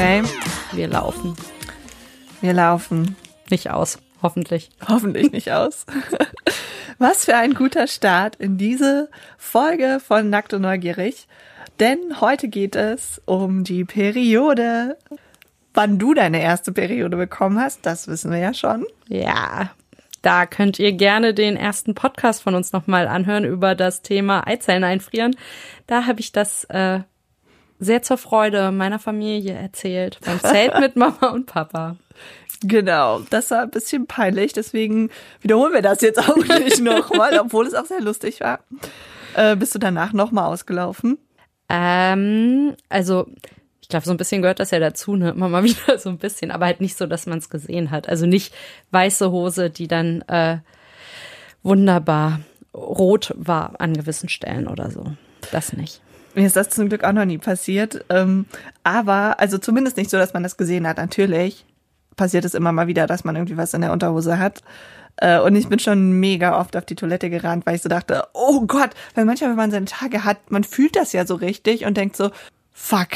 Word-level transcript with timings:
Okay. 0.00 0.22
Wir 0.72 0.88
laufen. 0.88 1.36
Wir 2.40 2.54
laufen. 2.54 3.16
Nicht 3.50 3.68
aus, 3.68 3.98
hoffentlich. 4.22 4.70
Hoffentlich 4.88 5.30
nicht 5.30 5.52
aus. 5.52 5.84
Was 6.98 7.26
für 7.26 7.36
ein 7.36 7.52
guter 7.52 7.86
Start 7.86 8.34
in 8.36 8.56
diese 8.56 9.10
Folge 9.36 10.00
von 10.02 10.30
Nackt 10.30 10.54
und 10.54 10.62
Neugierig. 10.62 11.28
Denn 11.80 12.18
heute 12.18 12.48
geht 12.48 12.76
es 12.76 13.20
um 13.26 13.62
die 13.62 13.84
Periode. 13.84 14.96
Wann 15.74 15.98
du 15.98 16.14
deine 16.14 16.40
erste 16.40 16.72
Periode 16.72 17.18
bekommen 17.18 17.60
hast, 17.60 17.84
das 17.84 18.08
wissen 18.08 18.30
wir 18.30 18.38
ja 18.38 18.54
schon. 18.54 18.86
Ja, 19.06 19.70
da 20.22 20.46
könnt 20.46 20.78
ihr 20.78 20.92
gerne 20.92 21.34
den 21.34 21.58
ersten 21.58 21.94
Podcast 21.94 22.42
von 22.42 22.54
uns 22.54 22.72
nochmal 22.72 23.06
anhören 23.06 23.44
über 23.44 23.74
das 23.74 24.00
Thema 24.00 24.46
Eizellen 24.46 24.84
einfrieren. 24.84 25.36
Da 25.86 26.06
habe 26.06 26.20
ich 26.20 26.32
das 26.32 26.64
äh, 26.70 27.00
sehr 27.80 28.02
zur 28.02 28.18
Freude 28.18 28.70
meiner 28.70 28.98
Familie 28.98 29.54
erzählt. 29.54 30.18
Beim 30.24 30.38
Zelt 30.38 30.78
mit 30.78 30.96
Mama 30.96 31.30
und 31.32 31.46
Papa. 31.46 31.96
Genau, 32.62 33.20
das 33.30 33.50
war 33.50 33.62
ein 33.62 33.70
bisschen 33.70 34.06
peinlich, 34.06 34.52
deswegen 34.52 35.08
wiederholen 35.40 35.72
wir 35.72 35.80
das 35.80 36.02
jetzt 36.02 36.18
auch 36.18 36.36
nicht 36.36 36.80
nochmal, 36.82 37.38
obwohl 37.38 37.66
es 37.66 37.74
auch 37.74 37.86
sehr 37.86 38.02
lustig 38.02 38.40
war. 38.40 38.60
Äh, 39.34 39.56
bist 39.56 39.74
du 39.74 39.78
danach 39.78 40.12
nochmal 40.12 40.52
ausgelaufen? 40.52 41.16
Ähm, 41.70 42.74
also 42.90 43.26
ich 43.80 43.88
glaube, 43.88 44.04
so 44.04 44.10
ein 44.10 44.18
bisschen 44.18 44.42
gehört 44.42 44.60
das 44.60 44.72
ja 44.72 44.78
dazu, 44.78 45.16
ne? 45.16 45.30
Immer 45.30 45.48
mal 45.48 45.64
wieder 45.64 45.98
so 45.98 46.10
ein 46.10 46.18
bisschen, 46.18 46.50
aber 46.50 46.66
halt 46.66 46.80
nicht 46.82 46.98
so, 46.98 47.06
dass 47.06 47.26
man 47.26 47.38
es 47.38 47.48
gesehen 47.48 47.90
hat. 47.90 48.08
Also 48.08 48.26
nicht 48.26 48.54
weiße 48.90 49.30
Hose, 49.30 49.70
die 49.70 49.88
dann 49.88 50.20
äh, 50.28 50.58
wunderbar 51.62 52.40
rot 52.74 53.32
war 53.36 53.80
an 53.80 53.94
gewissen 53.94 54.28
Stellen 54.28 54.68
oder 54.68 54.90
so. 54.90 55.12
Das 55.50 55.72
nicht. 55.72 56.02
Mir 56.34 56.46
ist 56.46 56.56
das 56.56 56.70
zum 56.70 56.88
Glück 56.88 57.04
auch 57.04 57.12
noch 57.12 57.24
nie 57.24 57.38
passiert. 57.38 58.04
Ähm, 58.08 58.46
aber, 58.84 59.40
also 59.40 59.58
zumindest 59.58 59.96
nicht 59.96 60.10
so, 60.10 60.16
dass 60.16 60.32
man 60.32 60.42
das 60.42 60.56
gesehen 60.56 60.86
hat. 60.86 60.98
Natürlich 60.98 61.66
passiert 62.16 62.44
es 62.44 62.54
immer 62.54 62.72
mal 62.72 62.86
wieder, 62.86 63.06
dass 63.06 63.24
man 63.24 63.36
irgendwie 63.36 63.56
was 63.56 63.74
in 63.74 63.80
der 63.80 63.92
Unterhose 63.92 64.38
hat. 64.38 64.62
Äh, 65.16 65.40
und 65.40 65.56
ich 65.56 65.68
bin 65.68 65.78
schon 65.78 66.12
mega 66.12 66.58
oft 66.58 66.76
auf 66.76 66.84
die 66.84 66.94
Toilette 66.94 67.30
gerannt, 67.30 67.66
weil 67.66 67.76
ich 67.76 67.82
so 67.82 67.88
dachte, 67.88 68.24
oh 68.32 68.62
Gott, 68.66 68.90
weil 69.14 69.24
manchmal, 69.24 69.50
wenn 69.50 69.56
man 69.56 69.70
seine 69.70 69.86
Tage 69.86 70.24
hat, 70.24 70.50
man 70.50 70.64
fühlt 70.64 70.96
das 70.96 71.12
ja 71.12 71.26
so 71.26 71.34
richtig 71.34 71.84
und 71.84 71.96
denkt 71.96 72.16
so, 72.16 72.30
fuck, 72.72 73.08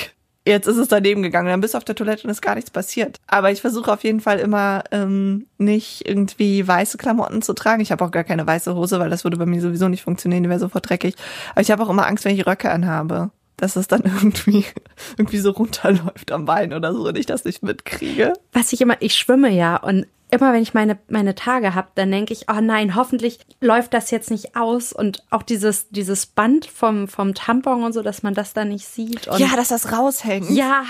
jetzt 0.46 0.66
ist 0.66 0.76
es 0.76 0.88
daneben 0.88 1.22
gegangen. 1.22 1.48
Dann 1.48 1.60
bist 1.60 1.74
du 1.74 1.78
auf 1.78 1.84
der 1.84 1.94
Toilette 1.94 2.24
und 2.24 2.30
ist 2.30 2.42
gar 2.42 2.54
nichts 2.54 2.70
passiert. 2.70 3.18
Aber 3.26 3.50
ich 3.50 3.60
versuche 3.60 3.92
auf 3.92 4.04
jeden 4.04 4.20
Fall 4.20 4.38
immer 4.38 4.84
ähm, 4.90 5.46
nicht 5.58 6.06
irgendwie 6.08 6.66
weiße 6.66 6.98
Klamotten 6.98 7.42
zu 7.42 7.54
tragen. 7.54 7.82
Ich 7.82 7.92
habe 7.92 8.04
auch 8.04 8.10
gar 8.10 8.24
keine 8.24 8.46
weiße 8.46 8.74
Hose, 8.74 8.98
weil 8.98 9.10
das 9.10 9.24
würde 9.24 9.36
bei 9.36 9.46
mir 9.46 9.60
sowieso 9.60 9.88
nicht 9.88 10.02
funktionieren, 10.02 10.42
die 10.42 10.48
wäre 10.48 10.60
sofort 10.60 10.88
dreckig. 10.88 11.14
Aber 11.52 11.60
ich 11.60 11.70
habe 11.70 11.82
auch 11.82 11.90
immer 11.90 12.06
Angst, 12.06 12.24
wenn 12.24 12.36
ich 12.36 12.46
Röcke 12.46 12.70
anhabe. 12.70 13.30
Dass 13.56 13.76
es 13.76 13.86
dann 13.86 14.02
irgendwie, 14.04 14.64
irgendwie 15.16 15.38
so 15.38 15.52
runterläuft 15.52 16.32
am 16.32 16.44
Bein 16.44 16.72
oder 16.72 16.92
so 16.92 17.06
und 17.06 17.16
ich 17.16 17.26
das 17.26 17.44
nicht 17.44 17.62
mitkriege. 17.62 18.32
Was 18.52 18.72
ich 18.72 18.80
immer, 18.80 18.96
ich 19.00 19.14
schwimme 19.14 19.50
ja 19.50 19.76
und 19.76 20.06
immer 20.34 20.52
wenn 20.52 20.62
ich 20.62 20.74
meine, 20.74 20.98
meine 21.08 21.36
Tage 21.36 21.76
habe, 21.76 21.88
dann 21.94 22.10
denke 22.10 22.32
ich, 22.32 22.46
oh 22.50 22.60
nein, 22.60 22.96
hoffentlich 22.96 23.38
läuft 23.60 23.94
das 23.94 24.10
jetzt 24.10 24.32
nicht 24.32 24.56
aus 24.56 24.92
und 24.92 25.22
auch 25.30 25.44
dieses, 25.44 25.88
dieses 25.90 26.26
Band 26.26 26.66
vom, 26.66 27.06
vom 27.06 27.34
Tampon 27.34 27.84
und 27.84 27.92
so, 27.92 28.02
dass 28.02 28.24
man 28.24 28.34
das 28.34 28.52
da 28.52 28.64
nicht 28.64 28.84
sieht. 28.84 29.26
Ja, 29.38 29.54
dass 29.54 29.68
das 29.68 29.92
raushängt. 29.92 30.50
Ja. 30.50 30.82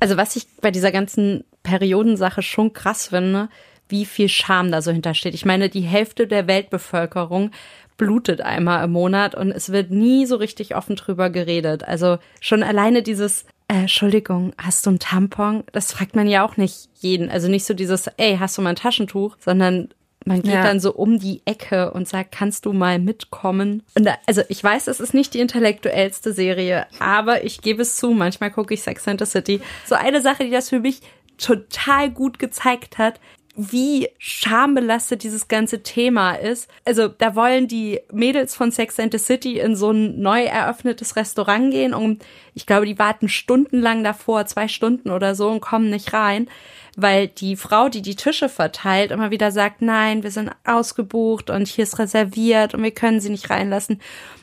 Also 0.00 0.16
was 0.16 0.34
ich 0.34 0.48
bei 0.60 0.72
dieser 0.72 0.90
ganzen 0.90 1.44
Periodensache 1.62 2.42
schon 2.42 2.72
krass 2.72 3.06
finde, 3.06 3.48
wie 3.88 4.04
viel 4.04 4.28
Scham 4.28 4.72
da 4.72 4.82
so 4.82 4.90
hintersteht. 4.90 5.34
Ich 5.34 5.44
meine, 5.44 5.68
die 5.68 5.82
Hälfte 5.82 6.26
der 6.26 6.48
Weltbevölkerung 6.48 7.52
blutet 8.02 8.40
einmal 8.40 8.84
im 8.84 8.90
Monat 8.90 9.36
und 9.36 9.52
es 9.52 9.70
wird 9.70 9.92
nie 9.92 10.26
so 10.26 10.34
richtig 10.34 10.74
offen 10.74 10.96
drüber 10.96 11.30
geredet. 11.30 11.84
Also 11.86 12.18
schon 12.40 12.64
alleine 12.64 13.04
dieses, 13.04 13.44
äh, 13.68 13.82
Entschuldigung, 13.82 14.54
hast 14.58 14.84
du 14.86 14.90
ein 14.90 14.98
Tampon? 14.98 15.62
Das 15.70 15.92
fragt 15.92 16.16
man 16.16 16.26
ja 16.26 16.44
auch 16.44 16.56
nicht 16.56 16.88
jeden. 16.98 17.30
Also 17.30 17.46
nicht 17.46 17.64
so 17.64 17.74
dieses, 17.74 18.08
ey, 18.16 18.38
hast 18.40 18.58
du 18.58 18.62
mal 18.62 18.70
ein 18.70 18.76
Taschentuch? 18.76 19.36
Sondern 19.38 19.90
man 20.24 20.42
geht 20.42 20.54
ja. 20.54 20.64
dann 20.64 20.80
so 20.80 20.92
um 20.92 21.20
die 21.20 21.42
Ecke 21.44 21.92
und 21.92 22.08
sagt, 22.08 22.32
kannst 22.32 22.66
du 22.66 22.72
mal 22.72 22.98
mitkommen? 22.98 23.84
Und 23.94 24.04
da, 24.04 24.16
also 24.26 24.42
ich 24.48 24.62
weiß, 24.64 24.88
es 24.88 24.98
ist 24.98 25.14
nicht 25.14 25.32
die 25.34 25.40
intellektuellste 25.40 26.32
Serie, 26.32 26.86
aber 26.98 27.44
ich 27.44 27.60
gebe 27.60 27.82
es 27.82 27.96
zu, 27.96 28.10
manchmal 28.10 28.50
gucke 28.50 28.74
ich 28.74 28.82
Sex 28.82 29.06
and 29.06 29.20
the 29.20 29.26
City. 29.26 29.60
So 29.86 29.94
eine 29.94 30.20
Sache, 30.20 30.44
die 30.44 30.50
das 30.50 30.70
für 30.70 30.80
mich 30.80 31.02
total 31.38 32.10
gut 32.10 32.40
gezeigt 32.40 32.98
hat, 32.98 33.20
wie 33.54 34.08
schambelastet 34.18 35.22
dieses 35.22 35.46
ganze 35.46 35.82
Thema 35.82 36.32
ist. 36.32 36.70
Also 36.86 37.08
da 37.08 37.34
wollen 37.34 37.68
die 37.68 38.00
Mädels 38.10 38.54
von 38.54 38.70
Sex 38.70 38.98
and 38.98 39.12
the 39.12 39.18
City 39.18 39.58
in 39.58 39.76
so 39.76 39.90
ein 39.90 40.20
neu 40.20 40.44
eröffnetes 40.44 41.16
Restaurant 41.16 41.70
gehen 41.70 41.92
und 41.92 42.24
ich 42.54 42.66
glaube, 42.66 42.86
die 42.86 42.98
warten 42.98 43.28
stundenlang 43.28 44.04
davor, 44.04 44.46
zwei 44.46 44.68
Stunden 44.68 45.10
oder 45.10 45.34
so 45.34 45.50
und 45.50 45.60
kommen 45.60 45.90
nicht 45.90 46.14
rein, 46.14 46.48
weil 46.96 47.28
die 47.28 47.56
Frau, 47.56 47.90
die 47.90 48.02
die 48.02 48.16
Tische 48.16 48.48
verteilt, 48.48 49.10
immer 49.10 49.30
wieder 49.30 49.50
sagt, 49.50 49.82
nein, 49.82 50.22
wir 50.22 50.30
sind 50.30 50.50
ausgebucht 50.64 51.50
und 51.50 51.68
hier 51.68 51.84
ist 51.84 51.98
reserviert 51.98 52.74
und 52.74 52.82
wir 52.82 52.90
können 52.90 53.20
sie 53.20 53.30
nicht 53.30 53.50
reinlassen. 53.50 54.00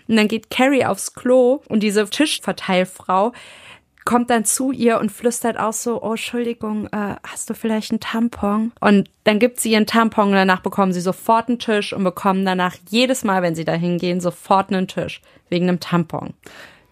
Und 0.07 0.15
dann 0.17 0.27
geht 0.27 0.51
Carrie 0.51 0.85
aufs 0.85 1.13
Klo 1.13 1.61
und 1.67 1.81
diese 1.81 2.07
Tischverteilfrau 2.07 3.33
kommt 4.09 4.31
dann 4.31 4.43
zu 4.43 4.71
ihr 4.71 4.99
und 4.99 5.11
flüstert 5.11 5.59
auch 5.59 5.71
so, 5.71 6.01
oh, 6.01 6.13
Entschuldigung, 6.13 6.87
äh, 6.87 7.17
hast 7.23 7.47
du 7.47 7.53
vielleicht 7.53 7.91
einen 7.91 7.99
Tampon? 7.99 8.71
Und 8.79 9.07
dann 9.23 9.37
gibt 9.37 9.59
sie 9.59 9.73
ihren 9.73 9.85
Tampon 9.85 10.29
und 10.29 10.33
danach 10.33 10.61
bekommen 10.61 10.93
sie 10.93 10.99
sofort 10.99 11.47
einen 11.47 11.59
Tisch 11.59 11.93
und 11.93 12.03
bekommen 12.03 12.43
danach 12.43 12.75
jedes 12.89 13.23
Mal, 13.23 13.43
wenn 13.43 13.53
sie 13.53 13.65
da 13.65 13.73
hingehen, 13.73 14.19
sofort 14.19 14.73
einen 14.73 14.87
Tisch 14.87 15.21
wegen 15.49 15.69
einem 15.69 15.79
Tampon. 15.79 16.33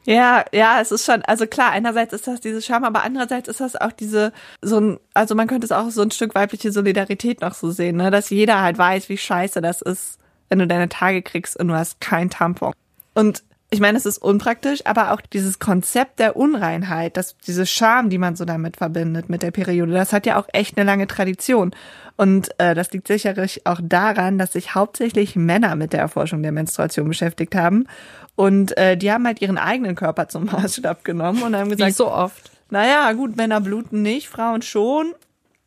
Ja, 0.05 0.45
ja, 0.53 0.79
es 0.79 0.91
ist 0.91 1.07
schon, 1.07 1.23
also 1.23 1.47
klar, 1.47 1.71
einerseits 1.71 2.13
ist 2.13 2.27
das 2.27 2.39
diese 2.39 2.61
Scham, 2.61 2.83
aber 2.83 3.03
andererseits 3.03 3.47
ist 3.47 3.61
das 3.61 3.75
auch 3.75 3.93
diese, 3.93 4.31
so 4.61 4.79
ein, 4.79 4.99
also 5.15 5.33
man 5.33 5.47
könnte 5.47 5.65
es 5.65 5.71
auch 5.71 5.89
so 5.89 6.03
ein 6.03 6.11
Stück 6.11 6.35
weibliche 6.35 6.71
Solidarität 6.71 7.41
noch 7.41 7.55
so 7.55 7.71
sehen, 7.71 7.97
ne, 7.97 8.11
dass 8.11 8.29
jeder 8.29 8.61
halt 8.61 8.77
weiß, 8.77 9.09
wie 9.09 9.17
scheiße 9.17 9.59
das 9.59 9.81
ist, 9.81 10.19
wenn 10.49 10.59
du 10.59 10.67
deine 10.67 10.87
Tage 10.87 11.23
kriegst 11.23 11.57
und 11.57 11.69
du 11.69 11.73
hast 11.73 11.99
kein 11.99 12.29
Tampon. 12.29 12.73
Und 13.15 13.41
ich 13.69 13.81
meine, 13.81 13.97
es 13.97 14.05
ist 14.05 14.19
unpraktisch, 14.19 14.85
aber 14.85 15.11
auch 15.11 15.19
dieses 15.19 15.59
Konzept 15.59 16.19
der 16.19 16.37
Unreinheit, 16.37 17.17
dass 17.17 17.37
diese 17.37 17.65
Scham, 17.65 18.09
die 18.09 18.17
man 18.17 18.37
so 18.37 18.45
damit 18.45 18.77
verbindet 18.77 19.27
mit 19.27 19.43
der 19.43 19.51
Periode, 19.51 19.91
das 19.91 20.13
hat 20.13 20.25
ja 20.25 20.39
auch 20.39 20.47
echt 20.53 20.77
eine 20.77 20.85
lange 20.85 21.05
Tradition. 21.07 21.71
Und 22.15 22.49
äh, 22.59 22.73
das 22.75 22.91
liegt 22.91 23.07
sicherlich 23.07 23.65
auch 23.67 23.81
daran, 23.83 24.37
dass 24.37 24.53
sich 24.53 24.73
hauptsächlich 24.73 25.35
Männer 25.35 25.75
mit 25.75 25.91
der 25.91 25.99
Erforschung 25.99 26.43
der 26.43 26.53
Menstruation 26.53 27.09
beschäftigt 27.09 27.55
haben. 27.55 27.87
Und 28.35 28.77
äh, 28.77 28.95
die 28.95 29.11
haben 29.11 29.25
halt 29.27 29.41
ihren 29.41 29.57
eigenen 29.57 29.95
Körper 29.95 30.29
zum 30.29 30.45
Maßstab 30.51 31.03
genommen 31.03 31.43
und 31.43 31.55
haben 31.55 31.69
gesagt, 31.69 31.89
Wie 31.89 31.93
so 31.93 32.09
oft. 32.09 32.49
Naja, 32.69 33.11
gut, 33.13 33.35
Männer 33.35 33.59
bluten 33.59 34.01
nicht, 34.01 34.29
Frauen 34.29 34.61
schon. 34.61 35.13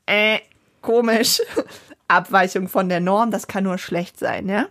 Äh, 0.07 0.39
komisch. 0.81 1.43
Abweichung 2.09 2.69
von 2.69 2.89
der 2.89 3.01
Norm, 3.01 3.31
das 3.31 3.47
kann 3.47 3.65
nur 3.65 3.79
schlecht 3.79 4.19
sein, 4.19 4.49
ja? 4.49 4.67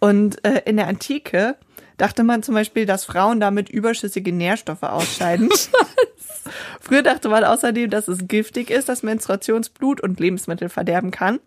Und 0.00 0.44
äh, 0.44 0.62
in 0.64 0.76
der 0.76 0.88
Antike 0.88 1.56
dachte 1.96 2.24
man 2.24 2.42
zum 2.42 2.54
Beispiel, 2.54 2.86
dass 2.86 3.04
Frauen 3.04 3.40
damit 3.40 3.68
überschüssige 3.68 4.32
Nährstoffe 4.32 4.82
ausscheiden. 4.82 5.48
Früher 6.80 7.02
dachte 7.02 7.28
man 7.28 7.44
außerdem, 7.44 7.90
dass 7.90 8.08
es 8.08 8.28
giftig 8.28 8.70
ist, 8.70 8.88
dass 8.88 9.02
Menstruationsblut 9.02 10.00
und 10.00 10.20
Lebensmittel 10.20 10.68
verderben 10.68 11.10
kann, 11.10 11.40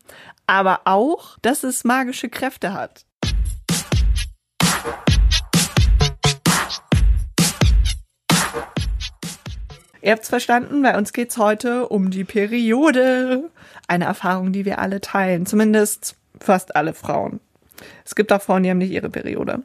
aber 0.48 0.82
auch, 0.86 1.38
dass 1.42 1.64
es 1.64 1.84
magische 1.84 2.30
Kräfte 2.30 2.74
hat. 2.74 3.06
Ihr 10.02 10.14
habt's 10.14 10.30
verstanden, 10.30 10.82
bei 10.82 10.98
uns 10.98 11.12
geht's 11.12 11.38
heute 11.38 11.88
um 11.88 12.10
die 12.10 12.24
Periode. 12.24 13.50
Eine 13.88 14.06
Erfahrung, 14.06 14.54
die 14.54 14.64
wir 14.64 14.80
alle 14.80 15.02
teilen, 15.02 15.46
zumindest 15.46 16.16
fast 16.40 16.76
alle 16.76 16.94
Frauen. 16.94 17.42
Es 18.06 18.16
gibt 18.16 18.32
auch 18.32 18.42
Frauen, 18.42 18.64
die 18.64 18.70
haben 18.70 18.78
nicht 18.78 18.92
ihre 18.92 19.10
Periode. 19.10 19.64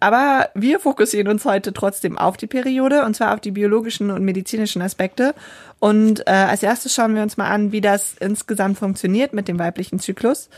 Aber 0.00 0.48
wir 0.54 0.80
fokussieren 0.80 1.28
uns 1.28 1.44
heute 1.44 1.72
trotzdem 1.72 2.18
auf 2.18 2.38
die 2.38 2.46
Periode 2.46 3.04
und 3.04 3.14
zwar 3.14 3.34
auf 3.34 3.40
die 3.40 3.50
biologischen 3.50 4.10
und 4.10 4.24
medizinischen 4.24 4.82
Aspekte. 4.82 5.34
Und 5.78 6.26
äh, 6.26 6.30
als 6.30 6.62
erstes 6.62 6.94
schauen 6.94 7.14
wir 7.14 7.22
uns 7.22 7.36
mal 7.36 7.48
an, 7.48 7.70
wie 7.70 7.82
das 7.82 8.14
insgesamt 8.18 8.78
funktioniert 8.78 9.34
mit 9.34 9.46
dem 9.46 9.58
weiblichen 9.58 10.00
Zyklus. 10.00 10.48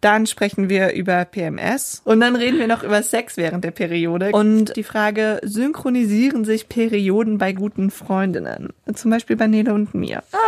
Dann 0.00 0.26
sprechen 0.26 0.68
wir 0.68 0.92
über 0.94 1.24
PMS 1.24 2.02
und 2.04 2.18
dann 2.18 2.34
reden 2.34 2.58
wir 2.58 2.66
noch 2.66 2.82
über 2.82 3.04
Sex 3.04 3.36
während 3.36 3.62
der 3.62 3.70
Periode 3.70 4.32
und 4.32 4.74
die 4.74 4.82
Frage, 4.82 5.38
synchronisieren 5.44 6.44
sich 6.44 6.68
Perioden 6.68 7.38
bei 7.38 7.52
guten 7.52 7.92
Freundinnen? 7.92 8.70
Zum 8.94 9.12
Beispiel 9.12 9.36
bei 9.36 9.46
Nele 9.46 9.72
und 9.72 9.94
mir. 9.94 10.24
Ah. 10.32 10.38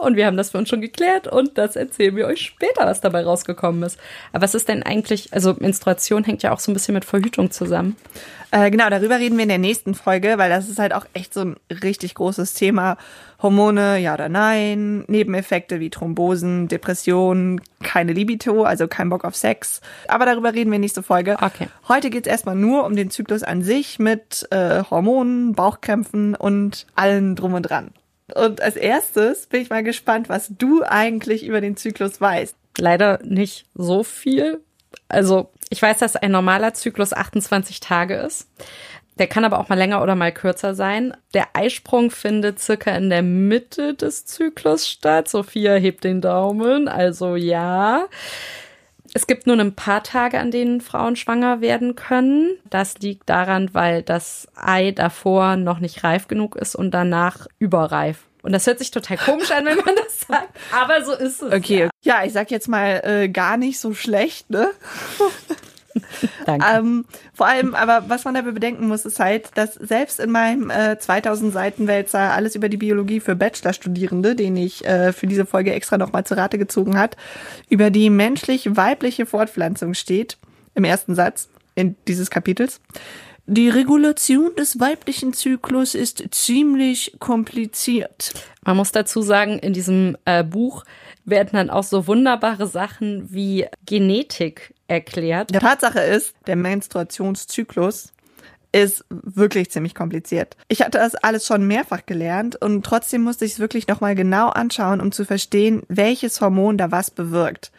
Und 0.00 0.16
wir 0.16 0.26
haben 0.26 0.36
das 0.36 0.50
für 0.50 0.58
uns 0.58 0.68
schon 0.68 0.80
geklärt 0.80 1.26
und 1.26 1.58
das 1.58 1.76
erzählen 1.76 2.16
wir 2.16 2.26
euch 2.26 2.40
später, 2.40 2.86
was 2.86 3.00
dabei 3.00 3.24
rausgekommen 3.24 3.82
ist. 3.82 3.98
Aber 4.32 4.42
was 4.42 4.54
ist 4.54 4.68
denn 4.68 4.82
eigentlich, 4.82 5.32
also 5.32 5.54
Menstruation 5.58 6.24
hängt 6.24 6.42
ja 6.42 6.52
auch 6.52 6.60
so 6.60 6.70
ein 6.70 6.74
bisschen 6.74 6.94
mit 6.94 7.04
Verhütung 7.04 7.50
zusammen. 7.50 7.96
Äh, 8.50 8.70
genau, 8.70 8.88
darüber 8.88 9.18
reden 9.18 9.36
wir 9.36 9.42
in 9.42 9.50
der 9.50 9.58
nächsten 9.58 9.94
Folge, 9.94 10.38
weil 10.38 10.48
das 10.48 10.68
ist 10.68 10.78
halt 10.78 10.94
auch 10.94 11.04
echt 11.12 11.34
so 11.34 11.40
ein 11.40 11.56
richtig 11.82 12.14
großes 12.14 12.54
Thema. 12.54 12.96
Hormone, 13.42 13.98
ja 13.98 14.14
oder 14.14 14.28
nein, 14.28 15.04
Nebeneffekte 15.06 15.80
wie 15.80 15.90
Thrombosen, 15.90 16.66
Depressionen, 16.66 17.60
keine 17.82 18.12
Libido, 18.12 18.64
also 18.64 18.88
kein 18.88 19.10
Bock 19.10 19.24
auf 19.24 19.36
Sex. 19.36 19.80
Aber 20.08 20.24
darüber 20.24 20.54
reden 20.54 20.70
wir 20.70 20.76
in 20.76 20.80
nächste 20.80 21.02
Folge. 21.02 21.36
Okay. 21.40 21.68
Heute 21.88 22.10
geht's 22.10 22.26
erstmal 22.26 22.56
nur 22.56 22.84
um 22.84 22.96
den 22.96 23.10
Zyklus 23.10 23.42
an 23.42 23.62
sich 23.62 23.98
mit 23.98 24.48
äh, 24.50 24.82
Hormonen, 24.90 25.52
Bauchkrämpfen 25.52 26.34
und 26.34 26.86
allen 26.96 27.36
drum 27.36 27.54
und 27.54 27.62
dran. 27.62 27.90
Und 28.34 28.60
als 28.60 28.76
erstes 28.76 29.46
bin 29.46 29.62
ich 29.62 29.70
mal 29.70 29.82
gespannt, 29.82 30.28
was 30.28 30.48
du 30.48 30.82
eigentlich 30.82 31.44
über 31.44 31.60
den 31.60 31.76
Zyklus 31.76 32.20
weißt. 32.20 32.56
Leider 32.78 33.20
nicht 33.24 33.66
so 33.74 34.02
viel. 34.02 34.60
Also 35.08 35.50
ich 35.70 35.82
weiß, 35.82 35.98
dass 35.98 36.16
ein 36.16 36.30
normaler 36.30 36.74
Zyklus 36.74 37.12
28 37.12 37.80
Tage 37.80 38.14
ist. 38.14 38.48
Der 39.18 39.26
kann 39.26 39.44
aber 39.44 39.58
auch 39.58 39.68
mal 39.68 39.76
länger 39.76 40.02
oder 40.02 40.14
mal 40.14 40.32
kürzer 40.32 40.74
sein. 40.74 41.16
Der 41.34 41.48
Eisprung 41.54 42.10
findet 42.10 42.60
circa 42.60 42.92
in 42.92 43.10
der 43.10 43.22
Mitte 43.22 43.94
des 43.94 44.24
Zyklus 44.26 44.88
statt. 44.88 45.28
Sophia 45.28 45.74
hebt 45.74 46.04
den 46.04 46.20
Daumen, 46.20 46.86
also 46.86 47.34
ja. 47.34 48.06
Es 49.14 49.26
gibt 49.26 49.46
nur 49.46 49.58
ein 49.58 49.74
paar 49.74 50.02
Tage, 50.02 50.38
an 50.38 50.50
denen 50.50 50.80
Frauen 50.80 51.16
schwanger 51.16 51.60
werden 51.60 51.94
können. 51.94 52.58
Das 52.70 52.98
liegt 52.98 53.28
daran, 53.28 53.72
weil 53.72 54.02
das 54.02 54.48
Ei 54.54 54.90
davor 54.92 55.56
noch 55.56 55.78
nicht 55.78 56.04
reif 56.04 56.28
genug 56.28 56.56
ist 56.56 56.74
und 56.74 56.92
danach 56.92 57.46
überreif. 57.58 58.20
Und 58.42 58.52
das 58.52 58.66
hört 58.66 58.78
sich 58.78 58.90
total 58.90 59.16
komisch 59.16 59.50
an, 59.50 59.64
wenn 59.66 59.78
man 59.78 59.96
das 59.96 60.20
sagt, 60.20 60.48
aber 60.72 61.04
so 61.04 61.12
ist 61.12 61.42
es. 61.42 61.52
Okay, 61.52 61.88
ja, 62.02 62.20
ja 62.20 62.24
ich 62.24 62.32
sag 62.32 62.50
jetzt 62.50 62.68
mal 62.68 63.02
äh, 63.04 63.28
gar 63.28 63.56
nicht 63.56 63.80
so 63.80 63.94
schlecht, 63.94 64.50
ne? 64.50 64.70
Danke. 66.46 66.66
Ähm, 66.72 67.04
vor 67.34 67.46
allem, 67.46 67.74
aber 67.74 68.04
was 68.08 68.24
man 68.24 68.34
dabei 68.34 68.50
bedenken 68.50 68.88
muss, 68.88 69.04
ist 69.04 69.20
halt, 69.20 69.50
dass 69.54 69.74
selbst 69.74 70.20
in 70.20 70.30
meinem 70.30 70.70
äh, 70.70 70.98
2000 70.98 71.52
Seiten 71.52 71.86
Wälzer 71.86 72.32
alles 72.32 72.54
über 72.54 72.68
die 72.68 72.76
Biologie 72.76 73.20
für 73.20 73.36
Bachelorstudierende, 73.36 74.34
den 74.34 74.56
ich 74.56 74.84
äh, 74.84 75.12
für 75.12 75.26
diese 75.26 75.46
Folge 75.46 75.72
extra 75.72 75.98
nochmal 75.98 76.24
zu 76.24 76.36
Rate 76.36 76.58
gezogen 76.58 76.98
hat, 76.98 77.16
über 77.68 77.90
die 77.90 78.10
menschlich-weibliche 78.10 79.26
Fortpflanzung 79.26 79.94
steht, 79.94 80.38
im 80.74 80.84
ersten 80.84 81.14
Satz 81.14 81.48
in 81.74 81.96
dieses 82.06 82.30
Kapitels. 82.30 82.80
Die 83.50 83.70
Regulation 83.70 84.54
des 84.56 84.78
weiblichen 84.78 85.32
Zyklus 85.32 85.94
ist 85.94 86.22
ziemlich 86.32 87.16
kompliziert. 87.18 88.34
Man 88.62 88.76
muss 88.76 88.92
dazu 88.92 89.22
sagen, 89.22 89.58
in 89.58 89.72
diesem 89.72 90.18
äh, 90.26 90.44
Buch 90.44 90.84
werden 91.30 91.50
dann 91.52 91.70
auch 91.70 91.84
so 91.84 92.06
wunderbare 92.06 92.66
Sachen 92.66 93.32
wie 93.32 93.66
Genetik 93.86 94.74
erklärt. 94.86 95.52
Der 95.52 95.60
Tatsache 95.60 96.00
ist, 96.00 96.34
der 96.46 96.56
Menstruationszyklus 96.56 98.12
ist 98.72 99.04
wirklich 99.10 99.70
ziemlich 99.70 99.94
kompliziert. 99.94 100.56
Ich 100.68 100.82
hatte 100.82 100.98
das 100.98 101.14
alles 101.14 101.46
schon 101.46 101.66
mehrfach 101.66 102.04
gelernt 102.04 102.56
und 102.56 102.84
trotzdem 102.84 103.22
musste 103.22 103.44
ich 103.44 103.52
es 103.52 103.58
wirklich 103.58 103.88
nochmal 103.88 104.14
genau 104.14 104.48
anschauen, 104.48 105.00
um 105.00 105.10
zu 105.10 105.24
verstehen, 105.24 105.82
welches 105.88 106.40
Hormon 106.40 106.76
da 106.76 106.90
was 106.90 107.10
bewirkt. 107.10 107.72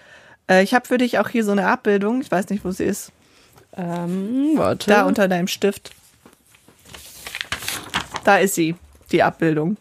Äh, 0.50 0.64
ich 0.64 0.74
habe 0.74 0.88
für 0.88 0.98
dich 0.98 1.20
auch 1.20 1.30
hier 1.30 1.44
so 1.44 1.52
eine 1.52 1.68
Abbildung, 1.68 2.22
ich 2.22 2.32
weiß 2.32 2.50
nicht, 2.50 2.66
wo 2.66 2.72
sie 2.72 2.86
ist. 2.86 3.12
Ähm, 3.78 4.54
warte. 4.56 4.90
Da 4.90 5.04
unter 5.04 5.28
deinem 5.28 5.48
Stift. 5.48 5.92
Da 8.24 8.38
ist 8.38 8.56
sie, 8.56 8.76
die 9.12 9.22
Abbildung. 9.22 9.78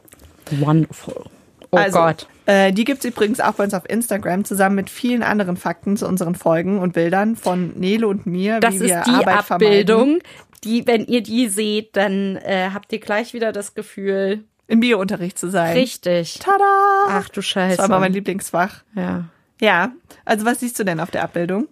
Wonderful. 0.50 1.24
Oh 1.70 1.76
also, 1.76 1.98
Gott. 1.98 2.26
Äh, 2.50 2.72
die 2.72 2.84
gibt's 2.84 3.04
übrigens 3.04 3.40
auch 3.40 3.52
bei 3.52 3.64
uns 3.64 3.74
auf 3.74 3.88
Instagram, 3.88 4.44
zusammen 4.46 4.74
mit 4.76 4.88
vielen 4.88 5.22
anderen 5.22 5.58
Fakten 5.58 5.98
zu 5.98 6.08
unseren 6.08 6.34
Folgen 6.34 6.78
und 6.78 6.94
Bildern 6.94 7.36
von 7.36 7.78
Nele 7.78 8.08
und 8.08 8.24
mir, 8.24 8.58
Das 8.60 8.72
wie 8.72 8.76
ist 8.76 8.82
wir 8.88 9.02
die 9.06 9.10
Arbeit 9.10 9.50
Abbildung, 9.50 9.98
vermeiden. 10.20 10.22
die, 10.64 10.86
wenn 10.86 11.04
ihr 11.06 11.22
die 11.22 11.48
seht, 11.48 11.94
dann 11.96 12.36
äh, 12.36 12.70
habt 12.72 12.90
ihr 12.92 13.00
gleich 13.00 13.34
wieder 13.34 13.52
das 13.52 13.74
Gefühl, 13.74 14.44
Im 14.66 14.80
Biounterricht 14.80 15.38
zu 15.38 15.50
sein. 15.50 15.76
richtig. 15.76 16.38
Tada! 16.38 16.64
Ach 17.08 17.28
du 17.28 17.42
Scheiße. 17.42 17.76
Das 17.76 17.88
war 17.90 17.96
mal 17.96 18.00
mein 18.00 18.12
Lieblingsfach. 18.14 18.82
ja. 18.96 19.24
Ja, 19.60 19.90
also 20.24 20.46
was 20.46 20.60
siehst 20.60 20.78
du 20.78 20.84
denn 20.84 21.00
auf 21.00 21.10
der 21.10 21.24
Abbildung? 21.24 21.66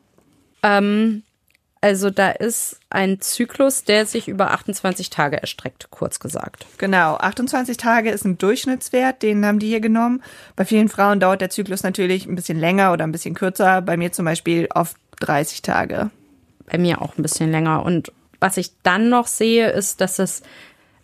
Ähm, 0.65 1.23
also 1.81 2.11
da 2.11 2.31
ist 2.31 2.81
ein 2.91 3.21
Zyklus, 3.21 3.85
der 3.85 4.07
sich 4.07 4.29
über 4.29 4.51
28 4.53 5.11
Tage 5.11 5.41
erstreckt, 5.41 5.91
kurz 5.91 6.19
gesagt. 6.21 6.67
Genau, 6.79 7.17
28 7.17 7.77
Tage 7.77 8.11
ist 8.11 8.25
ein 8.25 8.39
Durchschnittswert, 8.39 9.23
den 9.23 9.45
haben 9.45 9.59
die 9.59 9.69
hier 9.69 9.81
genommen. 9.81 10.23
Bei 10.57 10.65
vielen 10.65 10.89
Frauen 10.89 11.21
dauert 11.21 11.41
der 11.41 11.51
Zyklus 11.51 11.83
natürlich 11.83 12.27
ein 12.27 12.35
bisschen 12.35 12.59
länger 12.59 12.93
oder 12.93 13.05
ein 13.05 13.13
bisschen 13.13 13.35
kürzer. 13.35 13.83
Bei 13.83 13.97
mir 13.97 14.13
zum 14.13 14.25
Beispiel 14.25 14.69
oft 14.75 14.97
30 15.21 15.63
Tage. 15.63 16.11
Bei 16.67 16.79
mir 16.79 17.03
auch 17.03 17.17
ein 17.17 17.23
bisschen 17.23 17.51
länger. 17.51 17.85
Und 17.85 18.11
was 18.41 18.57
ich 18.57 18.71
dann 18.83 19.09
noch 19.09 19.27
sehe, 19.27 19.71
ist, 19.71 20.01
dass 20.01 20.19
es, 20.19 20.43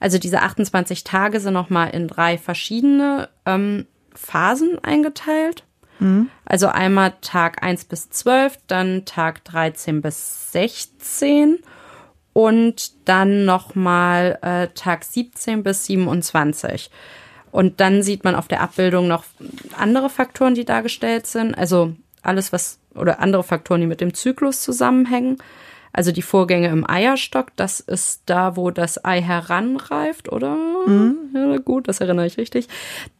also 0.00 0.18
diese 0.18 0.40
28 0.40 1.04
Tage 1.04 1.38
sind 1.40 1.54
nochmal 1.54 1.90
in 1.90 2.08
drei 2.08 2.38
verschiedene 2.38 3.28
ähm, 3.46 3.86
Phasen 4.14 4.82
eingeteilt. 4.82 5.64
Also 6.44 6.68
einmal 6.68 7.14
Tag 7.20 7.62
1 7.62 7.84
bis 7.86 8.10
12, 8.10 8.58
dann 8.66 9.04
Tag 9.04 9.44
13 9.44 10.02
bis 10.02 10.52
16 10.52 11.58
und 12.32 12.92
dann 13.08 13.44
nochmal 13.44 14.38
äh, 14.42 14.68
Tag 14.74 15.04
17 15.04 15.62
bis 15.62 15.86
27. 15.86 16.90
Und 17.50 17.80
dann 17.80 18.02
sieht 18.02 18.24
man 18.24 18.34
auf 18.34 18.48
der 18.48 18.62
Abbildung 18.62 19.06
noch 19.06 19.24
andere 19.76 20.08
Faktoren, 20.08 20.54
die 20.54 20.64
dargestellt 20.64 21.26
sind. 21.26 21.54
Also 21.54 21.94
alles, 22.22 22.52
was 22.52 22.78
oder 22.94 23.20
andere 23.20 23.42
Faktoren, 23.42 23.82
die 23.82 23.86
mit 23.86 24.00
dem 24.00 24.14
Zyklus 24.14 24.62
zusammenhängen. 24.62 25.38
Also 25.92 26.10
die 26.10 26.22
Vorgänge 26.22 26.68
im 26.68 26.88
Eierstock, 26.88 27.54
das 27.56 27.80
ist 27.80 28.22
da, 28.26 28.56
wo 28.56 28.70
das 28.70 29.04
Ei 29.04 29.20
heranreift, 29.20 30.32
oder? 30.32 30.56
Ja, 31.34 31.58
gut, 31.58 31.86
das 31.86 32.00
erinnere 32.00 32.26
ich 32.26 32.38
richtig. 32.38 32.68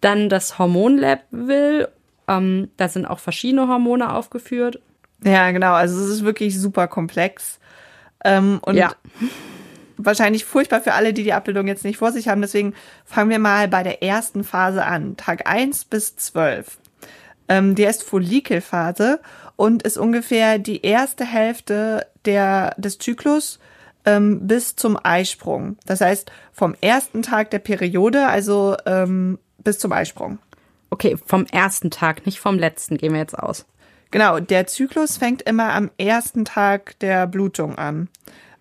Dann 0.01 0.31
das 0.31 0.59
Hormonlevel. 0.59 1.89
Ähm, 2.29 2.71
da 2.77 2.89
sind 2.89 3.07
auch 3.07 3.19
verschiedene 3.19 3.69
Hormone 3.69 4.13
aufgeführt. 4.13 4.81
Ja, 5.25 5.51
genau. 5.51 5.73
Also 5.73 6.01
es 6.03 6.09
ist 6.11 6.25
wirklich 6.25 6.59
super 6.59 6.89
komplex. 6.89 7.59
Ähm, 8.25 8.61
und 8.63 8.77
Ja. 8.77 8.93
wahrscheinlich 9.97 10.45
furchtbar 10.45 10.81
für 10.81 10.95
alle, 10.95 11.13
die 11.13 11.23
die 11.25 11.33
Abbildung 11.33 11.67
jetzt 11.69 11.85
nicht 11.85 11.99
vor 11.99 12.13
sich 12.13 12.29
haben. 12.29 12.41
Deswegen 12.43 12.75
fangen 13.05 13.31
wir 13.31 13.39
mal 13.39 13.69
bei 13.69 13.83
der 13.83 14.03
ersten 14.03 14.45
Phase 14.45 14.85
an. 14.85 15.17
Tag 15.17 15.49
1 15.49 15.85
bis 15.87 16.17
12. 16.17 16.79
Ähm, 17.49 17.75
die 17.75 17.85
ist 17.85 18.03
Follikelphase 18.03 19.21
und 19.57 19.83
ist 19.83 19.99
ungefähr 19.99 20.59
die 20.59 20.83
erste 20.83 21.25
Hälfte 21.25 22.07
der, 22.25 22.75
des 22.79 22.99
Zyklus 22.99 23.59
ähm, 24.05 24.47
bis 24.47 24.75
zum 24.77 24.99
Eisprung. 25.03 25.77
Das 25.87 26.01
heißt, 26.01 26.31
vom 26.53 26.75
ersten 26.81 27.23
Tag 27.23 27.51
der 27.51 27.59
Periode, 27.61 28.27
also 28.27 28.77
ähm, 28.87 29.39
bis 29.59 29.79
zum 29.79 29.93
Eisprung. 29.93 30.39
Okay, 30.93 31.17
vom 31.25 31.47
ersten 31.47 31.91
Tag, 31.91 32.27
nicht 32.27 32.39
vom 32.39 32.59
letzten, 32.59 32.99
gehen 32.99 33.15
wir 33.15 33.21
jetzt 33.21 33.39
aus. 33.39 33.65
Genau, 34.11 34.41
der 34.41 34.67
Zyklus 34.67 35.17
fängt 35.17 35.41
immer 35.41 35.73
am 35.73 35.91
ersten 35.97 36.45
Tag 36.45 36.99
der 36.99 37.27
Blutung 37.27 37.79
an. 37.79 38.11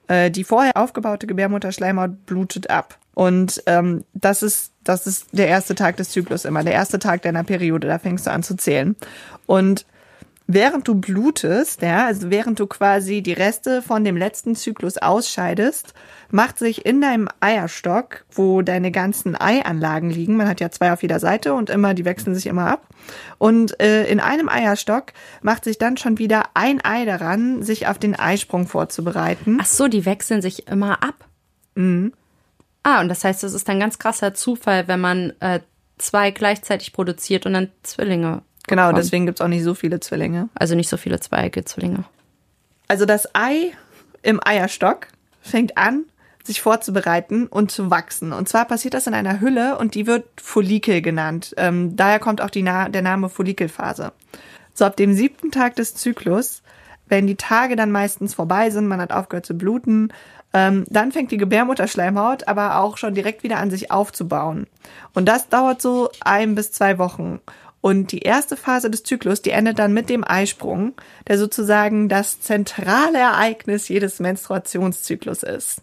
Äh, 0.07 0.31
die 0.31 0.45
vorher 0.45 0.77
aufgebaute 0.77 1.27
Gebärmutterschleimhaut 1.27 2.25
blutet 2.25 2.69
ab. 2.69 2.97
Und 3.15 3.61
ähm, 3.65 4.05
das 4.13 4.43
ist 4.43 4.71
das 4.85 5.07
ist 5.07 5.27
der 5.33 5.49
erste 5.49 5.75
Tag 5.75 5.97
des 5.97 6.11
Zyklus 6.11 6.45
immer, 6.45 6.63
der 6.63 6.71
erste 6.71 6.99
Tag 6.99 7.21
deiner 7.23 7.43
Periode. 7.43 7.89
Da 7.89 7.99
fängst 7.99 8.25
du 8.27 8.31
an 8.31 8.43
zu 8.43 8.55
zählen. 8.55 8.95
Und 9.45 9.85
während 10.47 10.87
du 10.87 10.95
blutest, 10.95 11.81
ja, 11.81 12.05
also 12.05 12.29
während 12.29 12.59
du 12.59 12.67
quasi 12.67 13.21
die 13.21 13.33
Reste 13.33 13.81
von 13.81 14.03
dem 14.03 14.17
letzten 14.17 14.55
Zyklus 14.55 14.97
ausscheidest, 14.97 15.93
macht 16.29 16.57
sich 16.57 16.85
in 16.85 17.01
deinem 17.01 17.27
Eierstock, 17.39 18.25
wo 18.31 18.61
deine 18.61 18.91
ganzen 18.91 19.39
Eianlagen 19.39 20.09
liegen, 20.09 20.37
man 20.37 20.47
hat 20.47 20.59
ja 20.59 20.71
zwei 20.71 20.91
auf 20.91 21.01
jeder 21.01 21.19
Seite 21.19 21.53
und 21.53 21.69
immer, 21.69 21.93
die 21.93 22.05
wechseln 22.05 22.35
sich 22.35 22.47
immer 22.47 22.67
ab. 22.67 22.87
Und 23.37 23.79
äh, 23.81 24.05
in 24.05 24.19
einem 24.19 24.49
Eierstock 24.49 25.13
macht 25.41 25.63
sich 25.63 25.77
dann 25.77 25.97
schon 25.97 26.17
wieder 26.17 26.43
ein 26.53 26.83
Ei 26.83 27.05
daran, 27.05 27.63
sich 27.63 27.87
auf 27.87 27.97
den 27.97 28.15
Eisprung 28.15 28.67
vorzubereiten. 28.67 29.57
Ach 29.61 29.65
so, 29.65 29.87
die 29.87 30.05
wechseln 30.05 30.41
sich 30.41 30.67
immer 30.67 31.03
ab. 31.03 31.27
Ah, 32.83 33.01
und 33.01 33.09
das 33.09 33.23
heißt, 33.23 33.43
es 33.43 33.53
ist 33.53 33.69
ein 33.69 33.79
ganz 33.79 33.99
krasser 33.99 34.33
Zufall, 34.33 34.87
wenn 34.87 34.99
man 34.99 35.33
äh, 35.39 35.59
zwei 35.97 36.31
gleichzeitig 36.31 36.93
produziert 36.93 37.45
und 37.45 37.53
dann 37.53 37.69
Zwillinge. 37.83 38.41
Genau, 38.67 38.87
bekommt. 38.87 39.03
deswegen 39.03 39.25
gibt's 39.25 39.41
auch 39.41 39.47
nicht 39.47 39.63
so 39.63 39.73
viele 39.73 39.99
Zwillinge. 39.99 40.49
Also 40.55 40.75
nicht 40.75 40.89
so 40.89 40.97
viele 40.97 41.19
zweige 41.19 41.65
Zwillinge. 41.65 42.05
Also 42.87 43.05
das 43.05 43.33
Ei 43.33 43.71
im 44.21 44.39
Eierstock 44.43 45.07
fängt 45.41 45.77
an, 45.77 46.05
sich 46.43 46.61
vorzubereiten 46.61 47.47
und 47.47 47.71
zu 47.71 47.89
wachsen. 47.91 48.33
Und 48.33 48.49
zwar 48.49 48.65
passiert 48.65 48.93
das 48.93 49.07
in 49.07 49.13
einer 49.13 49.41
Hülle 49.41 49.77
und 49.77 49.95
die 49.95 50.07
wird 50.07 50.25
Follikel 50.41 51.01
genannt. 51.01 51.53
Ähm, 51.57 51.95
daher 51.95 52.19
kommt 52.19 52.41
auch 52.41 52.49
Na 52.55 52.89
der 52.89 53.01
Name 53.01 53.29
Follikelphase. 53.29 54.11
So 54.73 54.85
ab 54.85 54.97
dem 54.97 55.13
siebten 55.13 55.51
Tag 55.51 55.75
des 55.75 55.95
Zyklus, 55.95 56.63
wenn 57.07 57.27
die 57.27 57.35
Tage 57.35 57.75
dann 57.75 57.91
meistens 57.91 58.33
vorbei 58.33 58.69
sind, 58.69 58.87
man 58.87 59.01
hat 59.01 59.11
aufgehört 59.11 59.45
zu 59.45 59.53
bluten, 59.53 60.11
ähm, 60.53 60.85
dann 60.89 61.11
fängt 61.11 61.31
die 61.31 61.37
Gebärmutterschleimhaut 61.37 62.47
aber 62.47 62.79
auch 62.79 62.97
schon 62.97 63.13
direkt 63.13 63.43
wieder 63.43 63.57
an 63.57 63.69
sich 63.69 63.91
aufzubauen. 63.91 64.67
Und 65.13 65.25
das 65.25 65.49
dauert 65.49 65.81
so 65.81 66.09
ein 66.21 66.55
bis 66.55 66.71
zwei 66.71 66.97
Wochen. 66.97 67.39
Und 67.81 68.11
die 68.11 68.19
erste 68.19 68.55
Phase 68.55 68.91
des 68.91 69.03
Zyklus, 69.03 69.41
die 69.41 69.49
endet 69.49 69.79
dann 69.79 69.93
mit 69.93 70.09
dem 70.09 70.23
Eisprung, 70.23 70.93
der 71.27 71.39
sozusagen 71.39 72.09
das 72.09 72.39
zentrale 72.39 73.17
Ereignis 73.17 73.87
jedes 73.89 74.19
Menstruationszyklus 74.19 75.41
ist. 75.41 75.81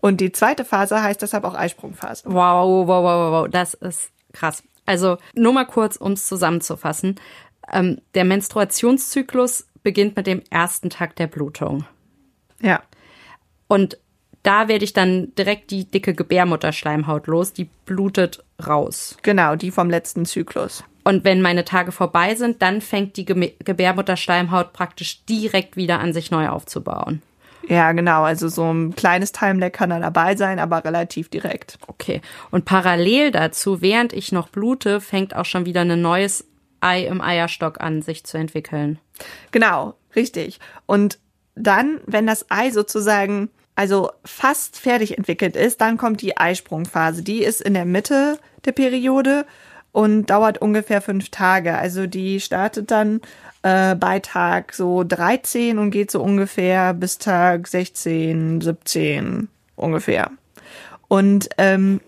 Und 0.00 0.20
die 0.20 0.32
zweite 0.32 0.64
Phase 0.64 1.02
heißt 1.02 1.20
deshalb 1.20 1.44
auch 1.44 1.54
Eisprungphase. 1.54 2.24
Wow, 2.26 2.34
wow, 2.34 2.88
wow, 2.88 3.04
wow, 3.04 3.32
wow, 3.32 3.48
das 3.50 3.74
ist 3.74 4.10
krass. 4.32 4.62
Also 4.86 5.18
nur 5.34 5.52
mal 5.52 5.66
kurz, 5.66 5.96
um 5.96 6.12
es 6.12 6.26
zusammenzufassen. 6.26 7.16
Ähm, 7.70 8.00
der 8.14 8.24
Menstruationszyklus 8.24 9.66
beginnt 9.82 10.16
mit 10.16 10.26
dem 10.26 10.42
ersten 10.50 10.88
Tag 10.88 11.16
der 11.16 11.26
Blutung. 11.26 11.84
Ja. 12.60 12.82
Und 13.68 13.98
da 14.42 14.68
werde 14.68 14.84
ich 14.84 14.92
dann 14.92 15.34
direkt 15.34 15.72
die 15.72 15.84
dicke 15.84 16.14
Gebärmutterschleimhaut 16.14 17.26
los, 17.26 17.52
die 17.52 17.68
blutet 17.84 18.44
raus. 18.64 19.16
Genau, 19.22 19.56
die 19.56 19.72
vom 19.72 19.90
letzten 19.90 20.24
Zyklus. 20.24 20.84
Und 21.06 21.22
wenn 21.22 21.40
meine 21.40 21.64
Tage 21.64 21.92
vorbei 21.92 22.34
sind, 22.34 22.62
dann 22.62 22.80
fängt 22.80 23.16
die 23.16 23.24
Ge 23.24 23.52
Gebärmutterschleimhaut 23.60 24.72
praktisch 24.72 25.24
direkt 25.26 25.76
wieder 25.76 26.00
an 26.00 26.12
sich 26.12 26.32
neu 26.32 26.48
aufzubauen. 26.48 27.22
Ja, 27.68 27.92
genau. 27.92 28.24
Also 28.24 28.48
so 28.48 28.68
ein 28.72 28.92
kleines 28.96 29.30
Timelag 29.30 29.70
kann 29.70 29.90
da 29.90 30.00
dabei 30.00 30.34
sein, 30.34 30.58
aber 30.58 30.84
relativ 30.84 31.28
direkt. 31.28 31.78
Okay. 31.86 32.22
Und 32.50 32.64
parallel 32.64 33.30
dazu, 33.30 33.80
während 33.80 34.14
ich 34.14 34.32
noch 34.32 34.48
blute, 34.48 35.00
fängt 35.00 35.36
auch 35.36 35.44
schon 35.44 35.64
wieder 35.64 35.82
ein 35.82 36.00
neues 36.02 36.44
Ei 36.80 37.04
im 37.04 37.20
Eierstock 37.20 37.80
an, 37.80 38.02
sich 38.02 38.24
zu 38.24 38.36
entwickeln. 38.36 38.98
Genau, 39.52 39.94
richtig. 40.16 40.58
Und 40.86 41.20
dann, 41.54 42.00
wenn 42.06 42.26
das 42.26 42.50
Ei 42.50 42.72
sozusagen 42.72 43.50
also 43.76 44.10
fast 44.24 44.76
fertig 44.76 45.16
entwickelt 45.16 45.54
ist, 45.54 45.80
dann 45.80 45.98
kommt 45.98 46.20
die 46.20 46.36
Eisprungphase. 46.36 47.22
Die 47.22 47.44
ist 47.44 47.60
in 47.60 47.74
der 47.74 47.84
Mitte 47.84 48.40
der 48.64 48.72
Periode 48.72 49.46
und 49.92 50.26
dauert 50.26 50.58
ungefähr 50.58 51.00
fünf 51.00 51.30
Tage. 51.30 51.76
Also 51.76 52.06
die 52.06 52.40
startet 52.40 52.90
dann 52.90 53.20
äh, 53.62 53.94
bei 53.94 54.20
Tag 54.20 54.72
so 54.74 55.04
13 55.04 55.78
und 55.78 55.90
geht 55.90 56.10
so 56.10 56.22
ungefähr 56.22 56.94
bis 56.94 57.18
Tag 57.18 57.66
16, 57.66 58.60
17 58.60 59.48
ungefähr. 59.74 60.30
Und 61.08 61.48
ähm, 61.58 62.00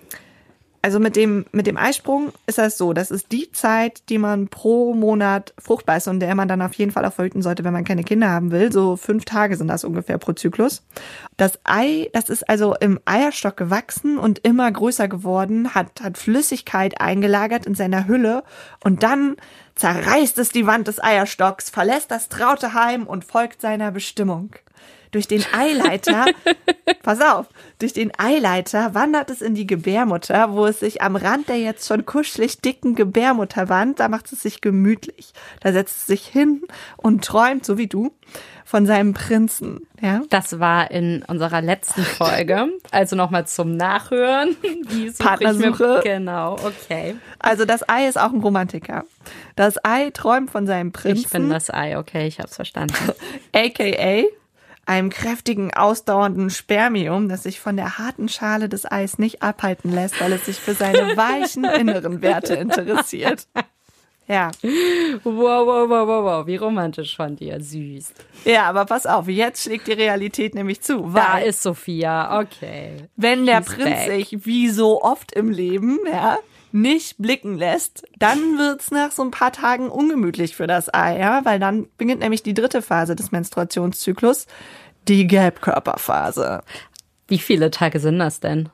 also 0.83 1.01
mit 1.01 1.17
dem, 1.17 1.45
mit 1.53 1.67
dem 1.67 1.77
Eisprung 1.77 2.33
ist 2.47 2.59
das 2.59 2.79
so, 2.79 2.93
das 2.93 3.11
ist 3.11 3.33
die 3.33 3.51
Zeit, 3.53 4.09
die 4.09 4.19
man 4.19 4.49
pro 4.49 4.95
Monat 4.95 5.53
fruchtbar 5.59 5.97
ist 5.97 6.09
und 6.09 6.21
der 6.21 6.35
man 6.35 6.49
dann 6.49 6.63
auf 6.63 6.75
jeden 6.75 6.93
Fall 6.93 7.11
verhüten 7.11 7.43
sollte, 7.43 7.65
wenn 7.65 7.73
man 7.73 7.85
keine 7.85 8.05
Kinder 8.05 8.31
haben 8.31 8.51
will. 8.51 8.73
So 8.73 8.97
fünf 8.97 9.25
Tage 9.25 9.57
sind 9.57 9.69
das 9.69 9.85
ungefähr 9.85 10.19
pro 10.19 10.33
Zyklus. 10.33 10.83
Das 11.37 11.59
Ei, 11.65 12.09
das 12.13 12.29
ist 12.29 12.49
also 12.49 12.75
im 12.77 13.01
Eierstock 13.05 13.57
gewachsen 13.57 14.19
und 14.19 14.39
immer 14.41 14.71
größer 14.71 15.09
geworden, 15.09 15.75
hat, 15.75 16.01
hat 16.01 16.17
Flüssigkeit 16.17 17.01
eingelagert 17.01 17.67
in 17.67 17.75
seiner 17.75 18.07
Hülle 18.07 18.45
und 18.85 19.03
dann 19.03 19.37
zerreißt 19.75 20.39
es 20.39 20.51
die 20.51 20.67
Wand 20.67 20.89
des 20.89 21.03
Eierstocks, 21.03 21.71
verlässt 21.71 22.11
das 22.11 22.29
traute 22.29 22.75
Heim 22.75 23.07
und 23.07 23.25
folgt 23.25 23.61
seiner 23.61 23.91
Bestimmung. 23.91 24.51
Durch 25.11 25.27
den 25.27 25.45
Eileiter, 25.53 26.27
pass 27.03 27.21
auf, 27.21 27.47
durch 27.79 27.93
den 27.93 28.12
Eileiter 28.19 28.95
wandert 28.95 29.31
es 29.31 29.41
in 29.41 29.55
die 29.55 29.67
Gebärmutter, 29.67 30.53
wo 30.53 30.67
es 30.67 30.81
sich 30.81 31.03
am 31.03 31.17
Rand 31.17 31.49
der 31.49 31.59
jetzt 31.59 31.87
schon 31.87 32.05
kuschelig 32.05 32.61
dicken 32.61 32.95
Gebärmutterwand, 32.95 34.00
da 34.00 34.09
macht 34.09 34.33
es 34.33 34.43
sich 34.43 34.61
gemütlich. 34.61 35.33
Da 35.61 35.73
setzt 35.73 35.99
es 35.99 36.07
sich 36.07 36.27
hin 36.27 36.62
und 36.97 37.25
träumt, 37.25 37.65
so 37.65 37.79
wie 37.79 37.87
du, 37.87 38.12
von 38.69 38.85
seinem 38.85 39.15
Prinzen. 39.15 39.87
Ja? 39.99 40.21
Das 40.29 40.61
war 40.61 40.91
in 40.91 41.25
unserer 41.27 41.62
letzten 41.62 42.03
Folge. 42.03 42.69
Also 42.91 43.17
nochmal 43.17 43.47
zum 43.47 43.77
Nachhören. 43.77 44.57
Wie 44.62 45.11
Partnersuche. 45.11 46.03
Genau, 46.05 46.55
okay. 46.55 47.17
Also 47.38 47.65
das 47.65 47.88
Ei 47.88 48.07
ist 48.07 48.19
auch 48.19 48.31
ein 48.31 48.41
Romantiker. 48.41 49.05
Das 49.57 49.83
Ei 49.83 50.11
träumt 50.11 50.50
von 50.50 50.67
seinem 50.67 50.93
Prinzen. 50.93 51.25
Ich 51.25 51.31
bin 51.31 51.49
das 51.49 51.73
Ei, 51.73 51.97
okay, 51.97 52.27
ich 52.27 52.41
hab's 52.41 52.57
verstanden. 52.57 52.95
AKA 53.55 54.25
einem 54.88 55.11
kräftigen, 55.11 55.73
ausdauernden 55.75 56.49
Spermium, 56.50 57.28
das 57.28 57.42
sich 57.42 57.61
von 57.61 57.76
der 57.76 57.99
harten 57.99 58.28
Schale 58.28 58.68
des 58.68 58.90
Eis 58.90 59.18
nicht 59.18 59.42
abhalten 59.42 59.92
lässt, 59.92 60.21
weil 60.21 60.33
es 60.33 60.47
sich 60.47 60.57
für 60.57 60.75
seine 60.75 60.99
weichen 61.16 61.64
inneren 61.64 62.23
Werte 62.23 62.54
interessiert. 62.54 63.47
Ja. 64.26 64.50
Wow, 65.25 65.66
wow, 65.66 65.88
wow, 65.88 66.07
wow, 66.07 66.25
wow, 66.25 66.47
wie 66.47 66.57
romantisch 66.57 67.16
von 67.16 67.37
dir, 67.37 67.61
süß. 67.61 68.12
Ja, 68.45 68.64
aber 68.64 68.85
pass 68.85 69.07
auf, 69.07 69.28
jetzt 69.28 69.62
schlägt 69.62 69.87
die 69.87 69.92
Realität 69.92 70.54
nämlich 70.54 70.80
zu. 70.80 71.11
da 71.14 71.38
ist 71.38 71.62
Sophia, 71.62 72.40
okay. 72.40 73.09
Wenn 73.16 73.47
der 73.47 73.62
She's 73.62 73.75
Prinz 73.75 73.90
back. 73.90 74.11
sich, 74.11 74.47
wie 74.47 74.68
so 74.68 75.02
oft 75.02 75.33
im 75.33 75.50
Leben, 75.50 75.99
ja, 76.11 76.38
nicht 76.73 77.19
blicken 77.19 77.57
lässt, 77.57 78.05
dann 78.19 78.59
wird's 78.59 78.91
nach 78.91 79.11
so 79.11 79.23
ein 79.23 79.31
paar 79.31 79.53
Tagen 79.53 79.89
ungemütlich 79.89 80.57
für 80.57 80.67
das 80.67 80.93
Ei, 80.93 81.19
ja, 81.19 81.45
weil 81.45 81.59
dann 81.59 81.89
beginnt 81.97 82.21
nämlich 82.21 82.43
die 82.43 82.55
dritte 82.55 82.83
Phase 82.83 83.17
des 83.17 83.33
Menstruationszyklus, 83.33 84.47
die 85.09 85.27
Gelbkörperphase. 85.27 86.63
Wie 87.27 87.39
viele 87.39 87.71
Tage 87.71 88.01
sind 88.01 88.19
das 88.19 88.41
denn? 88.41 88.69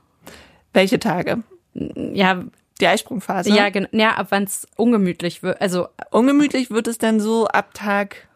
Welche 0.73 0.99
Tage? 0.99 1.43
Ja, 1.75 2.45
die 2.81 2.87
Eisprungphase. 2.87 3.51
Ja, 3.51 3.71
genau. 3.71 3.89
Ja, 3.93 4.15
ab 4.15 4.29
wann 4.31 4.45
es 4.45 4.67
ungemütlich 4.77 5.43
wird. 5.43 5.61
Also 5.61 5.89
ungemütlich 6.11 6.71
wird 6.71 6.89
es 6.89 6.99
dann 6.99 7.21
so 7.21 7.47
ab 7.47 7.75
Tag 7.75 8.29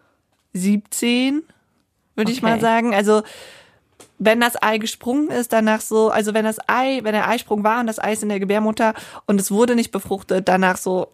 17, 0.52 1.42
würde 2.14 2.30
okay. 2.30 2.32
ich 2.32 2.42
mal 2.42 2.60
sagen. 2.60 2.94
Also 2.94 3.22
wenn 4.18 4.40
das 4.40 4.60
Ei 4.60 4.78
gesprungen 4.78 5.28
ist, 5.30 5.52
danach 5.52 5.80
so, 5.80 6.10
also 6.10 6.34
wenn 6.34 6.44
das 6.44 6.58
Ei, 6.66 7.00
wenn 7.02 7.12
der 7.12 7.28
Eisprung 7.28 7.62
war 7.64 7.80
und 7.80 7.86
das 7.86 8.02
Ei 8.02 8.12
ist 8.12 8.22
in 8.22 8.28
der 8.28 8.40
Gebärmutter 8.40 8.94
und 9.26 9.40
es 9.40 9.50
wurde 9.50 9.76
nicht 9.76 9.92
befruchtet, 9.92 10.48
danach 10.48 10.76
so, 10.76 11.12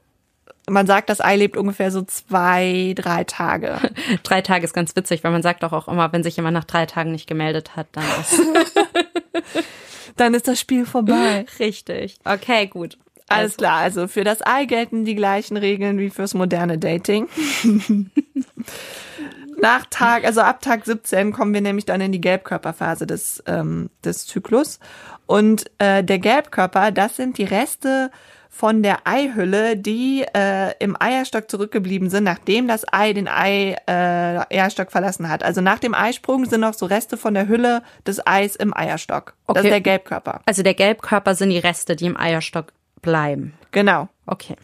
man 0.68 0.86
sagt, 0.86 1.10
das 1.10 1.20
Ei 1.20 1.36
lebt 1.36 1.56
ungefähr 1.56 1.90
so 1.90 2.02
zwei, 2.02 2.94
drei 2.96 3.24
Tage. 3.24 3.78
drei 4.22 4.40
Tage 4.40 4.64
ist 4.64 4.72
ganz 4.72 4.96
witzig, 4.96 5.22
weil 5.22 5.32
man 5.32 5.42
sagt 5.42 5.62
doch 5.62 5.72
auch 5.72 5.88
immer, 5.88 6.12
wenn 6.12 6.22
sich 6.22 6.36
jemand 6.36 6.54
nach 6.54 6.64
drei 6.64 6.86
Tagen 6.86 7.12
nicht 7.12 7.26
gemeldet 7.26 7.76
hat, 7.76 7.88
dann 7.92 8.04
ist, 8.20 8.40
dann 10.16 10.34
ist 10.34 10.48
das 10.48 10.58
Spiel 10.58 10.86
vorbei. 10.86 11.44
Richtig. 11.58 12.16
Okay, 12.24 12.66
gut. 12.66 12.96
Alles 13.26 13.52
also. 13.52 13.56
klar, 13.56 13.78
also 13.78 14.08
für 14.08 14.24
das 14.24 14.46
Ei 14.46 14.66
gelten 14.66 15.04
die 15.04 15.14
gleichen 15.14 15.56
Regeln 15.56 15.98
wie 15.98 16.10
fürs 16.10 16.34
moderne 16.34 16.78
Dating. 16.78 17.28
Nach 19.60 19.86
Tag, 19.90 20.24
also 20.24 20.40
ab 20.40 20.60
Tag 20.60 20.84
17 20.84 21.32
kommen 21.32 21.54
wir 21.54 21.60
nämlich 21.60 21.84
dann 21.84 22.00
in 22.00 22.12
die 22.12 22.20
Gelbkörperphase 22.20 23.06
des, 23.06 23.42
ähm, 23.46 23.90
des 24.04 24.26
Zyklus. 24.26 24.78
Und 25.26 25.70
äh, 25.78 26.04
der 26.04 26.18
Gelbkörper, 26.18 26.90
das 26.90 27.16
sind 27.16 27.38
die 27.38 27.44
Reste 27.44 28.10
von 28.54 28.84
der 28.84 28.98
Eihülle, 29.04 29.76
die 29.76 30.24
äh, 30.32 30.72
im 30.78 30.96
Eierstock 31.00 31.50
zurückgeblieben 31.50 32.08
sind, 32.08 32.22
nachdem 32.22 32.68
das 32.68 32.84
Ei 32.92 33.12
den 33.12 33.26
Ei, 33.26 33.76
äh, 33.86 34.54
Eierstock 34.54 34.92
verlassen 34.92 35.28
hat. 35.28 35.42
Also 35.42 35.60
nach 35.60 35.80
dem 35.80 35.92
Eisprung 35.92 36.44
sind 36.44 36.60
noch 36.60 36.74
so 36.74 36.86
Reste 36.86 37.16
von 37.16 37.34
der 37.34 37.48
Hülle 37.48 37.82
des 38.06 38.24
Eis 38.24 38.54
im 38.54 38.72
Eierstock. 38.76 39.34
Okay. 39.48 39.56
Das 39.56 39.64
ist 39.64 39.70
der 39.72 39.80
Gelbkörper. 39.80 40.40
Also 40.46 40.62
der 40.62 40.74
Gelbkörper 40.74 41.34
sind 41.34 41.50
die 41.50 41.58
Reste, 41.58 41.96
die 41.96 42.06
im 42.06 42.16
Eierstock 42.16 42.72
bleiben. 43.02 43.54
Genau. 43.72 44.08
Okay. 44.26 44.54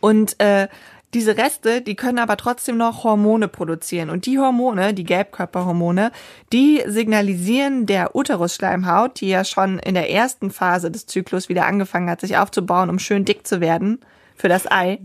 Und 0.00 0.38
äh, 0.40 0.66
diese 1.14 1.36
Reste, 1.36 1.80
die 1.80 1.94
können 1.94 2.18
aber 2.18 2.36
trotzdem 2.36 2.76
noch 2.76 3.04
Hormone 3.04 3.48
produzieren. 3.48 4.10
Und 4.10 4.26
die 4.26 4.38
Hormone, 4.38 4.94
die 4.94 5.04
Gelbkörperhormone, 5.04 6.10
die 6.52 6.82
signalisieren 6.86 7.86
der 7.86 8.16
Uterusschleimhaut, 8.16 9.20
die 9.20 9.28
ja 9.28 9.44
schon 9.44 9.78
in 9.78 9.94
der 9.94 10.10
ersten 10.10 10.50
Phase 10.50 10.90
des 10.90 11.06
Zyklus 11.06 11.48
wieder 11.48 11.66
angefangen 11.66 12.10
hat, 12.10 12.20
sich 12.20 12.36
aufzubauen, 12.36 12.90
um 12.90 12.98
schön 12.98 13.24
dick 13.24 13.46
zu 13.46 13.60
werden 13.60 14.00
für 14.36 14.48
das 14.48 14.70
Ei. 14.70 14.98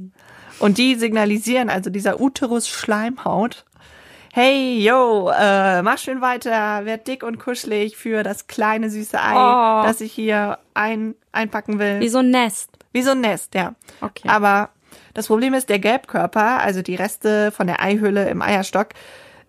Und 0.59 0.77
die 0.77 0.95
signalisieren 0.95 1.69
also 1.69 1.89
dieser 1.89 2.19
Uterusschleimhaut, 2.19 3.65
hey, 4.33 4.79
yo, 4.79 5.31
äh, 5.31 5.81
mach 5.81 5.97
schön 5.97 6.21
weiter, 6.21 6.85
werd 6.85 7.07
dick 7.07 7.23
und 7.23 7.39
kuschelig 7.39 7.97
für 7.97 8.23
das 8.23 8.47
kleine 8.47 8.89
süße 8.89 9.19
Ei, 9.19 9.35
oh. 9.35 9.83
das 9.83 10.01
ich 10.01 10.11
hier 10.11 10.59
ein, 10.73 11.15
einpacken 11.31 11.79
will. 11.79 11.99
Wie 11.99 12.09
so 12.09 12.19
ein 12.19 12.31
Nest. 12.31 12.71
Wie 12.91 13.01
so 13.01 13.11
ein 13.11 13.21
Nest, 13.21 13.53
ja. 13.55 13.75
Okay. 14.01 14.27
Aber 14.27 14.69
das 15.13 15.27
Problem 15.27 15.53
ist, 15.53 15.69
der 15.69 15.79
Gelbkörper, 15.79 16.59
also 16.61 16.81
die 16.81 16.95
Reste 16.95 17.51
von 17.51 17.67
der 17.67 17.81
Eihülle 17.81 18.29
im 18.29 18.41
Eierstock, 18.41 18.89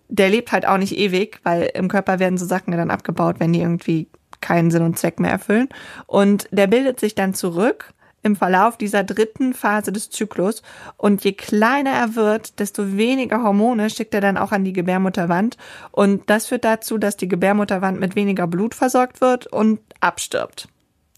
der 0.08 0.28
lebt 0.28 0.52
halt 0.52 0.66
auch 0.66 0.78
nicht 0.78 0.96
ewig, 0.96 1.40
weil 1.44 1.70
im 1.74 1.88
Körper 1.88 2.18
werden 2.18 2.38
so 2.38 2.44
Sachen 2.46 2.72
dann 2.72 2.90
abgebaut, 2.90 3.36
wenn 3.38 3.52
die 3.52 3.60
irgendwie 3.60 4.08
keinen 4.40 4.70
Sinn 4.70 4.82
und 4.82 4.98
Zweck 4.98 5.20
mehr 5.20 5.30
erfüllen. 5.30 5.68
Und 6.06 6.48
der 6.50 6.66
bildet 6.66 6.98
sich 6.98 7.14
dann 7.14 7.34
zurück 7.34 7.92
im 8.22 8.36
Verlauf 8.36 8.76
dieser 8.76 9.04
dritten 9.04 9.54
Phase 9.54 9.92
des 9.92 10.10
Zyklus. 10.10 10.62
Und 10.96 11.24
je 11.24 11.32
kleiner 11.32 11.90
er 11.90 12.16
wird, 12.16 12.58
desto 12.58 12.96
weniger 12.96 13.42
Hormone 13.42 13.88
schickt 13.88 14.14
er 14.14 14.20
dann 14.20 14.36
auch 14.36 14.52
an 14.52 14.64
die 14.64 14.72
Gebärmutterwand. 14.72 15.56
Und 15.90 16.28
das 16.28 16.46
führt 16.46 16.64
dazu, 16.64 16.98
dass 16.98 17.16
die 17.16 17.28
Gebärmutterwand 17.28 17.98
mit 17.98 18.16
weniger 18.16 18.46
Blut 18.46 18.74
versorgt 18.74 19.20
wird 19.20 19.46
und 19.46 19.80
abstirbt. 20.00 20.68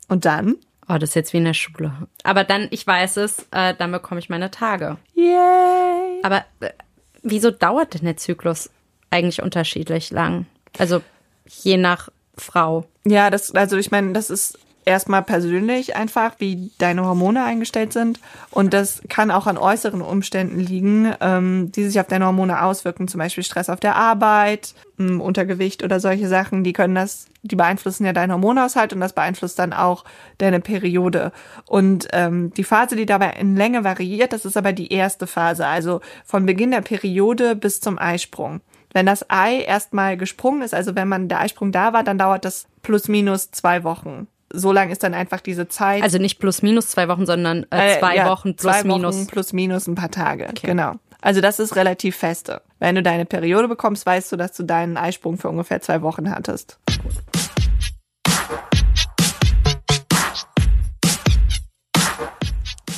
Und 0.09 0.25
dann 0.25 0.57
Oh, 0.89 0.99
das 0.99 1.11
ist 1.11 1.15
jetzt 1.15 1.33
wie 1.33 1.39
in 1.39 1.45
der 1.45 1.55
Schule. 1.55 1.93
Aber 2.25 2.45
dann, 2.45 2.69
ich 2.71 2.87
weiß 2.87 3.17
es, 3.19 3.47
äh, 3.53 3.75
dann 3.75 3.93
bekomme 3.93 4.19
ich 4.19 4.29
meine 4.29 4.51
Tage. 4.51 4.99
Yay! 5.15 6.21
Aber 6.23 6.45
äh, 6.61 6.71
wieso 7.23 7.51
dauert 7.51 7.95
denn 7.95 8.05
der 8.05 8.17
Zyklus 8.17 8.71
eigentlich 9.11 9.43
unterschiedlich 9.43 10.11
lang? 10.11 10.47
Also 10.79 11.03
je 11.47 11.77
nach 11.77 12.09
Frau. 12.37 12.87
Ja, 13.05 13.31
das, 13.31 13.55
also 13.55 13.77
ich 13.77 13.91
meine, 13.91 14.13
das 14.13 14.31
ist 14.31 14.59
erstmal 14.85 15.23
persönlich 15.23 15.97
einfach, 15.97 16.35
wie 16.39 16.71
deine 16.79 17.05
Hormone 17.05 17.45
eingestellt 17.45 17.93
sind. 17.93 18.21
Und 18.51 18.75
das 18.75 19.03
kann 19.09 19.31
auch 19.31 19.47
an 19.47 19.59
äußeren 19.59 20.03
Umständen 20.03 20.59
liegen, 20.59 21.15
ähm, 21.21 21.71
die 21.73 21.85
sich 21.85 22.01
auf 22.01 22.07
deine 22.07 22.27
Hormone 22.27 22.63
auswirken, 22.63 23.09
zum 23.09 23.19
Beispiel 23.19 23.45
Stress 23.45 23.69
auf 23.69 23.81
der 23.81 23.97
Arbeit, 23.97 24.75
ähm, 24.99 25.21
Untergewicht 25.21 25.83
oder 25.83 26.01
solche 26.01 26.29
Sachen. 26.29 26.65
Die 26.65 26.73
können 26.73 26.95
das, 26.95 27.27
die 27.43 27.57
beeinflussen 27.57 28.05
ja 28.05 28.13
deinen 28.13 28.33
Hormonaushalt 28.33 28.93
und 28.93 29.01
das 29.01 29.13
beeinflusst 29.13 29.59
dann 29.59 29.73
auch 29.73 30.05
deine 30.39 30.61
Periode. 30.61 31.33
Und 31.67 32.09
ähm, 32.13 32.53
die 32.55 32.65
Phase, 32.65 32.97
die 32.97 33.07
dabei 33.07 33.31
in 33.39 33.57
Länge 33.57 33.85
variiert, 33.85 34.33
das 34.33 34.45
ist 34.45 34.57
aber 34.57 34.73
die 34.73 34.93
erste 34.93 35.27
Phase, 35.27 35.67
also 35.67 36.01
von 36.25 36.47
Beginn 36.47 36.73
der 36.73 36.83
Periode 36.83 37.55
bis 37.57 37.81
zum 37.81 37.99
Eisprung. 37.99 38.61
Wenn 38.95 39.07
das 39.07 39.31
Ei 39.31 39.61
erstmal 39.61 40.19
gesprungen 40.19 40.61
ist, 40.61 40.75
also 40.75 40.95
wenn 40.95 41.09
man 41.09 41.29
der 41.29 41.41
Eisprung 41.41 41.73
da 41.73 41.95
war, 41.95 42.05
dann 42.05 42.19
dauert 42.19 42.45
das 42.45 42.67
plus 42.83 43.09
minus 43.09 43.51
zwei 43.51 43.85
Wochen 43.85 44.27
so 44.53 44.73
lang 44.73 44.91
ist 44.91 45.03
dann 45.03 45.15
einfach 45.15 45.41
diese 45.41 45.69
Zeit. 45.69 46.03
Also 46.03 46.19
nicht 46.19 46.39
plus 46.39 46.63
minus 46.63 46.89
zwei 46.89 47.09
Wochen, 47.09 47.27
sondern 47.27 47.65
äh, 47.71 47.99
zwei 47.99 48.15
äh, 48.15 48.19
ja, 48.19 48.29
Wochen 48.29 48.55
plus 48.55 48.73
zwei 48.73 48.85
minus. 48.85 49.17
Wochen 49.17 49.27
plus 49.27 49.53
minus 49.53 49.87
ein 49.87 49.95
paar 49.95 50.11
Tage. 50.11 50.45
Okay. 50.45 50.67
Genau. 50.67 50.95
Also 51.21 51.41
das 51.41 51.59
ist 51.59 51.77
relativ 51.77 52.17
feste. 52.17 52.63
Wenn 52.79 52.97
du 52.97 53.03
deine 53.03 53.25
Periode 53.25 53.69
bekommst, 53.69 54.05
weißt 54.05 54.33
du, 54.33 54.37
dass 54.37 54.53
du 54.57 54.65
deinen 54.65 54.97
Eisprung 54.97 55.39
für 55.39 55.49
ungefähr 55.49 55.81
zwei 55.81 56.03
Wochen 56.03 56.31
hattest. 56.31 56.79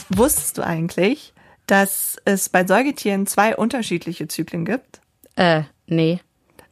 Wusstest 0.09 0.59
du 0.59 0.63
eigentlich, 0.63 1.35
dass 1.67 2.17
es 2.25 2.49
bei 2.49 2.67
Säugetieren 2.67 3.27
zwei 3.27 3.57
unterschiedliche 3.57 4.29
Zyklen 4.29 4.65
gibt? 4.65 5.01
Äh, 5.37 5.63
nee. 5.87 6.21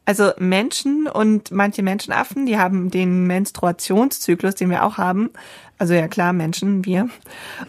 Also 0.05 0.31
Menschen 0.37 1.07
und 1.07 1.51
manche 1.51 1.81
Menschenaffen, 1.81 2.45
die 2.45 2.57
haben 2.57 2.91
den 2.91 3.25
Menstruationszyklus, 3.25 4.55
den 4.55 4.69
wir 4.69 4.83
auch 4.83 4.97
haben. 4.97 5.29
Also 5.77 5.93
ja 5.93 6.07
klar, 6.07 6.33
Menschen, 6.33 6.85
wir. 6.85 7.09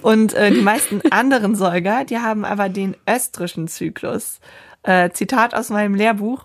Und 0.02 0.34
äh, 0.34 0.50
die 0.50 0.60
meisten 0.60 1.00
anderen 1.10 1.54
Säuger, 1.54 2.04
die 2.04 2.18
haben 2.18 2.44
aber 2.44 2.68
den 2.68 2.96
östrischen 3.08 3.68
Zyklus. 3.68 4.40
Äh, 4.82 5.10
Zitat 5.10 5.54
aus 5.54 5.70
meinem 5.70 5.94
Lehrbuch. 5.94 6.44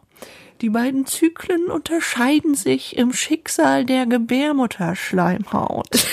Die 0.61 0.69
beiden 0.69 1.05
Zyklen 1.05 1.67
unterscheiden 1.67 2.53
sich 2.53 2.97
im 2.97 3.13
Schicksal 3.13 3.85
der 3.85 4.05
Gebärmutterschleimhaut. 4.05 6.05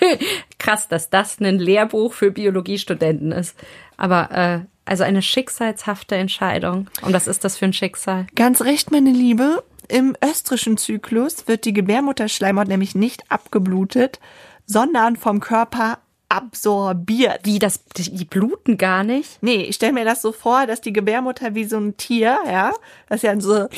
Krass, 0.58 0.88
dass 0.88 1.10
das 1.10 1.40
ein 1.40 1.58
Lehrbuch 1.58 2.14
für 2.14 2.30
Biologiestudenten 2.30 3.32
ist. 3.32 3.56
Aber 3.96 4.30
äh, 4.30 4.60
also 4.84 5.04
eine 5.04 5.22
schicksalshafte 5.22 6.14
Entscheidung. 6.16 6.88
Und 7.02 7.12
was 7.12 7.26
ist 7.26 7.44
das 7.44 7.56
für 7.56 7.64
ein 7.64 7.72
Schicksal? 7.72 8.26
Ganz 8.34 8.62
recht, 8.62 8.90
meine 8.90 9.10
Liebe. 9.10 9.64
Im 9.88 10.16
östrischen 10.24 10.76
Zyklus 10.76 11.46
wird 11.46 11.64
die 11.64 11.72
Gebärmutterschleimhaut 11.72 12.68
nämlich 12.68 12.94
nicht 12.94 13.30
abgeblutet, 13.30 14.18
sondern 14.66 15.16
vom 15.16 15.40
Körper 15.40 15.98
absorbiert. 16.28 17.40
Wie, 17.44 17.58
das, 17.58 17.84
die 17.96 18.24
bluten 18.24 18.78
gar 18.78 19.04
nicht? 19.04 19.42
Nee, 19.42 19.62
ich 19.62 19.76
stelle 19.76 19.92
mir 19.92 20.04
das 20.04 20.22
so 20.22 20.32
vor, 20.32 20.66
dass 20.66 20.80
die 20.80 20.92
Gebärmutter 20.92 21.54
wie 21.54 21.64
so 21.64 21.76
ein 21.76 21.96
Tier, 21.96 22.38
ja, 22.46 22.72
das 23.08 23.22
ja 23.22 23.38
so 23.38 23.68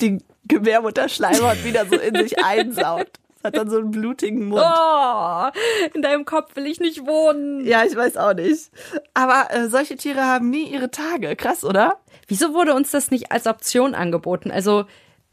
die 0.00 0.18
Gebärmutterschleimhaut 0.48 1.64
wieder 1.64 1.86
so 1.86 1.96
in 1.96 2.14
sich 2.16 2.44
einsaugt 2.44 3.18
hat 3.46 3.56
dann 3.56 3.70
so 3.70 3.78
einen 3.78 3.90
blutigen 3.90 4.48
Mund. 4.48 4.62
Oh, 4.64 5.46
in 5.94 6.02
deinem 6.02 6.24
Kopf 6.24 6.56
will 6.56 6.66
ich 6.66 6.80
nicht 6.80 7.06
wohnen. 7.06 7.64
Ja, 7.66 7.84
ich 7.84 7.96
weiß 7.96 8.16
auch 8.16 8.34
nicht. 8.34 8.70
Aber 9.14 9.48
äh, 9.50 9.68
solche 9.68 9.96
Tiere 9.96 10.24
haben 10.24 10.50
nie 10.50 10.64
ihre 10.64 10.90
Tage. 10.90 11.34
Krass, 11.36 11.64
oder? 11.64 11.98
Wieso 12.28 12.54
wurde 12.54 12.74
uns 12.74 12.90
das 12.90 13.10
nicht 13.10 13.32
als 13.32 13.46
Option 13.46 13.94
angeboten? 13.94 14.50
Also 14.50 14.84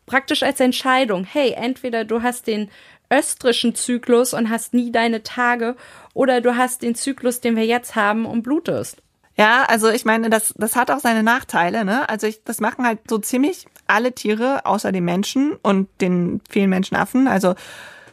praktisch 0.06 0.44
als 0.44 0.60
Entscheidung. 0.60 1.26
Hey, 1.26 1.54
entweder 1.54 2.06
du 2.06 2.22
hast 2.22 2.48
den 2.48 2.70
östrischen 3.12 3.76
Zyklus 3.76 4.34
und 4.34 4.50
hast 4.50 4.74
nie 4.74 4.92
deine 4.92 5.24
Tage 5.24 5.76
oder 6.14 6.42
du 6.42 6.56
hast 6.56 6.82
den 6.82 6.96
Zyklus, 6.96 7.42
den 7.42 7.56
wir 7.56 7.66
jetzt 7.66 7.96
haben 7.96 8.26
und 8.26 8.44
blutest. 8.44 9.02
Ja, 9.36 9.66
also 9.68 9.90
ich 9.90 10.06
meine, 10.06 10.30
das, 10.30 10.54
das 10.58 10.76
hat 10.76 10.92
auch 10.92 11.00
seine 11.00 11.24
Nachteile, 11.24 11.86
ne? 11.86 12.08
Also 12.08 12.28
ich, 12.28 12.44
das 12.44 12.60
machen 12.60 12.86
halt 12.86 13.00
so 13.10 13.18
ziemlich 13.18 13.66
alle 13.88 14.14
Tiere 14.14 14.66
außer 14.66 14.92
den 14.92 15.06
Menschen 15.06 15.54
und 15.64 15.90
den 16.02 16.42
vielen 16.50 16.70
Menschenaffen. 16.70 17.28
Also 17.28 17.56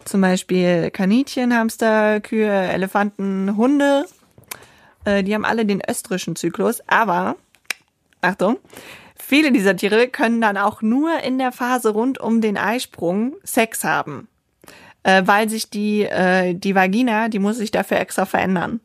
zum 0.04 0.21
Beispiel 0.21 0.90
Kaninchen, 0.90 1.54
Hamster, 1.54 2.21
Kühe, 2.21 2.50
Elefanten, 2.50 3.57
Hunde. 3.57 4.07
Äh, 5.04 5.23
die 5.23 5.35
haben 5.35 5.45
alle 5.45 5.66
den 5.66 5.83
östrischen 5.88 6.37
Zyklus. 6.37 6.83
Aber, 6.87 7.37
Achtung, 8.21 8.58
viele 9.17 9.52
dieser 9.52 9.76
Tiere 9.76 10.08
können 10.08 10.41
dann 10.41 10.56
auch 10.56 10.82
nur 10.82 11.21
in 11.21 11.39
der 11.39 11.52
Phase 11.52 11.91
rund 11.91 12.19
um 12.19 12.41
den 12.41 12.56
Eisprung 12.56 13.36
Sex 13.45 13.84
haben. 13.84 14.28
Äh, 15.02 15.23
weil 15.25 15.49
sich 15.49 15.71
die, 15.71 16.02
äh, 16.02 16.54
die 16.54 16.75
Vagina, 16.75 17.28
die 17.28 17.39
muss 17.39 17.56
sich 17.56 17.71
dafür 17.71 17.99
extra 18.00 18.26
verändern. 18.26 18.80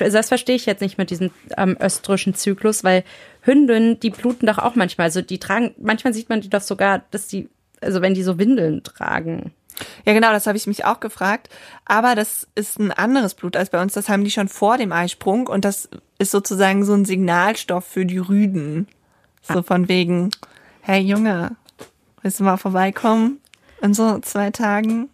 Also 0.00 0.16
das 0.16 0.28
verstehe 0.28 0.56
ich 0.56 0.66
jetzt 0.66 0.80
nicht 0.80 0.98
mit 0.98 1.10
diesem 1.10 1.30
ähm, 1.56 1.76
östrischen 1.80 2.34
Zyklus, 2.34 2.84
weil 2.84 3.04
Hündinnen, 3.42 4.00
die 4.00 4.10
bluten 4.10 4.46
doch 4.46 4.58
auch 4.58 4.74
manchmal. 4.74 5.06
Also 5.06 5.22
die 5.22 5.38
tragen, 5.38 5.74
manchmal 5.78 6.14
sieht 6.14 6.28
man 6.28 6.40
die 6.40 6.48
doch 6.48 6.60
sogar, 6.60 7.02
dass 7.10 7.28
die, 7.28 7.48
also 7.80 8.00
wenn 8.00 8.14
die 8.14 8.22
so 8.22 8.38
Windeln 8.38 8.82
tragen. 8.82 9.52
Ja, 10.04 10.12
genau, 10.12 10.32
das 10.32 10.46
habe 10.46 10.56
ich 10.56 10.66
mich 10.66 10.84
auch 10.84 11.00
gefragt. 11.00 11.48
Aber 11.84 12.14
das 12.14 12.46
ist 12.54 12.78
ein 12.78 12.92
anderes 12.92 13.34
Blut 13.34 13.56
als 13.56 13.70
bei 13.70 13.80
uns. 13.80 13.94
Das 13.94 14.08
haben 14.08 14.24
die 14.24 14.30
schon 14.30 14.48
vor 14.48 14.78
dem 14.78 14.92
Eisprung 14.92 15.46
und 15.46 15.64
das 15.64 15.88
ist 16.18 16.30
sozusagen 16.30 16.84
so 16.84 16.94
ein 16.94 17.04
Signalstoff 17.04 17.84
für 17.84 18.06
die 18.06 18.18
Rüden. 18.18 18.88
So 19.42 19.60
ah. 19.60 19.62
von 19.62 19.88
wegen, 19.88 20.30
hey 20.82 21.00
Junge, 21.00 21.56
willst 22.22 22.40
du 22.40 22.44
mal 22.44 22.56
vorbeikommen 22.56 23.40
in 23.80 23.94
so 23.94 24.18
zwei 24.20 24.50
Tagen? 24.50 25.08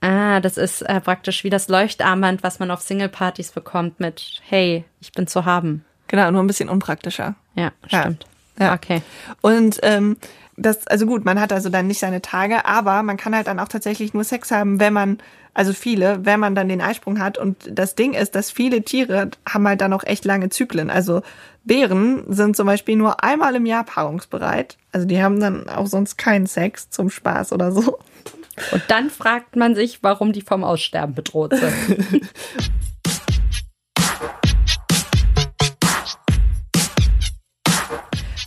Ah, 0.00 0.40
das 0.40 0.56
ist 0.56 0.82
äh, 0.82 1.00
praktisch 1.00 1.44
wie 1.44 1.50
das 1.50 1.68
Leuchtarmband, 1.68 2.42
was 2.42 2.58
man 2.58 2.70
auf 2.70 2.80
Singlepartys 2.80 3.52
bekommt 3.52 4.00
mit 4.00 4.40
Hey, 4.48 4.84
ich 5.00 5.12
bin 5.12 5.26
zu 5.26 5.44
haben. 5.44 5.84
Genau, 6.08 6.30
nur 6.30 6.42
ein 6.42 6.46
bisschen 6.46 6.68
unpraktischer. 6.68 7.36
Ja, 7.54 7.72
stimmt. 7.86 8.26
Ja. 8.58 8.66
ja. 8.66 8.74
Okay. 8.74 9.02
Und 9.42 9.78
ähm, 9.82 10.16
das, 10.60 10.86
also 10.86 11.06
gut, 11.06 11.24
man 11.24 11.40
hat 11.40 11.52
also 11.52 11.70
dann 11.70 11.86
nicht 11.86 11.98
seine 11.98 12.20
Tage, 12.20 12.64
aber 12.64 13.02
man 13.02 13.16
kann 13.16 13.34
halt 13.34 13.46
dann 13.46 13.58
auch 13.58 13.68
tatsächlich 13.68 14.14
nur 14.14 14.24
Sex 14.24 14.50
haben, 14.50 14.78
wenn 14.78 14.92
man, 14.92 15.18
also 15.54 15.72
viele, 15.72 16.24
wenn 16.24 16.38
man 16.38 16.54
dann 16.54 16.68
den 16.68 16.80
Eisprung 16.80 17.18
hat. 17.18 17.38
Und 17.38 17.56
das 17.70 17.94
Ding 17.94 18.12
ist, 18.12 18.34
dass 18.34 18.50
viele 18.50 18.82
Tiere 18.82 19.30
haben 19.48 19.66
halt 19.66 19.80
dann 19.80 19.92
auch 19.92 20.04
echt 20.04 20.24
lange 20.24 20.50
Zyklen. 20.50 20.90
Also 20.90 21.22
Bären 21.64 22.24
sind 22.28 22.56
zum 22.56 22.66
Beispiel 22.66 22.96
nur 22.96 23.24
einmal 23.24 23.54
im 23.54 23.66
Jahr 23.66 23.84
paarungsbereit. 23.84 24.76
Also 24.92 25.06
die 25.06 25.22
haben 25.22 25.40
dann 25.40 25.68
auch 25.68 25.86
sonst 25.86 26.18
keinen 26.18 26.46
Sex 26.46 26.90
zum 26.90 27.10
Spaß 27.10 27.52
oder 27.52 27.72
so. 27.72 27.98
Und 28.72 28.82
dann 28.88 29.08
fragt 29.08 29.56
man 29.56 29.74
sich, 29.74 30.02
warum 30.02 30.32
die 30.32 30.42
vom 30.42 30.64
Aussterben 30.64 31.14
bedroht 31.14 31.54
sind. 31.54 32.22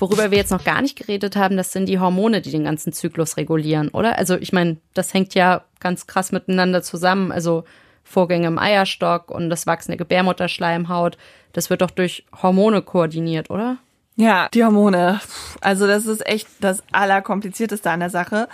Worüber 0.03 0.31
wir 0.31 0.37
jetzt 0.37 0.51
noch 0.51 0.65
gar 0.65 0.81
nicht 0.81 0.97
geredet 0.97 1.37
haben, 1.37 1.55
das 1.55 1.71
sind 1.71 1.87
die 1.87 1.97
Hormone, 1.97 2.41
die 2.41 2.51
den 2.51 2.65
ganzen 2.65 2.91
Zyklus 2.91 3.37
regulieren, 3.37 3.87
oder? 3.87 4.17
Also 4.17 4.35
ich 4.35 4.51
meine, 4.51 4.75
das 4.93 5.13
hängt 5.13 5.33
ja 5.33 5.63
ganz 5.79 6.07
krass 6.07 6.33
miteinander 6.33 6.81
zusammen. 6.81 7.31
Also 7.31 7.63
Vorgänge 8.03 8.47
im 8.47 8.59
Eierstock 8.59 9.31
und 9.31 9.49
das 9.49 9.65
wachsende 9.65 9.95
Gebärmutterschleimhaut, 9.95 11.17
das 11.53 11.69
wird 11.69 11.81
doch 11.81 11.89
durch 11.89 12.25
Hormone 12.41 12.81
koordiniert, 12.81 13.49
oder? 13.49 13.77
Ja, 14.17 14.49
die 14.53 14.65
Hormone. 14.65 15.21
Also 15.61 15.87
das 15.87 16.05
ist 16.05 16.27
echt 16.27 16.49
das 16.59 16.83
Allerkomplizierteste 16.91 17.89
an 17.89 18.01
der 18.01 18.09
Sache. 18.09 18.49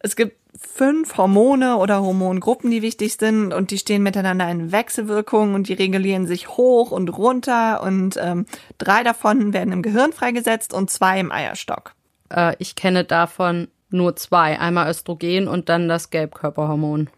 Es 0.00 0.16
gibt 0.16 0.36
fünf 0.60 1.16
Hormone 1.16 1.76
oder 1.76 2.02
Hormongruppen, 2.02 2.70
die 2.70 2.82
wichtig 2.82 3.14
sind 3.14 3.52
und 3.52 3.70
die 3.70 3.78
stehen 3.78 4.02
miteinander 4.02 4.48
in 4.50 4.72
Wechselwirkung 4.72 5.54
und 5.54 5.68
die 5.68 5.72
regulieren 5.72 6.26
sich 6.26 6.48
hoch 6.48 6.90
und 6.90 7.08
runter 7.08 7.82
und 7.82 8.18
ähm, 8.20 8.46
drei 8.78 9.02
davon 9.02 9.52
werden 9.52 9.72
im 9.72 9.82
Gehirn 9.82 10.12
freigesetzt 10.12 10.72
und 10.72 10.90
zwei 10.90 11.18
im 11.18 11.32
Eierstock. 11.32 11.94
Äh, 12.30 12.54
ich 12.58 12.76
kenne 12.76 13.04
davon 13.04 13.68
nur 13.90 14.16
zwei, 14.16 14.58
einmal 14.60 14.88
Östrogen 14.88 15.48
und 15.48 15.68
dann 15.68 15.88
das 15.88 16.10
Gelbkörperhormon. 16.10 17.08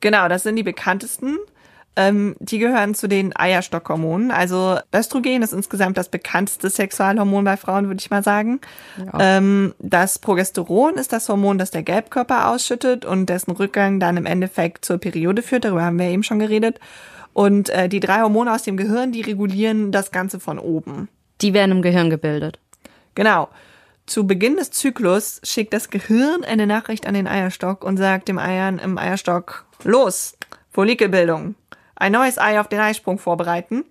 Genau, 0.00 0.28
das 0.28 0.42
sind 0.42 0.56
die 0.56 0.62
bekanntesten. 0.62 1.38
Ähm, 1.94 2.36
die 2.38 2.58
gehören 2.58 2.94
zu 2.94 3.06
den 3.06 3.36
Eierstockhormonen. 3.36 4.30
Also 4.30 4.78
Östrogen 4.94 5.42
ist 5.42 5.52
insgesamt 5.52 5.98
das 5.98 6.08
bekannteste 6.08 6.70
Sexualhormon 6.70 7.44
bei 7.44 7.58
Frauen, 7.58 7.88
würde 7.88 8.00
ich 8.00 8.10
mal 8.10 8.22
sagen. 8.22 8.60
Ja. 8.98 9.36
Ähm, 9.36 9.74
das 9.78 10.18
Progesteron 10.18 10.94
ist 10.94 11.12
das 11.12 11.28
Hormon, 11.28 11.58
das 11.58 11.70
der 11.70 11.82
Gelbkörper 11.82 12.48
ausschüttet 12.48 13.04
und 13.04 13.26
dessen 13.26 13.50
Rückgang 13.50 14.00
dann 14.00 14.16
im 14.16 14.24
Endeffekt 14.24 14.86
zur 14.86 14.96
Periode 14.96 15.42
führt. 15.42 15.66
Darüber 15.66 15.82
haben 15.82 15.98
wir 15.98 16.06
eben 16.06 16.22
schon 16.22 16.38
geredet. 16.38 16.80
Und 17.34 17.68
äh, 17.68 17.90
die 17.90 18.00
drei 18.00 18.22
Hormone 18.22 18.52
aus 18.52 18.62
dem 18.62 18.78
Gehirn, 18.78 19.12
die 19.12 19.22
regulieren 19.22 19.92
das 19.92 20.10
Ganze 20.10 20.40
von 20.40 20.58
oben. 20.58 21.08
Die 21.42 21.52
werden 21.52 21.72
im 21.72 21.82
Gehirn 21.82 22.08
gebildet. 22.08 22.58
Genau. 23.14 23.48
Zu 24.06 24.26
Beginn 24.26 24.56
des 24.56 24.70
Zyklus 24.70 25.40
schickt 25.44 25.72
das 25.74 25.90
Gehirn 25.90 26.42
eine 26.44 26.66
Nachricht 26.66 27.06
an 27.06 27.14
den 27.14 27.26
Eierstock 27.26 27.84
und 27.84 27.98
sagt 27.98 28.28
dem 28.28 28.38
Eiern 28.38 28.78
im 28.78 28.98
Eierstock, 28.98 29.64
los, 29.84 30.36
Follikelbildung, 30.70 31.54
ein 32.02 32.12
neues 32.12 32.38
Ei 32.38 32.60
auf 32.60 32.68
den 32.68 32.80
Eisprung 32.80 33.18
vorbereiten. 33.18 33.84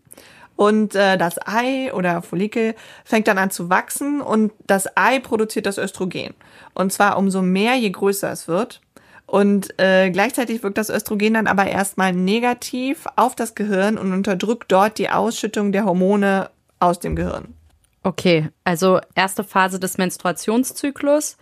Und 0.56 0.94
äh, 0.94 1.18
das 1.18 1.40
Ei 1.48 1.92
oder 1.94 2.22
Follikel 2.22 2.76
fängt 3.04 3.28
dann 3.28 3.40
an 3.40 3.50
zu 3.50 3.70
wachsen 3.70 4.22
und 4.22 4.52
das 4.68 4.96
Ei 4.96 5.20
produziert 5.20 5.66
das 5.66 5.80
Östrogen. 5.80 6.36
Und 6.76 6.94
zwar 6.94 7.18
umso 7.18 7.42
mehr, 7.42 7.76
je 7.76 7.90
größer 7.90 8.32
es 8.32 8.48
wird. 8.48 8.82
Und 9.26 9.80
äh, 9.80 10.12
gleichzeitig 10.12 10.62
wirkt 10.62 10.78
das 10.78 10.90
Östrogen 10.90 11.34
dann 11.34 11.48
aber 11.48 11.66
erstmal 11.66 12.14
negativ 12.14 13.08
auf 13.16 13.34
das 13.34 13.56
Gehirn 13.56 13.98
und 13.98 14.12
unterdrückt 14.14 14.72
dort 14.72 14.98
die 14.98 15.10
Ausschüttung 15.10 15.72
der 15.72 15.86
Hormone 15.86 16.50
aus 16.80 17.00
dem 17.00 17.16
Gehirn. 17.16 17.56
Okay, 18.04 18.50
also 18.64 19.00
erste 19.16 19.44
Phase 19.44 19.80
des 19.80 19.98
Menstruationszyklus. 19.98 21.38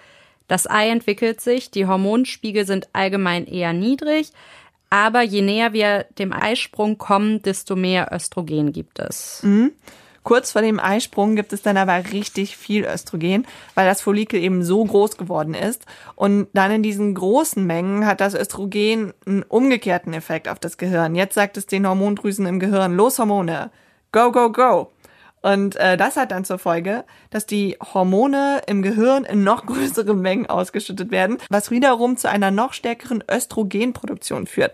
Das 0.48 0.70
Ei 0.70 0.90
entwickelt 0.90 1.42
sich, 1.42 1.72
die 1.72 1.88
Hormonspiegel 1.88 2.66
sind 2.66 2.90
allgemein 2.94 3.48
eher 3.48 3.74
niedrig, 3.74 4.32
aber 4.90 5.22
je 5.22 5.42
näher 5.42 5.74
wir 5.74 6.06
dem 6.18 6.34
Eisprung 6.34 6.98
kommen, 6.98 7.42
desto 7.42 7.76
mehr 7.76 8.10
Östrogen 8.12 8.72
gibt 8.72 9.00
es. 9.00 9.42
Mhm. 9.44 9.72
Kurz 10.24 10.52
vor 10.52 10.62
dem 10.62 10.80
Eisprung 10.80 11.36
gibt 11.36 11.54
es 11.54 11.62
dann 11.62 11.78
aber 11.78 12.12
richtig 12.12 12.58
viel 12.58 12.86
Östrogen, 12.86 13.48
weil 13.74 13.88
das 13.88 14.02
Follikel 14.02 14.40
eben 14.40 14.64
so 14.64 14.84
groß 14.84 15.18
geworden 15.18 15.54
ist. 15.54 15.86
Und 16.16 16.48
dann 16.54 16.72
in 16.72 16.84
diesen 16.84 17.16
großen 17.16 17.66
Mengen 17.66 18.06
hat 18.06 18.22
das 18.22 18.36
Östrogen 18.36 19.14
einen 19.26 19.44
umgekehrten 19.44 20.14
Effekt 20.14 20.48
auf 20.48 20.60
das 20.60 20.78
Gehirn. 20.78 21.16
Jetzt 21.16 21.36
sagt 21.36 21.58
es 21.58 21.66
den 21.66 21.88
Hormondrüsen 21.88 22.46
im 22.46 22.60
Gehirn, 22.60 22.96
los 22.96 23.18
Hormone, 23.18 23.72
go, 24.12 24.32
go, 24.32 24.52
go. 24.52 24.92
Und 25.42 25.76
äh, 25.78 25.96
das 25.96 26.18
hat 26.18 26.32
dann 26.32 26.46
zur 26.46 26.60
Folge, 26.60 27.06
dass 27.30 27.46
die 27.46 27.78
Hormone 27.94 28.62
im 28.68 28.82
Gehirn 28.82 29.24
in 29.24 29.44
noch 29.44 29.66
größeren 29.68 30.20
Mengen 30.20 30.48
ausgeschüttet 30.48 31.12
werden, 31.12 31.38
was 31.50 31.72
wiederum 31.72 32.18
zu 32.18 32.30
einer 32.30 32.52
noch 32.52 32.74
stärkeren 32.74 33.24
Östrogenproduktion 33.30 34.48
führt. 34.48 34.74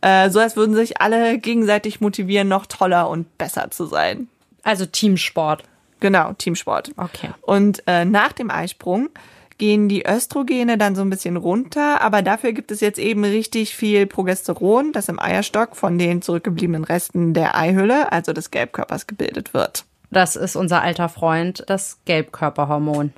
Äh, 0.00 0.30
so 0.30 0.40
als 0.40 0.56
würden 0.56 0.74
sich 0.74 1.00
alle 1.00 1.38
gegenseitig 1.38 2.00
motivieren, 2.00 2.48
noch 2.48 2.66
toller 2.66 3.08
und 3.10 3.36
besser 3.38 3.70
zu 3.70 3.86
sein. 3.86 4.28
Also 4.62 4.86
Teamsport. 4.86 5.64
Genau, 6.00 6.32
Teamsport. 6.34 6.92
Okay. 6.96 7.30
Und 7.42 7.82
äh, 7.86 8.04
nach 8.04 8.32
dem 8.32 8.50
Eisprung 8.50 9.10
gehen 9.58 9.88
die 9.88 10.06
Östrogene 10.06 10.78
dann 10.78 10.94
so 10.94 11.02
ein 11.02 11.10
bisschen 11.10 11.36
runter, 11.36 12.00
aber 12.00 12.22
dafür 12.22 12.52
gibt 12.52 12.70
es 12.70 12.80
jetzt 12.80 12.98
eben 12.98 13.24
richtig 13.24 13.74
viel 13.74 14.06
Progesteron, 14.06 14.92
das 14.92 15.08
im 15.08 15.18
Eierstock 15.18 15.74
von 15.74 15.98
den 15.98 16.22
zurückgebliebenen 16.22 16.84
Resten 16.84 17.34
der 17.34 17.56
Eihülle, 17.56 18.12
also 18.12 18.32
des 18.32 18.52
Gelbkörpers, 18.52 19.08
gebildet 19.08 19.52
wird. 19.54 19.84
Das 20.10 20.36
ist 20.36 20.56
unser 20.56 20.82
alter 20.82 21.08
Freund, 21.08 21.64
das 21.66 21.98
Gelbkörperhormon. 22.04 23.12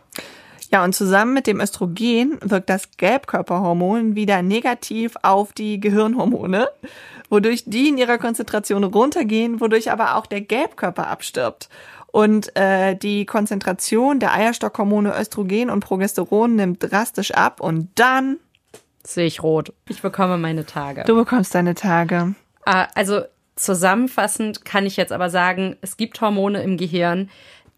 Ja, 0.72 0.85
und 0.85 0.94
zusammen 0.94 1.35
mit 1.35 1.46
dem 1.48 1.61
Östrogen 1.61 2.38
wirkt 2.42 2.70
das 2.70 2.90
Gelbkörperhormon 2.96 4.14
wieder 4.14 4.42
negativ 4.42 5.14
auf 5.22 5.53
die 5.53 5.81
Gehirnhormone, 5.81 6.68
wodurch 7.29 7.64
die 7.66 7.88
in 7.88 7.98
ihrer 7.98 8.18
Konzentration 8.18 8.85
runtergehen, 8.85 9.61
wodurch 9.61 9.90
aber 9.90 10.16
auch 10.16 10.26
der 10.26 10.42
Gelbkörper 10.42 11.09
abstirbt. 11.09 11.68
Und 12.12 12.57
äh, 12.57 12.96
die 12.96 13.26
Konzentration 13.26 14.20
der 14.20 14.33
Eierstockhormone 14.33 15.16
Östrogen 15.18 15.70
und 15.70 15.81
Progesteron 15.81 16.57
nimmt 16.57 16.90
drastisch 16.90 17.33
ab 17.33 17.61
und 17.61 17.88
dann 17.96 18.38
sehe 19.05 19.26
ich 19.26 19.42
rot. 19.42 19.72
Ich 19.88 20.03
bekomme 20.03 20.38
meine 20.38 20.66
Tage. 20.66 21.05
Du 21.05 21.16
bekommst 21.16 21.55
deine 21.55 21.74
Tage. 21.74 22.35
Ah, 22.64 22.88
also 22.94 23.22
zusammenfassend 23.56 24.64
kann 24.64 24.86
ich 24.86 24.96
jetzt 24.96 25.12
aber 25.12 25.30
sagen, 25.30 25.76
es 25.80 25.96
gibt 25.96 26.20
Hormone 26.20 26.62
im 26.62 26.76
Gehirn, 26.76 27.30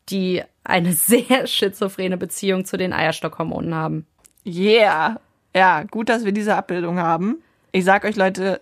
die 0.09 0.43
eine 0.65 0.93
sehr 0.95 1.47
schizophrene 1.47 2.17
Beziehung 2.17 2.65
zu 2.65 2.77
den 2.77 2.93
Eierstockhormonen 2.93 3.75
haben. 3.75 4.07
Yeah. 4.45 5.21
Ja, 5.55 5.83
gut, 5.85 6.09
dass 6.09 6.25
wir 6.25 6.33
diese 6.33 6.57
Abbildung 6.57 6.99
haben. 6.99 7.43
Ich 7.73 7.85
sag 7.85 8.05
euch 8.05 8.17
Leute, 8.17 8.61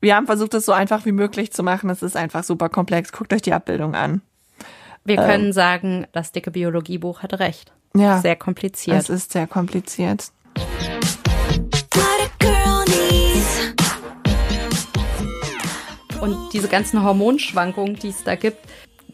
wir 0.00 0.14
haben 0.14 0.26
versucht, 0.26 0.54
es 0.54 0.66
so 0.66 0.72
einfach 0.72 1.04
wie 1.06 1.12
möglich 1.12 1.52
zu 1.52 1.62
machen. 1.62 1.90
Es 1.90 2.02
ist 2.02 2.16
einfach 2.16 2.44
super 2.44 2.68
komplex. 2.68 3.12
Guckt 3.12 3.32
euch 3.32 3.42
die 3.42 3.52
Abbildung 3.52 3.94
an. 3.94 4.22
Wir 5.04 5.16
können 5.16 5.46
ähm, 5.46 5.52
sagen, 5.52 6.06
das 6.12 6.32
dicke 6.32 6.50
Biologiebuch 6.50 7.22
hatte 7.22 7.38
recht. 7.38 7.72
Ja. 7.94 8.18
Sehr 8.18 8.36
kompliziert. 8.36 8.98
Es 8.98 9.08
ist 9.08 9.32
sehr 9.32 9.46
kompliziert. 9.46 10.32
Und 16.20 16.36
diese 16.52 16.68
ganzen 16.68 17.02
Hormonschwankungen, 17.02 17.96
die 17.96 18.08
es 18.08 18.24
da 18.24 18.34
gibt, 18.34 18.58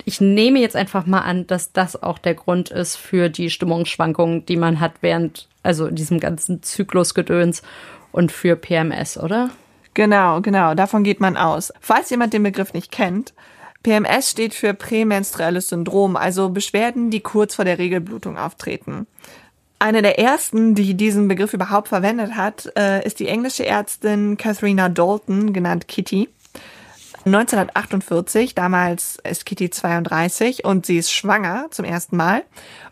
ich 0.04 0.20
nehme 0.20 0.60
jetzt 0.60 0.76
einfach 0.76 1.06
mal 1.06 1.20
an, 1.20 1.46
dass 1.46 1.72
das 1.72 2.02
auch 2.02 2.18
der 2.18 2.34
Grund 2.34 2.70
ist 2.70 2.96
für 2.96 3.28
die 3.28 3.50
Stimmungsschwankungen, 3.50 4.46
die 4.46 4.56
man 4.56 4.80
hat 4.80 4.94
während, 5.00 5.48
also 5.62 5.90
diesem 5.90 6.20
ganzen 6.20 6.62
Zyklusgedöns 6.62 7.62
und 8.10 8.32
für 8.32 8.56
PMS, 8.56 9.18
oder? 9.18 9.50
Genau, 9.94 10.40
genau, 10.40 10.74
davon 10.74 11.04
geht 11.04 11.20
man 11.20 11.36
aus. 11.36 11.72
Falls 11.80 12.10
jemand 12.10 12.32
den 12.32 12.42
Begriff 12.42 12.72
nicht 12.72 12.90
kennt, 12.90 13.34
PMS 13.82 14.30
steht 14.30 14.54
für 14.54 14.74
prämenstruelles 14.74 15.68
Syndrom, 15.68 16.16
also 16.16 16.50
Beschwerden, 16.50 17.10
die 17.10 17.20
kurz 17.20 17.54
vor 17.54 17.64
der 17.64 17.78
Regelblutung 17.78 18.38
auftreten. 18.38 19.06
Eine 19.78 20.00
der 20.00 20.18
ersten, 20.18 20.76
die 20.76 20.94
diesen 20.94 21.26
Begriff 21.26 21.52
überhaupt 21.52 21.88
verwendet 21.88 22.36
hat, 22.36 22.72
äh, 22.76 23.04
ist 23.04 23.18
die 23.18 23.26
englische 23.26 23.66
Ärztin 23.66 24.36
Katharina 24.36 24.88
Dalton, 24.88 25.52
genannt 25.52 25.88
Kitty. 25.88 26.28
1948, 27.24 28.54
damals 28.54 29.18
ist 29.22 29.46
Kitty 29.46 29.70
32 29.70 30.64
und 30.64 30.86
sie 30.86 30.98
ist 30.98 31.12
schwanger 31.12 31.66
zum 31.70 31.84
ersten 31.84 32.16
Mal. 32.16 32.42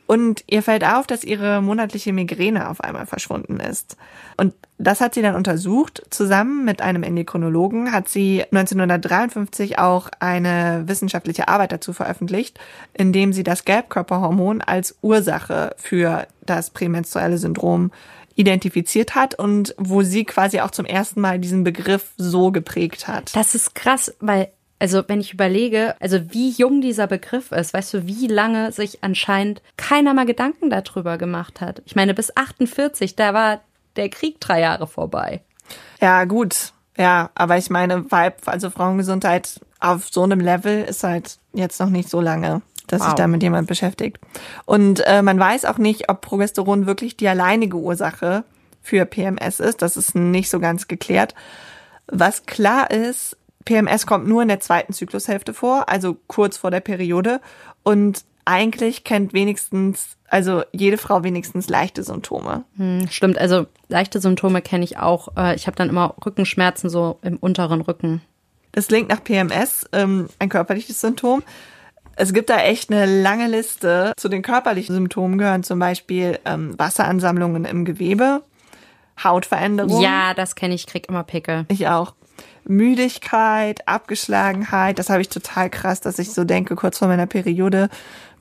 Und 0.07 0.43
ihr 0.49 0.63
fällt 0.65 0.85
auf, 0.85 1.07
dass 1.07 1.23
ihre 1.23 1.63
monatliche 1.63 2.13
Migräne 2.13 2.69
auf 2.69 2.81
einmal 2.81 3.07
verschwunden 3.07 3.61
ist. 3.61 3.97
Und 4.37 4.55
das 4.77 5.01
hat 5.01 5.15
sie 5.15 5.23
dann 5.23 5.37
untersucht. 5.37 6.03
Zusammen 6.11 6.65
mit 6.65 6.83
einem 6.83 7.05
Endokrinologen 7.05 7.93
hat 7.93 8.09
sie 8.09 8.43
1953 8.51 9.79
auch 9.79 10.09
eine 10.19 10.83
wissenschaftliche 10.87 11.47
Arbeit 11.47 11.71
dazu 11.71 11.93
veröffentlicht, 11.93 12.59
in 12.93 13.13
dem 13.13 13.33
sie 13.33 13.45
das 13.45 13.65
Gelbkörperhormon 13.65 14.63
als 14.63 14.97
Ursache 15.01 15.77
für 15.77 16.27
das 16.45 16.71
prämenstruelle 16.71 17.39
Syndrom 17.39 17.93
identifiziert 18.35 19.15
hat 19.15 19.35
und 19.35 19.75
wo 19.79 20.03
sie 20.03 20.25
quasi 20.25 20.61
auch 20.61 20.71
zum 20.71 20.87
ersten 20.87 21.21
Mal 21.21 21.39
diesen 21.39 21.65
Begriff 21.65 22.13
so 22.17 22.53
geprägt 22.53 23.09
hat. 23.09 23.35
Das 23.35 23.55
ist 23.55 23.75
krass, 23.75 24.15
weil 24.21 24.51
also 24.81 25.05
wenn 25.07 25.21
ich 25.21 25.35
überlege, 25.35 25.95
also 26.01 26.19
wie 26.33 26.51
jung 26.51 26.81
dieser 26.81 27.07
Begriff 27.07 27.53
ist, 27.53 27.75
weißt 27.75 27.95
du, 27.95 28.07
wie 28.07 28.27
lange 28.27 28.73
sich 28.73 29.05
anscheinend 29.05 29.63
keiner 29.77 30.15
mal 30.15 30.25
Gedanken 30.25 30.71
darüber 30.71 31.19
gemacht 31.19 31.61
hat. 31.61 31.83
Ich 31.85 31.95
meine, 31.95 32.15
bis 32.15 32.35
48, 32.35 33.15
da 33.15 33.35
war 33.35 33.61
der 33.97 34.09
Krieg 34.09 34.41
drei 34.41 34.61
Jahre 34.61 34.87
vorbei. 34.87 35.43
Ja, 36.01 36.25
gut. 36.25 36.73
Ja, 36.97 37.31
aber 37.35 37.59
ich 37.59 37.69
meine, 37.69 38.11
Weib, 38.11 38.41
also 38.47 38.71
Frauengesundheit 38.71 39.61
auf 39.81 40.09
so 40.11 40.23
einem 40.23 40.41
Level 40.41 40.83
ist 40.85 41.05
halt 41.05 41.39
jetzt 41.53 41.79
noch 41.81 41.91
nicht 41.91 42.09
so 42.09 42.21
lange, 42.21 42.63
dass 42.93 43.01
wow. 43.01 43.09
sich 43.09 43.15
damit 43.17 43.43
jemand 43.43 43.69
beschäftigt. 43.69 44.19
Und 44.67 45.03
äh, 45.07 45.23
man 45.23 45.39
weiß 45.39 45.65
auch 45.65 45.79
nicht, 45.79 46.09
ob 46.09 46.21
Progesteron 46.21 46.87
wirklich 46.87 47.17
die 47.17 47.29
alleinige 47.29 47.77
Ursache 47.77 48.45
für 48.83 49.05
PMS 49.05 49.61
ist. 49.61 49.83
Das 49.83 49.97
ist 49.97 50.15
nicht 50.15 50.51
so 50.51 50.61
ganz 50.61 50.89
geklärt. 50.89 51.35
Was 52.07 52.47
klar 52.47 52.91
ist, 52.91 53.37
PMS 53.65 54.07
kommt 54.07 54.27
nur 54.27 54.43
in 54.43 54.49
der 54.49 54.61
zweiten 54.61 54.93
Zyklushälfte 54.93 55.55
vor, 55.55 55.89
also 55.89 56.17
kurz 56.27 56.57
vor 56.57 56.71
der 56.71 56.81
Periode. 56.81 57.41
Und 57.83 58.25
eigentlich 58.45 59.05
kennt 59.05 59.33
wenigstens, 59.33 60.17
also 60.29 60.63
jede 60.73 60.99
Frau 60.99 61.23
wenigstens 61.23 61.69
leichte 61.69 62.03
Symptome. 62.03 62.65
Hm, 62.77 63.07
stimmt, 63.11 63.39
also 63.39 63.67
leichte 63.89 64.21
Symptome 64.21 64.63
kenne 64.63 64.85
ich 64.85 64.99
auch. 64.99 65.37
Äh, 65.37 65.55
ich 65.55 65.67
habe 65.67 65.77
dann 65.77 65.89
immer 65.89 66.15
Rückenschmerzen 66.25 66.91
so 66.91 67.19
im 67.23 67.37
unteren 67.37 67.81
Rücken. 67.81 68.23
Das 68.73 68.89
klingt 68.89 69.09
nach 69.09 69.23
PMS, 69.23 69.87
ähm, 69.93 70.29
ein 70.39 70.49
körperliches 70.49 71.01
Symptom. 71.01 71.43
Es 72.21 72.35
gibt 72.35 72.51
da 72.51 72.59
echt 72.59 72.93
eine 72.93 73.07
lange 73.23 73.49
Liste. 73.49 74.13
Zu 74.19 74.29
den 74.29 74.43
körperlichen 74.43 74.95
Symptomen 74.95 75.39
gehören 75.39 75.63
zum 75.63 75.79
Beispiel 75.79 76.39
ähm, 76.45 76.79
Wasseransammlungen 76.79 77.65
im 77.65 77.87
Gewebe, 77.87 78.43
Hautveränderungen. 79.25 80.03
Ja, 80.03 80.35
das 80.35 80.55
kenne 80.55 80.75
ich, 80.75 80.87
krieg 80.87 81.09
immer 81.09 81.25
Pickel. 81.25 81.65
Ich 81.69 81.89
auch. 81.89 82.13
Müdigkeit, 82.65 83.89
Abgeschlagenheit. 83.89 84.99
Das 84.99 85.09
habe 85.09 85.23
ich 85.23 85.31
total 85.31 85.71
krass, 85.71 86.03
dass 86.03 86.19
ich 86.19 86.33
so 86.33 86.45
denke, 86.45 86.77
kurz 86.77 86.99
vor 86.99 87.09
meiner 87.09 87.25
Periode, 87.25 87.89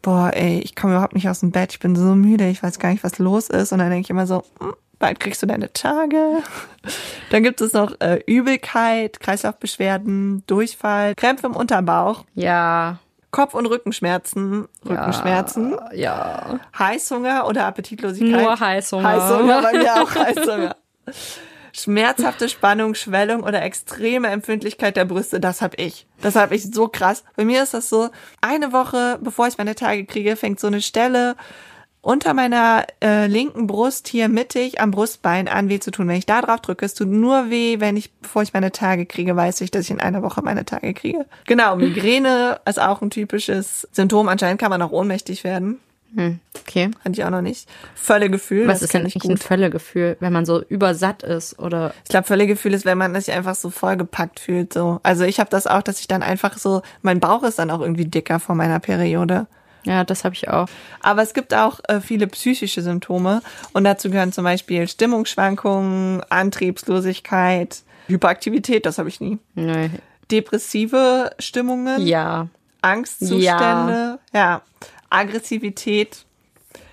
boah, 0.02 0.32
ey, 0.34 0.60
ich 0.60 0.76
komme 0.76 0.96
überhaupt 0.96 1.16
nicht 1.16 1.30
aus 1.30 1.40
dem 1.40 1.52
Bett, 1.52 1.72
ich 1.72 1.80
bin 1.80 1.96
so 1.96 2.16
müde, 2.16 2.50
ich 2.50 2.62
weiß 2.62 2.80
gar 2.80 2.92
nicht, 2.92 3.06
was 3.06 3.18
los 3.18 3.48
ist. 3.50 3.72
Und 3.72 3.80
dann 3.80 3.90
denke 3.90 4.08
ich 4.08 4.10
immer 4.10 4.28
so, 4.28 4.44
hm, 4.60 4.74
bald 5.00 5.22
kriegst 5.22 5.42
du 5.42 5.48
deine 5.48 5.72
Tage. 5.72 6.40
Dann 7.30 7.44
gibt 7.44 7.62
es 7.62 7.72
noch 7.72 7.94
äh, 8.02 8.22
Übelkeit, 8.26 9.22
Kreislaufbeschwerden, 9.22 10.44
Durchfall, 10.48 11.16
Krämpfe 11.16 11.48
im 11.48 11.56
Unterbauch. 11.56 12.26
Ja. 12.36 13.00
Kopf- 13.32 13.54
und 13.54 13.68
Rückenschmerzen, 13.68 14.68
Rückenschmerzen, 14.88 15.78
ja, 15.94 15.96
ja. 15.96 16.60
Heißhunger 16.78 17.48
oder 17.48 17.66
Appetitlosigkeit. 17.66 18.42
Nur 18.42 18.60
Heißhunger. 18.60 19.08
Heißhunger, 19.08 19.62
bei 19.62 19.74
mir 19.74 20.02
auch 20.02 20.16
Heißhunger. 20.16 20.76
Schmerzhafte 21.72 22.50
Spannung, 22.50 22.96
Schwellung 22.96 23.44
oder 23.44 23.62
extreme 23.62 24.30
Empfindlichkeit 24.30 24.98
der 24.98 25.06
Brüste, 25.06 25.40
das 25.40 25.62
hab 25.62 25.80
ich. 25.80 26.08
Das 26.22 26.36
hab 26.36 26.52
ich 26.52 26.72
so 26.74 26.88
krass. 26.88 27.24
Bei 27.36 27.46
mir 27.46 27.62
ist 27.62 27.74
das 27.74 27.90
so, 27.90 28.10
eine 28.42 28.74
Woche 28.74 29.20
bevor 29.22 29.48
ich 29.48 29.58
meine 29.58 29.76
Tage 29.76 30.06
kriege, 30.06 30.36
fängt 30.36 30.60
so 30.60 30.68
eine 30.68 30.82
Stelle 30.82 31.36
unter 32.02 32.34
meiner 32.34 32.86
äh, 33.04 33.28
linken 33.28 33.68
Brust 33.68 34.08
hier 34.08 34.30
mittig 34.30 34.80
am 34.80 34.92
Brustbein 34.92 35.48
an 35.48 35.70
weh 35.70 35.80
zu 35.80 35.92
tun. 35.92 36.08
Wenn 36.08 36.16
ich 36.16 36.26
da 36.26 36.42
drauf 36.42 36.62
drücke, 36.62 36.86
es 36.86 36.94
tut 36.94 37.10
nur 37.10 37.50
weh, 37.50 37.80
wenn 37.80 37.98
ich, 37.98 38.14
bevor 38.14 38.42
ich 38.42 38.54
meine 38.54 38.72
Tage 38.72 39.06
kriege, 39.06 39.36
weiß 39.36 39.62
ich, 39.62 39.72
dass 39.72 39.86
ich 39.86 39.92
in 39.92 40.00
einer 40.00 40.24
Woche 40.24 40.42
meine 40.42 40.66
Tage 40.66 40.94
kriege. 40.94 41.26
Genau, 41.46 41.76
Migräne 41.76 42.60
ist 42.66 42.82
auch 42.82 43.02
ein 43.02 43.10
typisches 43.10 43.88
Symptom. 43.92 44.30
Anscheinend 44.30 44.62
kann 44.62 44.70
man 44.70 44.82
auch 44.82 44.92
ohnmächtig 44.92 45.44
werden. 45.44 45.80
Hm, 46.16 46.40
okay. 46.62 46.90
Hatte 47.06 47.12
ich 47.12 47.24
auch 47.24 47.30
noch 47.30 47.42
nicht. 47.42 47.70
Völlegefühl. 47.94 48.68
Was 48.68 48.82
ist 48.82 48.94
denn 48.94 49.04
nicht 49.04 49.24
ein 49.24 49.38
Völlegefühl, 49.38 50.18
wenn 50.20 50.34
man 50.34 50.46
so 50.46 50.64
übersatt 50.64 51.22
ist 51.22 51.60
oder? 51.60 51.94
Ich 52.04 52.10
glaube, 52.10 52.26
Völlegefühl 52.26 52.74
ist, 52.74 52.86
wenn 52.86 52.98
man 52.98 53.14
sich 53.14 53.32
einfach 53.32 53.56
so 53.56 53.70
vollgepackt 53.70 54.40
fühlt. 54.40 54.74
So. 54.74 55.00
Also 55.04 55.24
ich 55.24 55.40
habe 55.40 55.50
das 55.50 55.68
auch, 55.68 55.84
dass 55.84 56.00
ich 56.00 56.08
dann 56.08 56.24
einfach 56.24 56.58
so, 56.58 56.82
mein 57.02 57.20
Bauch 57.20 57.44
ist 57.44 57.60
dann 57.60 57.70
auch 57.70 57.82
irgendwie 57.82 58.06
dicker 58.06 58.40
vor 58.40 58.56
meiner 58.56 58.80
Periode. 58.80 59.48
Ja, 59.84 60.04
das 60.04 60.24
habe 60.26 60.36
ich 60.36 60.50
auch. 60.50 60.68
Aber 61.02 61.22
es 61.22 61.34
gibt 61.34 61.54
auch 61.54 61.80
äh, 61.88 62.02
viele 62.02 62.28
psychische 62.28 62.82
Symptome 62.82 63.42
und 63.74 63.84
dazu 63.86 64.10
gehören 64.10 64.32
zum 64.34 64.44
Beispiel 64.44 64.88
Stimmungsschwankungen, 64.88 66.22
Antriebslosigkeit, 66.30 67.82
Hyperaktivität, 68.08 68.86
das 68.86 68.98
habe 68.98 69.10
ich 69.10 69.20
nie. 69.22 69.38
Nee. 69.56 69.90
Depressive 70.32 71.32
Stimmungen, 71.40 72.06
Ja. 72.06 72.48
Angstzustände, 72.82 74.20
ja. 74.34 74.62
Aggressivität, 75.10 76.26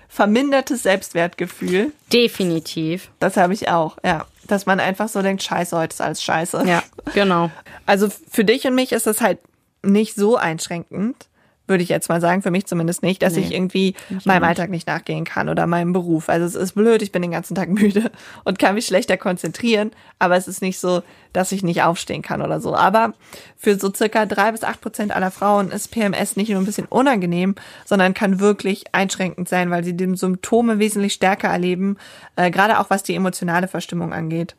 vermindertes 0.09 0.83
Selbstwertgefühl, 0.83 1.91
Definitiv. 2.11 3.09
das 3.19 3.37
habe 3.37 3.53
ich 3.53 3.69
auch, 3.69 3.97
ja. 4.03 4.25
Dass 4.47 4.65
man 4.65 4.79
einfach 4.79 5.09
so 5.09 5.21
denkt, 5.21 5.43
scheiße, 5.43 5.77
heute 5.77 5.93
ist 5.93 6.01
alles 6.01 6.23
scheiße. 6.23 6.63
Ja, 6.65 6.81
genau. 7.13 7.51
Also 7.85 8.07
für 8.31 8.45
dich 8.45 8.65
und 8.65 8.75
mich 8.75 8.93
ist 8.93 9.05
das 9.05 9.19
halt 9.21 9.39
nicht 9.83 10.15
so 10.15 10.37
einschränkend, 10.37 11.27
würde 11.67 11.83
ich 11.83 11.89
jetzt 11.89 12.09
mal 12.09 12.21
sagen, 12.21 12.41
für 12.41 12.51
mich 12.51 12.65
zumindest 12.65 13.03
nicht, 13.03 13.21
dass 13.21 13.35
Nee, 13.35 13.41
ich 13.41 13.53
irgendwie 13.53 13.95
meinem 14.25 14.43
Alltag 14.43 14.69
nicht 14.69 14.87
nachgehen 14.87 15.25
kann 15.25 15.49
oder 15.49 15.67
meinem 15.67 15.93
Beruf. 15.93 16.29
Also 16.29 16.45
es 16.45 16.55
ist 16.55 16.73
blöd, 16.73 17.01
ich 17.01 17.11
bin 17.11 17.21
den 17.21 17.31
ganzen 17.31 17.55
Tag 17.55 17.69
müde 17.69 18.11
und 18.43 18.59
kann 18.59 18.75
mich 18.75 18.85
schlechter 18.85 19.17
konzentrieren, 19.17 19.91
aber 20.19 20.37
es 20.37 20.47
ist 20.47 20.61
nicht 20.61 20.79
so, 20.79 21.03
dass 21.33 21.51
ich 21.51 21.63
nicht 21.63 21.83
aufstehen 21.83 22.21
kann 22.21 22.41
oder 22.41 22.59
so. 22.59 22.75
Aber 22.75 23.13
für 23.57 23.77
so 23.77 23.93
circa 23.93 24.25
drei 24.25 24.51
bis 24.51 24.63
acht 24.63 24.81
Prozent 24.81 25.15
aller 25.15 25.31
Frauen 25.31 25.71
ist 25.71 25.91
PMS 25.91 26.35
nicht 26.35 26.49
nur 26.49 26.59
ein 26.59 26.65
bisschen 26.65 26.87
unangenehm, 26.87 27.55
sondern 27.85 28.13
kann 28.13 28.39
wirklich 28.39 28.85
einschränkend 28.93 29.47
sein, 29.49 29.69
weil 29.69 29.83
sie 29.83 29.95
die 29.95 30.15
Symptome 30.15 30.79
wesentlich 30.79 31.13
stärker 31.13 31.49
erleben, 31.49 31.97
äh, 32.35 32.49
gerade 32.49 32.79
auch 32.79 32.89
was 32.89 33.03
die 33.03 33.15
emotionale 33.15 33.67
Verstimmung 33.67 34.13
angeht. 34.13 34.55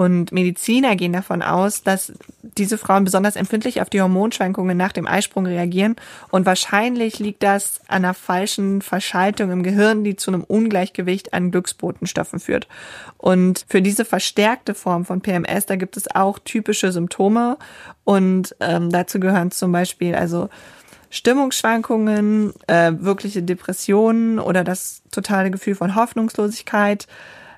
Und 0.00 0.32
Mediziner 0.32 0.96
gehen 0.96 1.12
davon 1.12 1.42
aus, 1.42 1.82
dass 1.82 2.14
diese 2.40 2.78
Frauen 2.78 3.04
besonders 3.04 3.36
empfindlich 3.36 3.82
auf 3.82 3.90
die 3.90 4.00
Hormonschwankungen 4.00 4.74
nach 4.74 4.92
dem 4.92 5.06
Eisprung 5.06 5.44
reagieren. 5.44 5.96
Und 6.30 6.46
wahrscheinlich 6.46 7.18
liegt 7.18 7.42
das 7.42 7.82
an 7.86 8.06
einer 8.06 8.14
falschen 8.14 8.80
Verschaltung 8.80 9.50
im 9.50 9.62
Gehirn, 9.62 10.02
die 10.02 10.16
zu 10.16 10.30
einem 10.30 10.42
Ungleichgewicht 10.42 11.34
an 11.34 11.50
Glücksbotenstoffen 11.50 12.40
führt. 12.40 12.66
Und 13.18 13.66
für 13.68 13.82
diese 13.82 14.06
verstärkte 14.06 14.72
Form 14.72 15.04
von 15.04 15.20
PMS, 15.20 15.66
da 15.66 15.76
gibt 15.76 15.98
es 15.98 16.10
auch 16.14 16.38
typische 16.38 16.92
Symptome. 16.92 17.58
Und 18.04 18.56
ähm, 18.60 18.88
dazu 18.88 19.20
gehören 19.20 19.50
zum 19.50 19.70
Beispiel 19.70 20.14
also 20.14 20.48
Stimmungsschwankungen, 21.10 22.54
äh, 22.68 22.92
wirkliche 22.96 23.42
Depressionen 23.42 24.38
oder 24.38 24.64
das 24.64 25.02
totale 25.10 25.50
Gefühl 25.50 25.74
von 25.74 25.94
Hoffnungslosigkeit, 25.94 27.06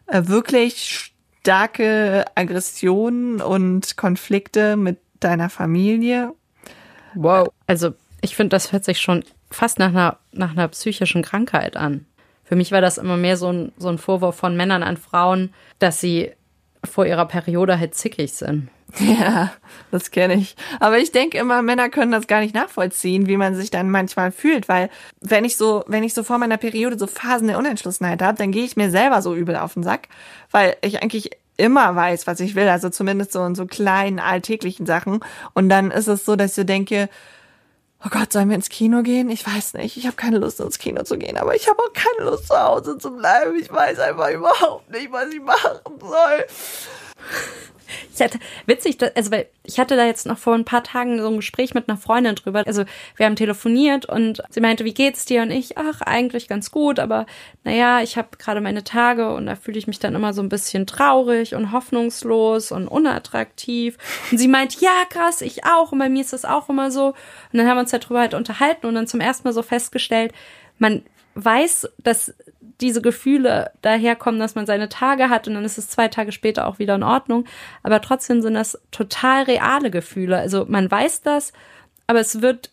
äh, 0.09 0.23
wirklich 0.27 1.12
starke 1.43 2.25
Aggressionen 2.37 3.41
und 3.41 3.97
Konflikte 3.97 4.77
mit 4.77 4.99
deiner 5.19 5.51
Familie. 5.51 6.35
Wow. 7.15 7.49
Also 7.67 7.95
ich 8.21 8.37
finde, 8.37 8.51
das 8.51 8.73
hört 8.73 8.85
sich 8.85 9.01
schon 9.01 9.25
fast 9.51 9.81
nach 9.81 9.89
einer, 9.89 10.19
nach 10.31 10.53
einer 10.53 10.69
psychischen 10.69 11.23
Krankheit 11.23 11.77
an. 11.77 12.07
Für 12.45 12.55
mich 12.55 12.71
war 12.71 12.81
das 12.81 12.97
immer 12.97 13.17
mehr 13.17 13.37
so 13.37 13.53
ein, 13.53 13.73
so 13.77 13.89
ein 13.89 13.99
Vorwurf 13.99 14.37
von 14.37 14.57
Männern 14.57 14.85
an 14.85 14.97
Frauen, 14.97 15.53
dass 15.81 16.01
sie 16.01 16.33
vor 16.85 17.07
ihrer 17.07 17.27
Periode 17.27 17.79
halt 17.79 17.95
zickig 17.95 18.33
sind. 18.33 18.69
Ja, 18.99 19.53
das 19.91 20.11
kenne 20.11 20.35
ich. 20.35 20.55
Aber 20.79 20.99
ich 20.99 21.13
denke 21.13 21.39
immer, 21.39 21.63
Männer 21.63 21.89
können 21.89 22.13
das 22.13 22.27
gar 22.27 22.41
nicht 22.41 22.55
nachvollziehen, 22.55 23.27
wie 23.27 23.39
man 23.39 23.55
sich 23.55 23.71
dann 23.71 23.91
manchmal 23.91 24.33
fühlt, 24.33 24.69
weil 24.69 24.91
wenn 25.21 25.47
ich 25.47 25.57
so, 25.57 25.83
wenn 25.87 26.03
ich 26.03 26.13
so 26.13 26.23
vor 26.23 26.39
meiner 26.39 26.59
Periode 26.59 26.99
so 26.99 27.07
Phasen 27.07 27.49
der 27.49 27.59
Unentschlossenheit 27.59 28.21
habe, 28.21 28.37
dann 28.37 28.53
gehe 28.53 28.65
ich 28.65 28.77
mir 28.77 28.91
selber 28.91 29.23
so 29.23 29.35
übel 29.35 29.57
auf 29.57 29.75
den 29.75 29.83
Sack, 29.83 30.09
weil 30.51 30.77
ich 30.83 31.03
eigentlich 31.03 31.31
immer 31.57 31.95
weiß, 31.95 32.27
was 32.27 32.41
ich 32.41 32.55
will, 32.55 32.69
also 32.69 32.91
zumindest 32.91 33.33
so 33.33 33.45
in 33.45 33.55
so 33.55 33.67
kleinen 33.67 34.19
alltäglichen 34.19 34.85
Sachen. 34.85 35.21
Und 35.55 35.69
dann 35.69 35.91
ist 35.91 36.09
es 36.09 36.25
so, 36.25 36.37
dass 36.37 36.51
ich 36.51 36.57
so 36.57 36.65
denke, 36.65 37.09
oh 38.05 38.09
Gott, 38.11 38.33
sollen 38.33 38.49
wir 38.49 38.57
ins 38.57 38.69
Kino 38.69 39.03
gehen? 39.03 39.31
Ich 39.31 39.47
weiß 39.47 39.75
nicht, 39.75 39.97
ich 39.97 40.07
habe 40.07 40.17
keine 40.17 40.39
Lust 40.39 40.61
ins 40.61 40.79
Kino 40.79 41.03
zu 41.05 41.19
gehen, 41.19 41.37
aber 41.37 41.55
ich 41.55 41.69
habe 41.69 41.83
auch 41.83 41.93
keine 41.93 42.31
Lust 42.31 42.49
zu 42.49 42.61
Hause 42.61 42.99
zu 42.99 43.17
bleiben. 43.17 43.57
Ich 43.57 43.73
weiß 43.73 43.99
einfach 44.01 44.31
überhaupt 44.31 44.91
nicht, 44.91 45.13
was 45.13 45.33
ich 45.33 45.41
machen 45.41 45.81
soll. 46.01 46.47
Ich 48.15 48.21
hatte, 48.21 48.39
witzig, 48.67 48.99
also 49.15 49.31
weil 49.31 49.47
ich 49.65 49.79
hatte 49.79 49.97
da 49.97 50.05
jetzt 50.07 50.27
noch 50.27 50.39
vor 50.39 50.55
ein 50.55 50.65
paar 50.65 50.83
Tagen 50.83 51.21
so 51.21 51.29
ein 51.29 51.37
Gespräch 51.37 51.75
mit 51.75 51.89
einer 51.89 51.99
Freundin 51.99 52.35
drüber. 52.35 52.65
Also 52.67 52.85
wir 53.17 53.27
haben 53.27 53.37
telefoniert 53.37 54.07
und 54.07 54.43
sie 54.51 54.61
meinte, 54.61 54.85
wie 54.85 54.95
geht's 54.95 55.25
dir? 55.25 55.43
Und 55.43 55.51
ich, 55.51 55.79
ach, 55.79 56.01
eigentlich 56.03 56.49
ganz 56.49 56.71
gut, 56.71 56.99
aber 56.99 57.27
naja, 57.65 58.03
ich 58.03 58.17
habe 58.17 58.37
gerade 58.39 58.61
meine 58.61 58.85
Tage 58.85 59.33
und 59.33 59.47
da 59.47 59.57
fühle 59.57 59.79
ich 59.79 59.87
mich 59.87 59.99
dann 59.99 60.15
immer 60.15 60.33
so 60.33 60.43
ein 60.43 60.49
bisschen 60.49 60.87
traurig 60.87 61.55
und 61.55 61.73
hoffnungslos 61.73 62.73
und 62.73 62.89
unattraktiv. 62.89 63.97
Und 64.31 64.39
sie 64.39 64.49
meint, 64.49 64.81
ja, 64.81 65.05
krass, 65.09 65.41
ich 65.43 65.65
auch. 65.65 65.93
Und 65.93 65.99
bei 65.99 66.09
mir 66.09 66.23
ist 66.23 66.33
das 66.33 66.45
auch 66.45 66.69
immer 66.69 66.91
so. 66.91 67.09
Und 67.09 67.59
dann 67.59 67.69
haben 67.69 67.77
wir 67.77 67.83
uns 67.83 67.91
darüber 67.91 68.21
halt 68.21 68.35
unterhalten 68.35 68.87
und 68.87 68.95
dann 68.95 69.07
zum 69.07 69.21
ersten 69.21 69.47
Mal 69.47 69.53
so 69.53 69.63
festgestellt, 69.63 70.33
man 70.79 71.03
weiß, 71.35 71.89
dass 71.99 72.35
diese 72.81 73.03
Gefühle 73.03 73.71
daherkommen, 73.83 74.41
dass 74.41 74.55
man 74.55 74.67
seine 74.67 74.89
Tage 74.89 75.29
hat 75.29 75.47
und 75.47 75.55
dann 75.55 75.65
ist 75.65 75.79
es 75.79 75.89
zwei 75.89 76.09
Tage 76.09 76.33
später 76.33 76.67
auch 76.67 76.79
wieder 76.79 76.95
in 76.95 77.03
Ordnung. 77.03 77.45
Aber 77.83 78.01
trotzdem 78.01 78.43
sind 78.43 78.55
das 78.55 78.81
total 78.91 79.45
reale 79.45 79.91
Gefühle. 79.91 80.39
Also 80.39 80.67
man 80.69 80.91
weiß 80.91 81.23
das, 81.23 81.53
aber 82.07 82.21
es 82.21 82.43
wird, 82.43 82.71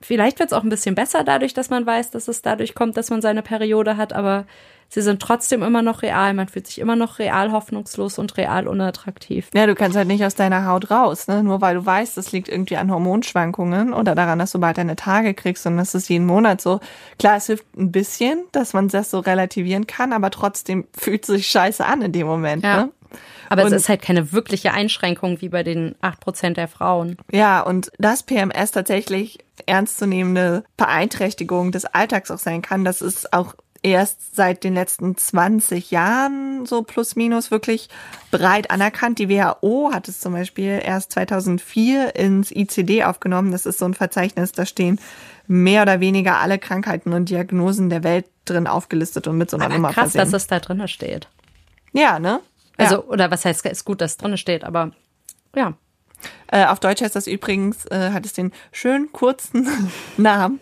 vielleicht 0.00 0.38
wird 0.38 0.50
es 0.50 0.52
auch 0.52 0.64
ein 0.64 0.70
bisschen 0.70 0.94
besser 0.94 1.24
dadurch, 1.24 1.54
dass 1.54 1.70
man 1.70 1.86
weiß, 1.86 2.10
dass 2.10 2.28
es 2.28 2.42
dadurch 2.42 2.74
kommt, 2.74 2.96
dass 2.96 3.10
man 3.10 3.22
seine 3.22 3.42
Periode 3.42 3.96
hat, 3.96 4.12
aber 4.12 4.46
sie 4.92 5.00
sind 5.02 5.20
trotzdem 5.22 5.62
immer 5.62 5.80
noch 5.82 6.02
real. 6.02 6.34
Man 6.34 6.48
fühlt 6.48 6.66
sich 6.66 6.78
immer 6.78 6.96
noch 6.96 7.18
real 7.18 7.50
hoffnungslos 7.50 8.18
und 8.18 8.36
real 8.36 8.68
unattraktiv. 8.68 9.48
Ja, 9.54 9.66
du 9.66 9.74
kannst 9.74 9.96
halt 9.96 10.06
nicht 10.08 10.24
aus 10.24 10.34
deiner 10.34 10.66
Haut 10.66 10.90
raus, 10.90 11.28
ne? 11.28 11.42
Nur 11.42 11.60
weil 11.60 11.74
du 11.76 11.84
weißt, 11.86 12.16
das 12.16 12.32
liegt 12.32 12.48
irgendwie 12.48 12.76
an 12.76 12.90
Hormonschwankungen 12.90 13.94
oder 13.94 14.14
daran, 14.14 14.38
dass 14.38 14.52
du 14.52 14.58
bald 14.60 14.76
deine 14.78 14.96
Tage 14.96 15.34
kriegst 15.34 15.66
und 15.66 15.76
das 15.78 15.94
ist 15.94 16.08
jeden 16.08 16.26
Monat 16.26 16.60
so. 16.60 16.80
Klar, 17.18 17.36
es 17.36 17.46
hilft 17.46 17.64
ein 17.76 17.90
bisschen, 17.90 18.44
dass 18.52 18.74
man 18.74 18.88
das 18.88 19.10
so 19.10 19.20
relativieren 19.20 19.86
kann, 19.86 20.12
aber 20.12 20.30
trotzdem 20.30 20.86
fühlt 20.96 21.22
es 21.22 21.28
sich 21.28 21.46
scheiße 21.48 21.84
an 21.84 22.02
in 22.02 22.12
dem 22.12 22.26
Moment, 22.26 22.62
Ja. 22.64 22.76
ne? 22.84 22.90
Aber 23.50 23.64
Und- 23.64 23.72
es 23.72 23.82
ist 23.82 23.88
halt 23.90 24.00
keine 24.00 24.32
wirkliche 24.32 24.72
Einschränkung 24.72 25.40
wie 25.42 25.50
bei 25.50 25.62
den 25.62 25.94
8% 26.00 26.56
der 26.56 26.68
Frauen. 26.68 27.16
Ja, 27.30 27.60
und 27.60 27.90
dass 27.98 28.22
PMS 28.22 28.70
tatsächlich 28.72 29.38
ernstzunehmende 29.66 30.64
Beeinträchtigung 30.76 31.72
des 31.72 31.84
Alltags 31.84 32.30
auch 32.30 32.38
sein 32.38 32.62
kann, 32.62 32.84
das 32.84 33.02
ist 33.02 33.32
auch 33.32 33.54
erst 33.82 34.34
seit 34.36 34.64
den 34.64 34.74
letzten 34.74 35.16
20 35.16 35.90
Jahren 35.90 36.66
so 36.66 36.82
plus 36.82 37.16
minus 37.16 37.50
wirklich 37.50 37.88
breit 38.30 38.70
anerkannt. 38.70 39.18
Die 39.18 39.28
WHO 39.28 39.90
hat 39.92 40.08
es 40.08 40.20
zum 40.20 40.32
Beispiel 40.32 40.80
erst 40.82 41.12
2004 41.12 42.14
ins 42.16 42.50
ICD 42.50 43.04
aufgenommen. 43.04 43.50
Das 43.52 43.66
ist 43.66 43.78
so 43.78 43.84
ein 43.84 43.94
Verzeichnis, 43.94 44.52
da 44.52 44.66
stehen 44.66 45.00
mehr 45.48 45.82
oder 45.82 46.00
weniger 46.00 46.38
alle 46.38 46.58
Krankheiten 46.58 47.12
und 47.12 47.28
Diagnosen 47.28 47.90
der 47.90 48.04
Welt 48.04 48.26
drin 48.44 48.66
aufgelistet 48.66 49.26
und 49.26 49.38
mit 49.38 49.50
so 49.50 49.56
einer 49.56 49.66
Aber 49.66 49.74
Nummer 49.74 49.88
krass, 49.88 50.12
versehen. 50.12 50.20
dass 50.20 50.42
es 50.42 50.46
da 50.46 50.60
drinne 50.60 50.88
steht. 50.88 51.28
ja, 51.92 52.18
ne? 52.18 52.40
Also, 52.78 52.94
ja. 52.96 53.02
oder 53.02 53.30
was 53.30 53.44
heißt, 53.44 53.66
ist 53.66 53.84
gut, 53.84 54.00
dass 54.00 54.12
es 54.12 54.16
drinne 54.16 54.38
steht, 54.38 54.64
aber 54.64 54.92
ja. 55.54 55.74
Äh, 56.46 56.66
auf 56.66 56.80
Deutsch 56.80 57.02
heißt 57.02 57.16
das 57.16 57.26
übrigens, 57.26 57.84
äh, 57.86 58.10
hat 58.12 58.24
es 58.24 58.32
den 58.32 58.52
schön 58.70 59.12
kurzen 59.12 59.68
Namen. 60.16 60.60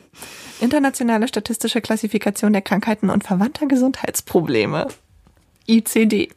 Internationale 0.61 1.27
Statistische 1.29 1.81
Klassifikation 1.81 2.53
der 2.53 2.63
Krankheiten 2.63 3.11
und 3.11 3.25
verwandter 3.25 3.67
Gesundheitsprobleme. 3.67 4.89
ICD. 5.67 6.31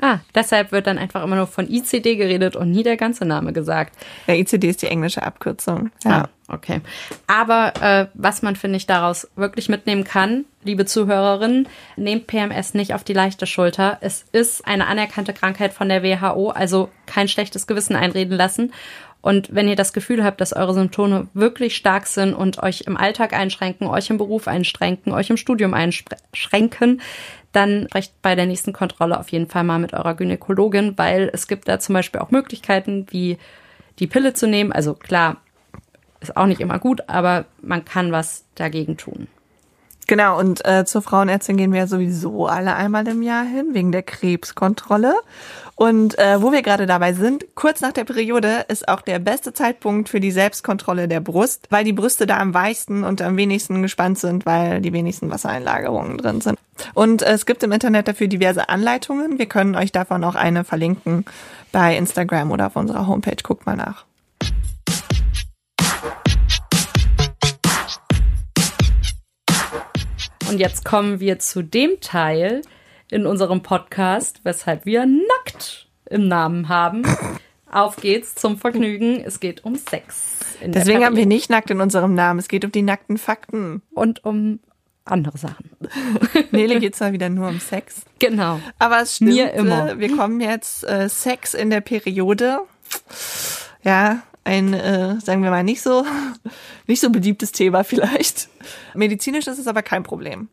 Ah, 0.00 0.18
deshalb 0.34 0.72
wird 0.72 0.86
dann 0.86 0.98
einfach 0.98 1.22
immer 1.22 1.36
nur 1.36 1.46
von 1.46 1.70
ICD 1.70 2.16
geredet 2.16 2.56
und 2.56 2.70
nie 2.70 2.82
der 2.82 2.96
ganze 2.96 3.24
Name 3.24 3.52
gesagt. 3.52 3.94
Ja, 4.26 4.34
ICD 4.34 4.68
ist 4.68 4.82
die 4.82 4.88
englische 4.88 5.22
Abkürzung. 5.22 5.90
Ja. 6.04 6.28
Ah, 6.48 6.52
okay. 6.52 6.80
Aber 7.26 7.72
äh, 7.80 8.06
was 8.14 8.42
man, 8.42 8.56
finde 8.56 8.76
ich, 8.76 8.86
daraus 8.86 9.28
wirklich 9.36 9.68
mitnehmen 9.68 10.04
kann, 10.04 10.46
liebe 10.64 10.84
Zuhörerinnen, 10.84 11.68
nehmt 11.96 12.26
PMS 12.26 12.74
nicht 12.74 12.92
auf 12.92 13.04
die 13.04 13.12
leichte 13.12 13.46
Schulter. 13.46 13.98
Es 14.00 14.24
ist 14.32 14.66
eine 14.66 14.88
anerkannte 14.88 15.32
Krankheit 15.32 15.72
von 15.72 15.88
der 15.88 16.02
WHO, 16.02 16.50
also 16.50 16.90
kein 17.06 17.28
schlechtes 17.28 17.66
Gewissen 17.66 17.94
einreden 17.94 18.36
lassen. 18.36 18.72
Und 19.24 19.54
wenn 19.54 19.68
ihr 19.68 19.74
das 19.74 19.94
Gefühl 19.94 20.22
habt, 20.22 20.42
dass 20.42 20.52
eure 20.52 20.74
Symptome 20.74 21.28
wirklich 21.32 21.76
stark 21.76 22.06
sind 22.06 22.34
und 22.34 22.62
euch 22.62 22.82
im 22.82 22.98
Alltag 22.98 23.32
einschränken, 23.32 23.86
euch 23.86 24.10
im 24.10 24.18
Beruf 24.18 24.46
einschränken, 24.46 25.14
euch 25.14 25.30
im 25.30 25.38
Studium 25.38 25.72
einschränken, 25.72 27.00
dann 27.52 27.86
sprecht 27.88 28.20
bei 28.20 28.34
der 28.34 28.44
nächsten 28.44 28.74
Kontrolle 28.74 29.18
auf 29.18 29.30
jeden 29.30 29.48
Fall 29.48 29.64
mal 29.64 29.78
mit 29.78 29.94
eurer 29.94 30.12
Gynäkologin, 30.12 30.98
weil 30.98 31.30
es 31.32 31.48
gibt 31.48 31.68
da 31.68 31.78
zum 31.80 31.94
Beispiel 31.94 32.20
auch 32.20 32.32
Möglichkeiten, 32.32 33.06
wie 33.08 33.38
die 33.98 34.08
Pille 34.08 34.34
zu 34.34 34.46
nehmen. 34.46 34.72
Also 34.72 34.92
klar, 34.92 35.38
ist 36.20 36.36
auch 36.36 36.44
nicht 36.44 36.60
immer 36.60 36.78
gut, 36.78 37.08
aber 37.08 37.46
man 37.62 37.82
kann 37.82 38.12
was 38.12 38.44
dagegen 38.56 38.98
tun. 38.98 39.28
Genau, 40.06 40.38
und 40.38 40.62
äh, 40.66 40.84
zur 40.84 41.00
Frauenärztin 41.00 41.56
gehen 41.56 41.72
wir 41.72 41.80
ja 41.80 41.86
sowieso 41.86 42.46
alle 42.46 42.74
einmal 42.74 43.08
im 43.08 43.22
Jahr 43.22 43.44
hin, 43.44 43.68
wegen 43.72 43.90
der 43.90 44.02
Krebskontrolle. 44.02 45.14
Und 45.76 46.18
äh, 46.18 46.40
wo 46.40 46.52
wir 46.52 46.62
gerade 46.62 46.86
dabei 46.86 47.12
sind, 47.14 47.46
kurz 47.56 47.80
nach 47.80 47.92
der 47.92 48.04
Periode 48.04 48.64
ist 48.68 48.88
auch 48.88 49.00
der 49.00 49.18
beste 49.18 49.52
Zeitpunkt 49.52 50.08
für 50.08 50.20
die 50.20 50.30
Selbstkontrolle 50.30 51.08
der 51.08 51.20
Brust, 51.20 51.66
weil 51.70 51.84
die 51.84 51.92
Brüste 51.92 52.26
da 52.26 52.38
am 52.38 52.54
weichsten 52.54 53.02
und 53.02 53.20
am 53.20 53.36
wenigsten 53.36 53.82
gespannt 53.82 54.18
sind, 54.18 54.46
weil 54.46 54.80
die 54.80 54.92
wenigsten 54.92 55.30
Wassereinlagerungen 55.30 56.18
drin 56.18 56.40
sind. 56.40 56.58
Und 56.94 57.22
äh, 57.22 57.32
es 57.32 57.44
gibt 57.44 57.62
im 57.64 57.72
Internet 57.72 58.06
dafür 58.06 58.28
diverse 58.28 58.68
Anleitungen. 58.68 59.38
Wir 59.38 59.46
können 59.46 59.74
euch 59.74 59.90
davon 59.90 60.22
auch 60.22 60.36
eine 60.36 60.64
verlinken 60.64 61.24
bei 61.72 61.96
Instagram 61.96 62.52
oder 62.52 62.66
auf 62.68 62.76
unserer 62.76 63.08
Homepage. 63.08 63.42
Guckt 63.42 63.66
mal 63.66 63.76
nach. 63.76 64.04
Und 70.48 70.60
jetzt 70.60 70.84
kommen 70.84 71.18
wir 71.18 71.40
zu 71.40 71.62
dem 71.62 72.00
Teil 72.00 72.62
in 73.10 73.26
unserem 73.26 73.62
Podcast, 73.62 74.40
weshalb 74.44 74.86
wir 74.86 75.06
nackt 75.06 75.43
im 76.10 76.28
Namen 76.28 76.68
haben. 76.68 77.04
Auf 77.70 77.96
geht's 77.96 78.34
zum 78.34 78.56
Vergnügen. 78.56 79.20
Es 79.24 79.40
geht 79.40 79.64
um 79.64 79.74
Sex. 79.76 80.36
Deswegen 80.64 81.04
haben 81.04 81.16
wir 81.16 81.26
nicht 81.26 81.50
nackt 81.50 81.70
in 81.70 81.80
unserem 81.80 82.14
Namen. 82.14 82.38
Es 82.38 82.48
geht 82.48 82.64
um 82.64 82.72
die 82.72 82.82
nackten 82.82 83.18
Fakten. 83.18 83.82
Und 83.92 84.24
um 84.24 84.60
andere 85.04 85.36
Sachen. 85.36 85.70
Nele 86.50 86.80
geht's 86.80 87.00
mal 87.00 87.12
wieder 87.12 87.28
nur 87.28 87.48
um 87.48 87.60
Sex. 87.60 88.02
Genau. 88.18 88.60
Aber 88.78 89.00
es 89.00 89.16
stimmt, 89.16 89.32
Mir 89.32 89.52
immer. 89.52 89.98
wir 89.98 90.16
kommen 90.16 90.40
jetzt 90.40 90.84
äh, 90.84 91.08
Sex 91.08 91.54
in 91.54 91.70
der 91.70 91.80
Periode. 91.80 92.60
Ja, 93.82 94.22
ein, 94.44 94.72
äh, 94.72 95.20
sagen 95.20 95.42
wir 95.42 95.50
mal, 95.50 95.64
nicht 95.64 95.82
so, 95.82 96.06
nicht 96.86 97.00
so 97.00 97.10
beliebtes 97.10 97.52
Thema 97.52 97.84
vielleicht. 97.84 98.48
Medizinisch 98.94 99.46
ist 99.46 99.58
es 99.58 99.66
aber 99.66 99.82
kein 99.82 100.02
Problem. 100.02 100.48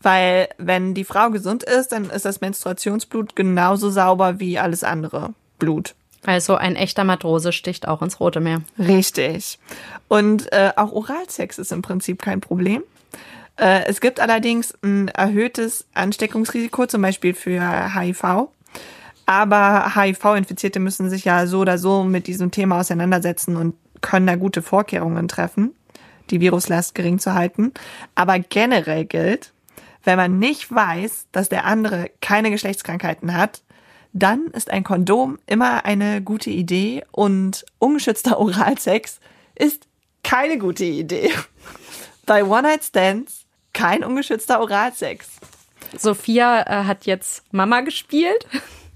Weil 0.00 0.48
wenn 0.58 0.94
die 0.94 1.04
Frau 1.04 1.30
gesund 1.30 1.62
ist, 1.62 1.92
dann 1.92 2.10
ist 2.10 2.24
das 2.24 2.40
Menstruationsblut 2.40 3.34
genauso 3.34 3.90
sauber 3.90 4.38
wie 4.38 4.58
alles 4.58 4.84
andere 4.84 5.34
Blut. 5.58 5.94
Also 6.24 6.56
ein 6.56 6.76
echter 6.76 7.04
Matrose 7.04 7.52
sticht 7.52 7.88
auch 7.88 8.02
ins 8.02 8.20
Rote 8.20 8.40
Meer. 8.40 8.62
Richtig. 8.78 9.58
Und 10.08 10.52
äh, 10.52 10.72
auch 10.76 10.92
Oralsex 10.92 11.58
ist 11.58 11.72
im 11.72 11.82
Prinzip 11.82 12.22
kein 12.22 12.40
Problem. 12.40 12.82
Äh, 13.56 13.84
es 13.86 14.00
gibt 14.00 14.20
allerdings 14.20 14.74
ein 14.82 15.08
erhöhtes 15.08 15.86
Ansteckungsrisiko, 15.94 16.86
zum 16.86 17.02
Beispiel 17.02 17.34
für 17.34 17.94
HIV. 17.94 18.48
Aber 19.26 19.94
HIV-Infizierte 19.94 20.80
müssen 20.80 21.10
sich 21.10 21.24
ja 21.24 21.46
so 21.46 21.60
oder 21.60 21.76
so 21.78 22.02
mit 22.02 22.26
diesem 22.26 22.50
Thema 22.50 22.80
auseinandersetzen 22.80 23.56
und 23.56 23.74
können 24.00 24.26
da 24.26 24.36
gute 24.36 24.62
Vorkehrungen 24.62 25.28
treffen, 25.28 25.74
die 26.30 26.40
Viruslast 26.40 26.94
gering 26.94 27.18
zu 27.18 27.34
halten. 27.34 27.72
Aber 28.14 28.38
generell 28.38 29.04
gilt, 29.04 29.52
wenn 30.08 30.16
man 30.16 30.38
nicht 30.38 30.74
weiß, 30.74 31.26
dass 31.32 31.50
der 31.50 31.66
andere 31.66 32.10
keine 32.22 32.50
Geschlechtskrankheiten 32.50 33.36
hat, 33.36 33.60
dann 34.14 34.46
ist 34.54 34.70
ein 34.70 34.82
Kondom 34.82 35.38
immer 35.44 35.84
eine 35.84 36.22
gute 36.22 36.48
Idee 36.48 37.04
und 37.12 37.66
ungeschützter 37.78 38.40
Oralsex 38.40 39.20
ist 39.54 39.86
keine 40.24 40.56
gute 40.56 40.86
Idee. 40.86 41.30
Bei 42.26 42.42
One-Night-Stands 42.42 43.44
kein 43.74 44.02
ungeschützter 44.02 44.60
Oralsex. 44.60 45.28
Sophia 45.98 46.62
äh, 46.62 46.84
hat 46.84 47.04
jetzt 47.04 47.42
Mama 47.52 47.82
gespielt. 47.82 48.46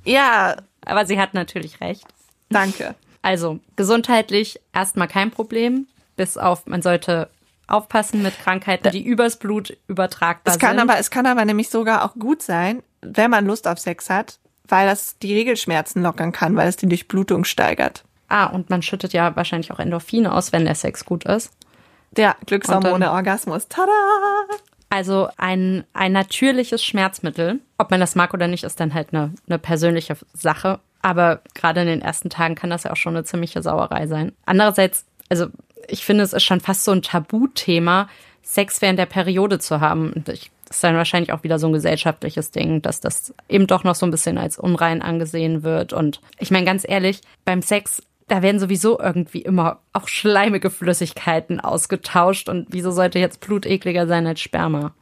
Ja, 0.05 0.57
Aber 0.87 1.05
sie 1.05 1.21
hat 1.21 1.35
natürlich 1.35 1.83
recht. 1.83 2.07
danke. 2.49 2.95
Also 3.21 3.61
gesundheitlich 3.77 4.61
erstmal 4.73 5.09
kein 5.09 5.31
Problem, 5.31 5.87
bis 6.17 6.39
auf 6.39 6.65
man 6.67 6.81
sollte 6.81 7.29
aufpassen 7.73 8.23
mit 8.23 8.39
Krankheiten, 8.39 8.91
die 8.93 9.05
übers 9.05 9.37
Blut 9.39 9.77
übertragbar 9.89 10.55
Es 10.55 10.61
kann 10.61 10.79
sind. 10.79 10.91
aber, 10.91 10.99
es 10.99 11.11
kann 11.11 11.27
aber 11.27 11.45
nämlich 11.45 11.71
sogar 11.71 12.05
auch 12.05 12.15
gut 12.15 12.43
sein, 12.43 12.83
wenn 13.01 13.31
man 13.31 13.47
Lust 13.47 13.67
auf 13.67 13.79
Sex 13.79 14.11
hat, 14.11 14.39
weil 14.69 14.87
das 14.87 15.19
die 15.19 15.35
Regelschmerzen 15.35 16.03
lockern 16.03 16.33
kann, 16.33 16.57
weil 16.57 16.69
es 16.69 16.77
die 16.77 16.89
Durchblutung 16.89 17.45
steigert. 17.45 18.05
ah, 18.29 18.47
und 18.47 18.71
man 18.71 18.83
schüttet 18.83 19.13
ja 19.13 19.35
wahrscheinlich 19.37 19.73
auch 19.73 19.79
Endorphine 19.79 20.33
aus, 20.33 20.53
wenn 20.53 20.65
der 20.65 20.75
Sex 20.75 21.05
gut 21.05 21.25
ist. 21.25 21.53
Der 22.13 22.37
Glückshormone, 22.47 23.11
Orgasmus. 23.11 23.69
Tada! 23.69 23.91
Also 24.91 25.29
ein, 25.39 25.85
ein 25.95 26.13
natürliches 26.13 26.85
Schmerzmittel, 26.85 27.61
ob 27.79 27.91
man 27.91 28.01
das 28.01 28.15
mag 28.15 28.35
oder 28.35 28.47
nicht, 28.49 28.65
ist 28.65 28.79
dann 28.79 28.93
halt 28.93 29.15
eine, 29.15 29.33
eine 29.49 29.59
persönliche 29.59 30.17
Sache. 30.35 30.81
Aber 31.01 31.41
gerade 31.55 31.81
in 31.81 31.87
den 31.87 32.03
ersten 32.03 32.29
Tagen 32.29 32.55
kann 32.55 32.69
das 32.71 32.85
ja 32.85 32.93
auch 32.93 32.97
schon 32.97 33.17
eine 33.17 33.25
ziemliche 33.25 33.63
Sauerei 33.63 34.07
sein. 34.07 34.33
Andererseits, 34.45 35.07
also 35.31 35.47
ich 35.89 36.05
finde, 36.05 36.25
es 36.25 36.33
ist 36.33 36.45
schon 36.45 36.61
fast 36.61 36.85
so 36.85 36.93
ein 36.93 37.03
Tabuthema, 37.03 38.09
Sex 38.43 38.83
während 38.83 38.99
der 38.99 39.07
Periode 39.07 39.59
zu 39.59 39.81
haben. 39.81 40.25
Ich, 40.33 40.51
das 40.67 40.79
ist 40.79 40.85
dann 40.85 40.97
wahrscheinlich 40.97 41.33
auch 41.33 41.43
wieder 41.43 41.59
so 41.59 41.67
ein 41.69 41.73
gesellschaftliches 41.73 42.51
Ding, 42.51 42.83
dass 42.83 43.01
das 43.01 43.35
eben 43.49 43.67
doch 43.67 43.85
noch 43.85 43.95
so 43.95 44.07
ein 44.07 44.11
bisschen 44.11 44.39
als 44.39 44.59
unrein 44.59 45.03
angesehen 45.03 45.63
wird. 45.63 45.93
Und 45.93 46.21
ich 46.39 46.51
meine, 46.51 46.65
ganz 46.65 46.85
ehrlich, 46.89 47.21
beim 47.45 47.63
Sex 47.63 48.03
da 48.29 48.41
werden 48.41 48.59
sowieso 48.59 48.99
irgendwie 48.99 49.43
immer 49.43 49.81
auch 49.93 50.09
schleimige 50.09 50.71
Flüssigkeiten 50.71 51.61
ausgetauscht. 51.61 52.49
Und 52.49 52.69
wieso 52.71 52.91
sollte 52.91 53.19
jetzt 53.19 53.41
Blut 53.41 53.67
ekliger 53.67 54.07
sein 54.07 54.27
als 54.27 54.41
Sperma? 54.41 54.95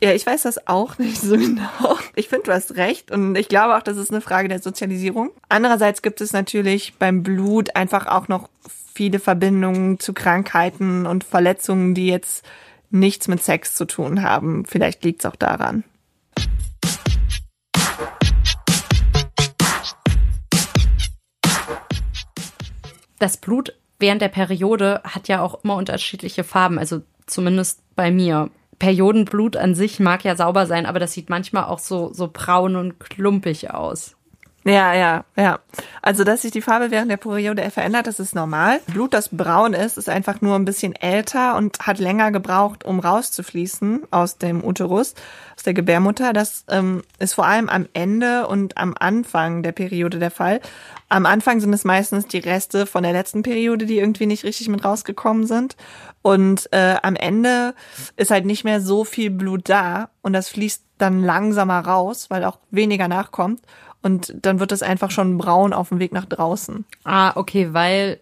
Ja, 0.00 0.12
ich 0.12 0.26
weiß 0.26 0.42
das 0.42 0.66
auch 0.66 0.98
nicht 0.98 1.20
so 1.20 1.36
genau. 1.38 1.98
Ich 2.14 2.28
finde, 2.28 2.44
du 2.44 2.52
hast 2.52 2.76
recht 2.76 3.10
und 3.10 3.36
ich 3.36 3.48
glaube 3.48 3.76
auch, 3.76 3.82
das 3.82 3.96
ist 3.96 4.10
eine 4.10 4.20
Frage 4.20 4.48
der 4.48 4.60
Sozialisierung. 4.60 5.30
Andererseits 5.48 6.02
gibt 6.02 6.20
es 6.20 6.32
natürlich 6.32 6.94
beim 6.98 7.22
Blut 7.22 7.74
einfach 7.76 8.06
auch 8.06 8.28
noch 8.28 8.48
viele 8.94 9.18
Verbindungen 9.18 9.98
zu 9.98 10.12
Krankheiten 10.12 11.06
und 11.06 11.24
Verletzungen, 11.24 11.94
die 11.94 12.08
jetzt 12.08 12.44
nichts 12.90 13.28
mit 13.28 13.42
Sex 13.42 13.74
zu 13.74 13.86
tun 13.86 14.22
haben. 14.22 14.64
Vielleicht 14.64 15.04
liegt 15.04 15.24
es 15.24 15.26
auch 15.30 15.36
daran. 15.36 15.84
das 23.18 23.36
Blut 23.36 23.74
während 23.98 24.22
der 24.22 24.28
Periode 24.28 25.00
hat 25.04 25.28
ja 25.28 25.40
auch 25.40 25.64
immer 25.64 25.76
unterschiedliche 25.76 26.44
Farben, 26.44 26.78
also 26.78 27.02
zumindest 27.26 27.80
bei 27.94 28.10
mir. 28.10 28.50
Periodenblut 28.78 29.56
an 29.56 29.74
sich 29.74 30.00
mag 30.00 30.24
ja 30.24 30.36
sauber 30.36 30.66
sein, 30.66 30.86
aber 30.86 30.98
das 30.98 31.12
sieht 31.12 31.30
manchmal 31.30 31.64
auch 31.64 31.78
so, 31.78 32.12
so 32.12 32.28
braun 32.32 32.76
und 32.76 33.00
klumpig 33.00 33.70
aus. 33.70 34.15
Ja, 34.66 34.92
ja, 34.94 35.24
ja. 35.36 35.60
Also, 36.02 36.24
dass 36.24 36.42
sich 36.42 36.50
die 36.50 36.60
Farbe 36.60 36.90
während 36.90 37.08
der 37.08 37.18
Periode 37.18 37.70
verändert, 37.70 38.08
das 38.08 38.18
ist 38.18 38.34
normal. 38.34 38.80
Blut, 38.88 39.14
das 39.14 39.28
braun 39.28 39.74
ist, 39.74 39.96
ist 39.96 40.08
einfach 40.08 40.40
nur 40.40 40.56
ein 40.56 40.64
bisschen 40.64 40.96
älter 40.96 41.54
und 41.54 41.78
hat 41.86 42.00
länger 42.00 42.32
gebraucht, 42.32 42.84
um 42.84 42.98
rauszufließen 42.98 44.08
aus 44.10 44.38
dem 44.38 44.64
Uterus, 44.64 45.14
aus 45.56 45.62
der 45.62 45.72
Gebärmutter. 45.72 46.32
Das 46.32 46.64
ähm, 46.68 47.02
ist 47.20 47.34
vor 47.34 47.46
allem 47.46 47.68
am 47.68 47.86
Ende 47.92 48.48
und 48.48 48.76
am 48.76 48.96
Anfang 48.98 49.62
der 49.62 49.70
Periode 49.70 50.18
der 50.18 50.32
Fall. 50.32 50.60
Am 51.08 51.26
Anfang 51.26 51.60
sind 51.60 51.72
es 51.72 51.84
meistens 51.84 52.26
die 52.26 52.38
Reste 52.38 52.86
von 52.86 53.04
der 53.04 53.12
letzten 53.12 53.44
Periode, 53.44 53.86
die 53.86 53.98
irgendwie 53.98 54.26
nicht 54.26 54.42
richtig 54.42 54.68
mit 54.68 54.84
rausgekommen 54.84 55.46
sind. 55.46 55.76
Und 56.22 56.68
äh, 56.72 56.96
am 57.04 57.14
Ende 57.14 57.72
ist 58.16 58.32
halt 58.32 58.46
nicht 58.46 58.64
mehr 58.64 58.80
so 58.80 59.04
viel 59.04 59.30
Blut 59.30 59.68
da 59.68 60.10
und 60.22 60.32
das 60.32 60.48
fließt 60.48 60.82
dann 60.98 61.22
langsamer 61.22 61.78
raus, 61.80 62.30
weil 62.30 62.44
auch 62.44 62.58
weniger 62.72 63.06
nachkommt. 63.06 63.60
Und 64.06 64.32
dann 64.40 64.60
wird 64.60 64.70
es 64.70 64.84
einfach 64.84 65.10
schon 65.10 65.36
braun 65.36 65.72
auf 65.72 65.88
dem 65.88 65.98
Weg 65.98 66.12
nach 66.12 66.26
draußen. 66.26 66.84
Ah, 67.02 67.32
okay, 67.34 67.72
weil 67.72 68.20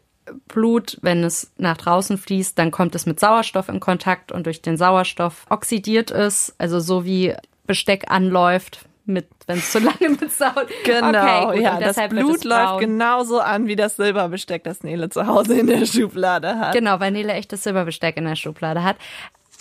Blut, 0.49 0.97
wenn 1.03 1.23
es 1.23 1.53
nach 1.59 1.77
draußen 1.77 2.17
fließt, 2.17 2.59
dann 2.59 2.71
kommt 2.71 2.95
es 2.95 3.05
mit 3.05 3.21
Sauerstoff 3.21 3.69
in 3.69 3.81
Kontakt 3.81 4.33
und 4.33 4.47
durch 4.47 4.63
den 4.63 4.79
Sauerstoff 4.79 5.45
oxidiert 5.51 6.11
es, 6.11 6.55
also 6.57 6.81
so 6.81 7.05
wie 7.05 7.35
Besteck 7.67 8.05
anläuft, 8.11 8.87
mit 9.05 9.27
wenn 9.47 9.59
es 9.59 9.73
zu 9.73 9.79
lange 9.81 10.09
mit 10.09 10.33
Sauerstoff. 10.33 10.71
Genau, 10.85 11.49
okay, 11.49 11.57
gut, 11.57 11.63
ja, 11.63 11.79
das 11.79 11.99
wird 11.99 12.09
Blut 12.09 12.37
es 12.37 12.45
läuft 12.45 12.81
genauso 12.81 13.41
an 13.41 13.67
wie 13.67 13.77
das 13.77 13.97
Silberbesteck, 13.97 14.65
das 14.65 14.85
Nele 14.85 15.11
zu 15.11 15.27
Hause 15.27 15.59
in 15.59 15.67
der 15.67 15.85
Schublade 15.85 16.59
hat. 16.59 16.73
Genau, 16.73 16.99
weil 16.99 17.11
Nele 17.11 17.35
echtes 17.35 17.63
Silberbesteck 17.63 18.17
in 18.17 18.25
der 18.25 18.37
Schublade 18.37 18.83
hat. 18.83 18.97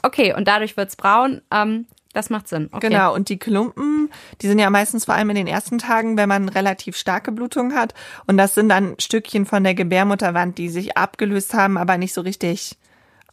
Okay, 0.04 0.34
und 0.34 0.48
dadurch 0.48 0.78
wird's 0.78 0.96
braun. 0.96 1.42
Ähm, 1.52 1.86
das 2.14 2.30
macht 2.30 2.48
Sinn. 2.48 2.70
Okay. 2.72 2.90
Genau, 2.90 3.14
und 3.14 3.30
die 3.30 3.40
Klumpen, 3.40 4.10
die 4.42 4.48
sind 4.48 4.60
ja 4.60 4.70
meistens 4.70 5.06
vor 5.06 5.16
allem 5.16 5.32
in 5.32 5.36
den 5.36 5.48
ersten 5.48 5.80
Tagen, 5.80 6.16
wenn 6.16 6.30
man 6.30 6.48
relativ 6.48 6.96
starke 6.96 7.32
Blutung 7.32 7.74
hat. 7.74 7.94
Und 8.28 8.38
das 8.38 8.56
sind 8.56 8.70
dann 8.70 8.96
Stückchen 9.00 9.46
von 9.46 9.64
der 9.64 9.74
Gebärmutterwand, 9.74 10.58
die 10.58 10.70
sich 10.70 10.96
abgelöst 10.96 11.54
haben, 11.54 11.78
aber 11.78 11.98
nicht 11.98 12.14
so 12.14 12.22
richtig 12.22 12.78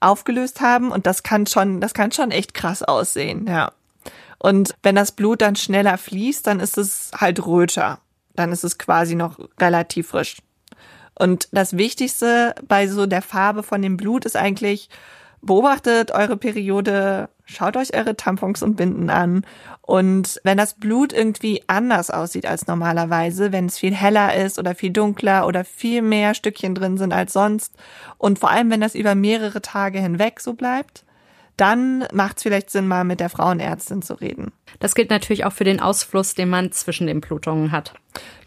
aufgelöst 0.00 0.60
haben. 0.60 0.90
Und 0.90 1.06
das 1.06 1.22
kann 1.22 1.46
schon, 1.46 1.80
das 1.80 1.94
kann 1.94 2.10
schon 2.10 2.30
echt 2.30 2.54
krass 2.54 2.82
aussehen, 2.82 3.46
ja. 3.46 3.72
Und 4.38 4.74
wenn 4.82 4.94
das 4.94 5.12
Blut 5.12 5.42
dann 5.42 5.54
schneller 5.54 5.98
fließt, 5.98 6.46
dann 6.46 6.60
ist 6.60 6.78
es 6.78 7.10
halt 7.14 7.44
röter. 7.46 8.00
Dann 8.34 8.52
ist 8.52 8.64
es 8.64 8.78
quasi 8.78 9.14
noch 9.14 9.38
relativ 9.60 10.08
frisch. 10.08 10.38
Und 11.14 11.48
das 11.52 11.76
Wichtigste 11.76 12.54
bei 12.66 12.88
so 12.88 13.04
der 13.04 13.20
Farbe 13.20 13.62
von 13.62 13.82
dem 13.82 13.98
Blut 13.98 14.24
ist 14.24 14.36
eigentlich, 14.38 14.88
beobachtet 15.42 16.12
eure 16.12 16.36
Periode, 16.36 17.28
schaut 17.44 17.76
euch 17.76 17.94
eure 17.94 18.16
Tampons 18.16 18.62
und 18.62 18.76
Binden 18.76 19.10
an. 19.10 19.44
Und 19.82 20.40
wenn 20.44 20.58
das 20.58 20.74
Blut 20.74 21.12
irgendwie 21.12 21.62
anders 21.66 22.10
aussieht 22.10 22.46
als 22.46 22.66
normalerweise, 22.66 23.52
wenn 23.52 23.66
es 23.66 23.78
viel 23.78 23.94
heller 23.94 24.34
ist 24.34 24.58
oder 24.58 24.74
viel 24.74 24.90
dunkler 24.90 25.46
oder 25.46 25.64
viel 25.64 26.02
mehr 26.02 26.34
Stückchen 26.34 26.74
drin 26.74 26.98
sind 26.98 27.12
als 27.12 27.32
sonst 27.32 27.74
und 28.18 28.38
vor 28.38 28.50
allem, 28.50 28.70
wenn 28.70 28.80
das 28.80 28.94
über 28.94 29.14
mehrere 29.14 29.62
Tage 29.62 29.98
hinweg 29.98 30.40
so 30.40 30.54
bleibt, 30.54 31.04
dann 31.56 32.06
macht 32.12 32.38
es 32.38 32.42
vielleicht 32.42 32.70
Sinn, 32.70 32.88
mal 32.88 33.04
mit 33.04 33.20
der 33.20 33.28
Frauenärztin 33.28 34.00
zu 34.00 34.14
reden. 34.14 34.52
Das 34.78 34.94
gilt 34.94 35.10
natürlich 35.10 35.44
auch 35.44 35.52
für 35.52 35.64
den 35.64 35.80
Ausfluss, 35.80 36.34
den 36.34 36.48
man 36.48 36.72
zwischen 36.72 37.06
den 37.06 37.20
Blutungen 37.20 37.70
hat. 37.70 37.92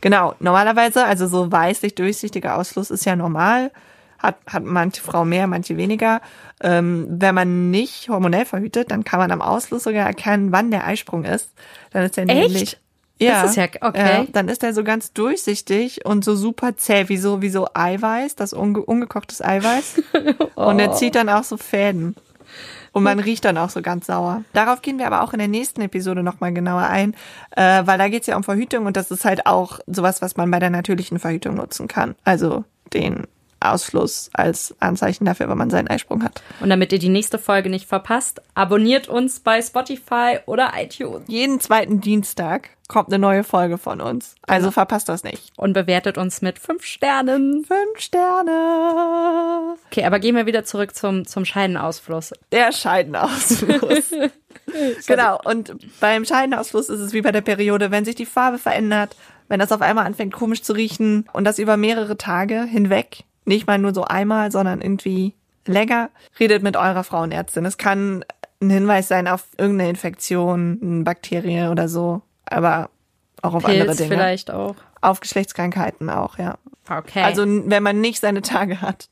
Genau, 0.01 0.33
normalerweise, 0.39 1.05
also 1.05 1.27
so 1.27 1.51
weißlich 1.51 1.93
durchsichtiger 1.93 2.57
Ausfluss 2.57 2.89
ist 2.89 3.05
ja 3.05 3.15
normal. 3.15 3.71
Hat, 4.23 4.37
hat 4.47 4.63
manche 4.63 5.01
Frau 5.03 5.25
mehr, 5.25 5.45
manche 5.47 5.75
weniger. 5.77 6.21
Ähm, 6.61 7.05
wenn 7.09 7.35
man 7.35 7.69
nicht 7.71 8.07
hormonell 8.09 8.45
verhütet, 8.45 8.89
dann 8.89 9.03
kann 9.03 9.19
man 9.19 9.31
am 9.31 9.41
Ausfluss 9.41 9.83
sogar 9.83 10.07
erkennen, 10.07 10.51
wann 10.53 10.71
der 10.71 10.87
Eisprung 10.87 11.25
ist. 11.25 11.51
Dann 11.91 12.03
ist 12.03 12.15
der 12.17 12.27
Echt? 12.29 12.33
nämlich. 12.49 12.77
Das 13.19 13.51
ist 13.51 13.55
ja- 13.57 13.65
okay. 13.81 14.23
Ja, 14.23 14.25
dann 14.31 14.49
ist 14.49 14.63
er 14.63 14.73
so 14.73 14.83
ganz 14.83 15.13
durchsichtig 15.13 16.05
und 16.05 16.25
so 16.25 16.35
super 16.35 16.75
zäh, 16.75 17.07
wie 17.09 17.17
so, 17.17 17.41
wie 17.41 17.49
so 17.49 17.67
Eiweiß, 17.73 18.35
das 18.35 18.53
unge 18.53 18.81
ungekochtes 18.81 19.41
Eiweiß. 19.41 20.01
Und 20.55 20.75
Oh. 20.75 20.79
er 20.79 20.93
zieht 20.93 21.15
dann 21.15 21.29
auch 21.29 21.43
so 21.43 21.55
Fäden. 21.57 22.15
Und 22.91 23.03
man 23.03 23.19
riecht 23.19 23.45
dann 23.45 23.57
auch 23.57 23.69
so 23.69 23.81
ganz 23.81 24.05
sauer. 24.07 24.43
Darauf 24.53 24.81
gehen 24.81 24.99
wir 24.99 25.07
aber 25.07 25.23
auch 25.23 25.33
in 25.33 25.39
der 25.39 25.47
nächsten 25.47 25.81
Episode 25.81 26.21
nochmal 26.21 26.53
genauer 26.53 26.83
ein, 26.83 27.15
äh, 27.55 27.81
weil 27.85 27.97
da 27.97 28.07
geht's 28.09 28.27
ja 28.27 28.35
um 28.35 28.43
Verhütung 28.43 28.85
und 28.85 28.95
das 28.97 29.09
ist 29.09 29.25
halt 29.25 29.45
auch 29.47 29.79
sowas, 29.87 30.21
was 30.21 30.35
man 30.37 30.51
bei 30.51 30.59
der 30.59 30.69
natürlichen 30.69 31.17
Verhütung 31.17 31.55
nutzen 31.55 31.87
kann. 31.87 32.15
Also 32.23 32.65
den 32.93 33.23
Ausfluss 33.63 34.29
als 34.33 34.75
Anzeichen 34.79 35.25
dafür, 35.25 35.49
wenn 35.49 35.57
man 35.57 35.69
seinen 35.69 35.87
Eisprung 35.87 36.23
hat. 36.23 36.41
Und 36.59 36.69
damit 36.69 36.91
ihr 36.91 36.99
die 36.99 37.09
nächste 37.09 37.39
Folge 37.39 37.69
nicht 37.69 37.87
verpasst, 37.87 38.41
abonniert 38.55 39.07
uns 39.07 39.39
bei 39.39 39.61
Spotify 39.61 40.39
oder 40.45 40.73
iTunes 40.75 41.23
Jeden 41.27 41.59
zweiten 41.59 42.01
Dienstag 42.01 42.69
kommt 42.87 43.07
eine 43.09 43.17
neue 43.17 43.43
Folge 43.43 43.77
von 43.77 44.01
uns. 44.01 44.35
Also 44.45 44.69
verpasst 44.69 45.09
das 45.09 45.23
nicht. 45.23 45.51
und 45.57 45.73
bewertet 45.73 46.17
uns 46.17 46.41
mit 46.41 46.59
fünf 46.59 46.83
Sternen. 46.83 47.65
Fünf 47.65 47.99
Sterne. 47.99 49.75
Okay, 49.89 50.05
aber 50.05 50.19
gehen 50.19 50.35
wir 50.35 50.45
wieder 50.45 50.63
zurück 50.63 50.95
zum, 50.95 51.25
zum 51.25 51.45
Scheidenausfluss. 51.45 52.33
Der 52.51 52.71
Scheidenausfluss. 52.71 54.11
genau. 55.07 55.39
Und 55.43 55.75
beim 55.99 56.25
Scheidenausfluss 56.25 56.89
ist 56.89 56.99
es 56.99 57.13
wie 57.13 57.21
bei 57.21 57.31
der 57.31 57.41
Periode, 57.41 57.91
wenn 57.91 58.05
sich 58.05 58.15
die 58.15 58.25
Farbe 58.25 58.57
verändert, 58.57 59.15
wenn 59.47 59.59
das 59.59 59.71
auf 59.71 59.81
einmal 59.81 60.05
anfängt 60.05 60.33
komisch 60.33 60.61
zu 60.61 60.73
riechen 60.73 61.27
und 61.33 61.43
das 61.43 61.59
über 61.59 61.77
mehrere 61.77 62.17
Tage 62.17 62.63
hinweg, 62.63 63.23
nicht 63.45 63.67
mal 63.67 63.77
nur 63.77 63.93
so 63.93 64.03
einmal, 64.03 64.51
sondern 64.51 64.81
irgendwie 64.81 65.33
länger, 65.65 66.09
redet 66.39 66.63
mit 66.63 66.77
eurer 66.77 67.03
Frauenärztin. 67.03 67.65
Es 67.65 67.77
kann 67.77 68.25
ein 68.61 68.69
Hinweis 68.69 69.07
sein 69.07 69.27
auf 69.27 69.45
irgendeine 69.57 69.89
Infektion, 69.89 70.79
eine 70.81 71.03
Bakterie 71.03 71.67
oder 71.67 71.87
so, 71.87 72.21
aber 72.45 72.89
auch 73.41 73.53
auf 73.53 73.65
andere 73.65 73.87
Pilz 73.87 73.97
Dinge. 73.97 74.09
vielleicht 74.09 74.51
auch. 74.51 74.75
Auf 75.01 75.19
Geschlechtskrankheiten 75.19 76.09
auch, 76.09 76.37
ja. 76.37 76.57
Okay. 76.89 77.23
Also 77.23 77.43
wenn 77.45 77.83
man 77.83 77.99
nicht 78.01 78.19
seine 78.19 78.41
Tage 78.41 78.81
hat. 78.81 79.09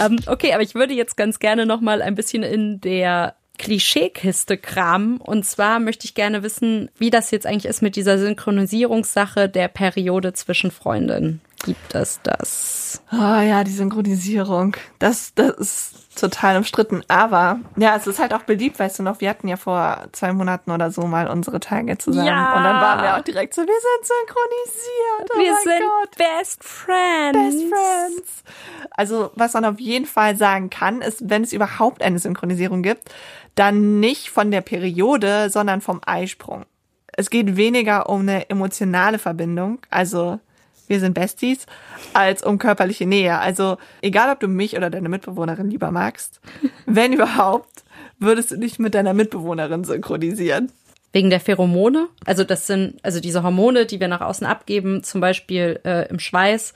Ähm, 0.00 0.18
okay, 0.26 0.52
aber 0.54 0.62
ich 0.62 0.74
würde 0.74 0.94
jetzt 0.94 1.16
ganz 1.16 1.38
gerne 1.38 1.66
noch 1.66 1.80
mal 1.80 2.02
ein 2.02 2.14
bisschen 2.14 2.42
in 2.42 2.80
der 2.80 3.34
Klischeekiste 3.58 4.56
kramen. 4.56 5.18
Und 5.18 5.44
zwar 5.44 5.80
möchte 5.80 6.06
ich 6.06 6.14
gerne 6.14 6.42
wissen, 6.42 6.90
wie 6.96 7.10
das 7.10 7.30
jetzt 7.30 7.46
eigentlich 7.46 7.66
ist 7.66 7.82
mit 7.82 7.96
dieser 7.96 8.18
Synchronisierungssache 8.18 9.48
der 9.48 9.68
Periode 9.68 10.32
zwischen 10.32 10.70
Freundinnen. 10.70 11.40
Gibt 11.64 11.94
es 11.94 12.20
das? 12.22 13.02
Oh 13.12 13.16
ja, 13.16 13.64
die 13.64 13.72
Synchronisierung. 13.72 14.76
Das, 15.00 15.34
das 15.34 15.50
ist 15.56 16.08
total 16.18 16.56
umstritten. 16.56 17.02
Aber 17.08 17.58
ja, 17.76 17.96
es 17.96 18.06
ist 18.06 18.18
halt 18.18 18.32
auch 18.32 18.42
beliebt, 18.42 18.78
weißt 18.78 19.00
du 19.00 19.02
noch, 19.02 19.20
wir 19.20 19.28
hatten 19.28 19.48
ja 19.48 19.56
vor 19.56 20.06
zwei 20.12 20.32
Monaten 20.32 20.70
oder 20.70 20.90
so 20.90 21.02
mal 21.02 21.28
unsere 21.28 21.58
Tage 21.58 21.98
zusammen. 21.98 22.28
Ja. 22.28 22.56
Und 22.56 22.64
dann 22.64 22.76
waren 22.76 23.02
wir 23.02 23.16
auch 23.16 23.22
direkt 23.22 23.54
so, 23.54 23.62
wir 23.62 23.66
sind 23.66 24.06
synchronisiert. 24.06 25.30
Oh 25.34 25.38
Wir 25.38 25.52
mein 25.52 25.62
sind 25.64 25.88
Gott. 25.88 26.16
Best 26.16 26.64
Friends. 26.64 27.54
Best 27.54 27.68
Friends. 27.68 28.44
Also, 28.90 29.30
was 29.34 29.54
man 29.54 29.64
auf 29.64 29.80
jeden 29.80 30.06
Fall 30.06 30.36
sagen 30.36 30.70
kann, 30.70 31.02
ist, 31.02 31.28
wenn 31.28 31.42
es 31.42 31.52
überhaupt 31.52 32.02
eine 32.02 32.18
Synchronisierung 32.18 32.82
gibt, 32.82 33.10
dann 33.58 34.00
nicht 34.00 34.30
von 34.30 34.50
der 34.50 34.60
Periode, 34.60 35.50
sondern 35.50 35.80
vom 35.80 36.00
Eisprung. 36.06 36.64
Es 37.12 37.30
geht 37.30 37.56
weniger 37.56 38.08
um 38.08 38.20
eine 38.20 38.48
emotionale 38.48 39.18
Verbindung, 39.18 39.80
also 39.90 40.38
wir 40.86 41.00
sind 41.00 41.14
Besties, 41.14 41.66
als 42.14 42.42
um 42.42 42.58
körperliche 42.58 43.06
Nähe. 43.06 43.38
Also, 43.38 43.76
egal 44.00 44.32
ob 44.32 44.40
du 44.40 44.48
mich 44.48 44.76
oder 44.76 44.88
deine 44.88 45.08
Mitbewohnerin 45.08 45.70
lieber 45.70 45.90
magst, 45.90 46.40
wenn 46.86 47.12
überhaupt, 47.12 47.84
würdest 48.18 48.52
du 48.52 48.56
dich 48.56 48.78
mit 48.78 48.94
deiner 48.94 49.12
Mitbewohnerin 49.12 49.84
synchronisieren. 49.84 50.72
Wegen 51.12 51.30
der 51.30 51.40
Pheromone. 51.40 52.08
Also 52.26 52.44
das 52.44 52.66
sind, 52.66 53.02
also 53.02 53.20
diese 53.20 53.42
Hormone, 53.42 53.86
die 53.86 53.98
wir 53.98 54.08
nach 54.08 54.20
außen 54.20 54.46
abgeben, 54.46 55.02
zum 55.02 55.20
Beispiel 55.20 55.80
äh, 55.84 56.08
im 56.08 56.18
Schweiß, 56.18 56.74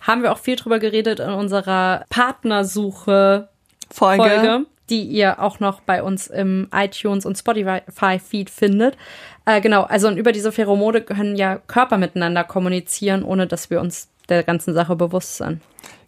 haben 0.00 0.22
wir 0.22 0.32
auch 0.32 0.38
viel 0.38 0.56
drüber 0.56 0.78
geredet 0.78 1.20
in 1.20 1.30
unserer 1.30 2.04
Partnersuche 2.10 3.48
Folge. 3.90 4.22
Folge, 4.22 4.66
die 4.90 5.02
ihr 5.02 5.40
auch 5.40 5.60
noch 5.60 5.80
bei 5.80 6.02
uns 6.02 6.26
im 6.26 6.68
iTunes 6.72 7.26
und 7.26 7.36
Spotify-Feed 7.36 8.50
findet. 8.50 8.96
Äh, 9.44 9.60
genau, 9.60 9.82
also 9.82 10.08
und 10.08 10.16
über 10.16 10.32
diese 10.32 10.52
Pheromone 10.52 11.00
können 11.00 11.36
ja 11.36 11.56
Körper 11.56 11.98
miteinander 11.98 12.44
kommunizieren, 12.44 13.22
ohne 13.22 13.46
dass 13.46 13.70
wir 13.70 13.80
uns 13.80 14.08
der 14.28 14.42
ganzen 14.42 14.74
Sache 14.74 14.96
bewusst 14.96 15.36
sind. 15.36 15.60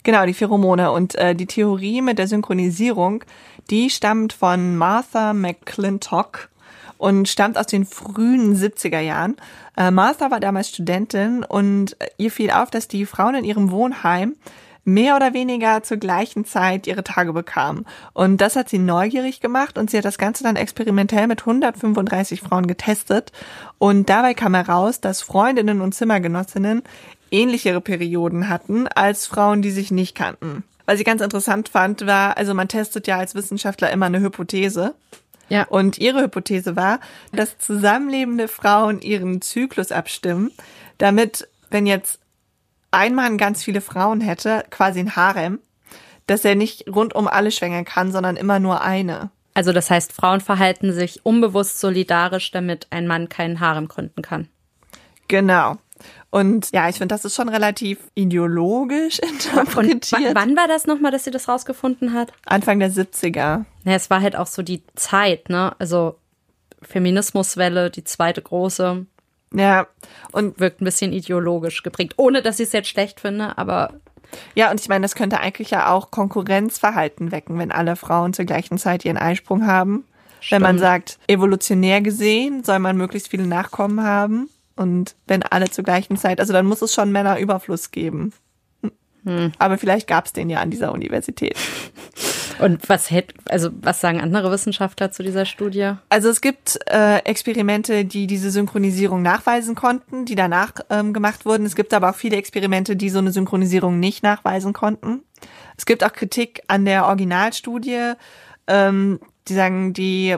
Genau, 0.03 0.25
die 0.25 0.33
Pheromone. 0.33 0.91
Und 0.91 1.15
äh, 1.15 1.35
die 1.35 1.45
Theorie 1.45 2.01
mit 2.01 2.17
der 2.17 2.27
Synchronisierung, 2.27 3.23
die 3.69 3.89
stammt 3.89 4.33
von 4.33 4.75
Martha 4.75 5.33
McClintock 5.33 6.49
und 6.97 7.27
stammt 7.27 7.57
aus 7.57 7.67
den 7.67 7.85
frühen 7.85 8.55
70er 8.55 8.99
Jahren. 8.99 9.37
Äh, 9.77 9.91
Martha 9.91 10.31
war 10.31 10.39
damals 10.39 10.69
Studentin 10.69 11.43
und 11.43 11.97
ihr 12.17 12.31
fiel 12.31 12.51
auf, 12.51 12.69
dass 12.69 12.87
die 12.87 13.05
Frauen 13.05 13.35
in 13.35 13.43
ihrem 13.43 13.71
Wohnheim 13.71 14.35
mehr 14.83 15.15
oder 15.15 15.33
weniger 15.33 15.83
zur 15.83 15.97
gleichen 15.97 16.45
Zeit 16.45 16.87
ihre 16.87 17.03
Tage 17.03 17.33
bekamen. 17.33 17.85
Und 18.13 18.41
das 18.41 18.55
hat 18.55 18.69
sie 18.69 18.79
neugierig 18.79 19.39
gemacht 19.39 19.77
und 19.77 19.91
sie 19.91 19.97
hat 19.97 20.05
das 20.05 20.17
Ganze 20.17 20.43
dann 20.43 20.55
experimentell 20.55 21.27
mit 21.27 21.41
135 21.41 22.41
Frauen 22.41 22.67
getestet. 22.67 23.31
Und 23.77 24.09
dabei 24.09 24.33
kam 24.33 24.55
heraus, 24.55 25.01
dass 25.01 25.21
Freundinnen 25.21 25.81
und 25.81 25.93
Zimmergenossinnen 25.93 26.83
ähnlichere 27.29 27.81
Perioden 27.81 28.49
hatten 28.49 28.87
als 28.87 29.25
Frauen, 29.27 29.61
die 29.61 29.71
sich 29.71 29.91
nicht 29.91 30.15
kannten. 30.15 30.63
Was 30.85 30.99
ich 30.99 31.05
ganz 31.05 31.21
interessant 31.21 31.69
fand, 31.69 32.05
war, 32.05 32.37
also 32.37 32.53
man 32.53 32.67
testet 32.67 33.07
ja 33.07 33.17
als 33.17 33.35
Wissenschaftler 33.35 33.91
immer 33.91 34.07
eine 34.07 34.19
Hypothese. 34.19 34.95
Ja. 35.47 35.63
Und 35.63 35.97
ihre 35.99 36.21
Hypothese 36.23 36.75
war, 36.75 36.99
dass 37.33 37.57
zusammenlebende 37.57 38.47
Frauen 38.47 39.01
ihren 39.01 39.41
Zyklus 39.41 39.91
abstimmen, 39.91 40.51
damit, 40.97 41.47
wenn 41.69 41.85
jetzt 41.85 42.20
ein 42.91 43.15
Mann 43.15 43.37
ganz 43.37 43.63
viele 43.63 43.81
Frauen 43.81 44.21
hätte, 44.21 44.63
quasi 44.69 44.99
ein 44.99 45.15
Harem, 45.15 45.59
dass 46.27 46.45
er 46.45 46.55
nicht 46.55 46.85
rundum 46.87 47.27
alle 47.27 47.51
schwängern 47.51 47.85
kann, 47.85 48.11
sondern 48.11 48.35
immer 48.37 48.59
nur 48.59 48.81
eine. 48.81 49.31
Also 49.53 49.73
das 49.73 49.89
heißt, 49.89 50.13
Frauen 50.13 50.39
verhalten 50.39 50.93
sich 50.93 51.25
unbewusst 51.25 51.79
solidarisch, 51.79 52.51
damit 52.51 52.87
ein 52.91 53.07
Mann 53.07 53.27
keinen 53.29 53.59
Harem 53.59 53.87
gründen 53.87 54.21
kann. 54.21 54.47
Genau. 55.27 55.77
Und 56.29 56.71
ja, 56.71 56.87
ich 56.89 56.95
finde, 56.97 57.13
das 57.13 57.25
ist 57.25 57.35
schon 57.35 57.49
relativ 57.49 57.99
ideologisch 58.15 59.19
Und 59.21 59.29
interpretiert. 59.29 60.21
w- 60.21 60.35
wann 60.35 60.55
war 60.55 60.67
das 60.67 60.87
nochmal, 60.87 61.11
dass 61.11 61.25
sie 61.25 61.31
das 61.31 61.47
rausgefunden 61.49 62.13
hat? 62.13 62.31
Anfang 62.45 62.79
der 62.79 62.89
70er. 62.91 63.35
Ja, 63.35 63.93
es 63.93 64.09
war 64.09 64.21
halt 64.21 64.35
auch 64.37 64.47
so 64.47 64.61
die 64.61 64.83
Zeit, 64.95 65.49
ne? 65.49 65.75
Also 65.79 66.17
Feminismuswelle, 66.81 67.89
die 67.91 68.03
zweite 68.03 68.41
große, 68.41 69.05
Ja, 69.53 69.87
und 70.31 70.59
wirkt 70.59 70.81
ein 70.81 70.85
bisschen 70.85 71.11
ideologisch 71.11 71.83
geprägt. 71.83 72.13
Ohne, 72.17 72.41
dass 72.41 72.59
ich 72.59 72.67
es 72.67 72.73
jetzt 72.73 72.89
schlecht 72.89 73.19
finde, 73.19 73.57
aber 73.57 73.93
ja, 74.55 74.71
und 74.71 74.79
ich 74.79 74.87
meine, 74.87 75.03
das 75.03 75.15
könnte 75.15 75.39
eigentlich 75.39 75.71
ja 75.71 75.91
auch 75.91 76.11
Konkurrenzverhalten 76.11 77.31
wecken, 77.31 77.59
wenn 77.59 77.71
alle 77.71 77.95
Frauen 77.95 78.33
zur 78.33 78.45
gleichen 78.45 78.77
Zeit 78.77 79.03
ihren 79.03 79.17
Eisprung 79.17 79.67
haben. 79.67 80.05
Wenn 80.49 80.61
man 80.61 80.77
Stimmt. 80.77 80.79
sagt, 80.79 81.19
evolutionär 81.27 82.01
gesehen 82.01 82.63
soll 82.63 82.79
man 82.79 82.97
möglichst 82.97 83.29
viele 83.29 83.45
Nachkommen 83.45 84.01
haben. 84.03 84.49
Und 84.75 85.15
wenn 85.27 85.43
alle 85.43 85.69
zur 85.69 85.83
gleichen 85.83 86.17
Zeit, 86.17 86.39
also 86.39 86.53
dann 86.53 86.65
muss 86.65 86.81
es 86.81 86.93
schon 86.93 87.11
Männerüberfluss 87.11 87.91
geben. 87.91 88.33
Hm. 89.23 89.51
Aber 89.59 89.77
vielleicht 89.77 90.07
gab 90.07 90.25
es 90.25 90.33
den 90.33 90.49
ja 90.49 90.59
an 90.59 90.71
dieser 90.71 90.91
Universität. 90.91 91.55
Und 92.61 92.87
was 92.87 93.09
hätte, 93.09 93.33
also 93.49 93.69
was 93.81 93.99
sagen 94.01 94.21
andere 94.21 94.51
Wissenschaftler 94.51 95.11
zu 95.11 95.23
dieser 95.23 95.45
Studie? 95.45 95.93
Also 96.09 96.29
es 96.29 96.41
gibt 96.41 96.79
äh, 96.85 97.17
Experimente, 97.19 98.05
die 98.05 98.27
diese 98.27 98.51
Synchronisierung 98.51 99.21
nachweisen 99.21 99.75
konnten, 99.75 100.25
die 100.25 100.35
danach 100.35 100.73
ähm, 100.89 101.11
gemacht 101.11 101.45
wurden. 101.45 101.65
Es 101.65 101.75
gibt 101.75 101.93
aber 101.93 102.11
auch 102.11 102.15
viele 102.15 102.37
Experimente, 102.37 102.95
die 102.95 103.09
so 103.09 103.19
eine 103.19 103.31
Synchronisierung 103.31 103.99
nicht 103.99 104.21
nachweisen 104.23 104.73
konnten. 104.73 105.23
Es 105.75 105.85
gibt 105.85 106.03
auch 106.03 106.13
Kritik 106.13 106.61
an 106.67 106.85
der 106.85 107.07
Originalstudie. 107.07 108.13
Ähm, 108.67 109.19
die 109.47 109.55
sagen, 109.55 109.93
die 109.93 110.35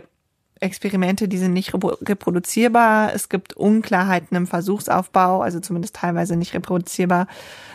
Experimente, 0.61 1.27
die 1.27 1.37
sind 1.37 1.51
nicht 1.51 1.73
repro- 1.73 1.97
reproduzierbar. 2.07 3.13
Es 3.13 3.27
gibt 3.27 3.53
Unklarheiten 3.57 4.37
im 4.37 4.47
Versuchsaufbau, 4.47 5.41
also 5.41 5.59
zumindest 5.59 5.97
teilweise 5.97 6.37
nicht 6.37 6.53
reproduzierbar. 6.53 7.27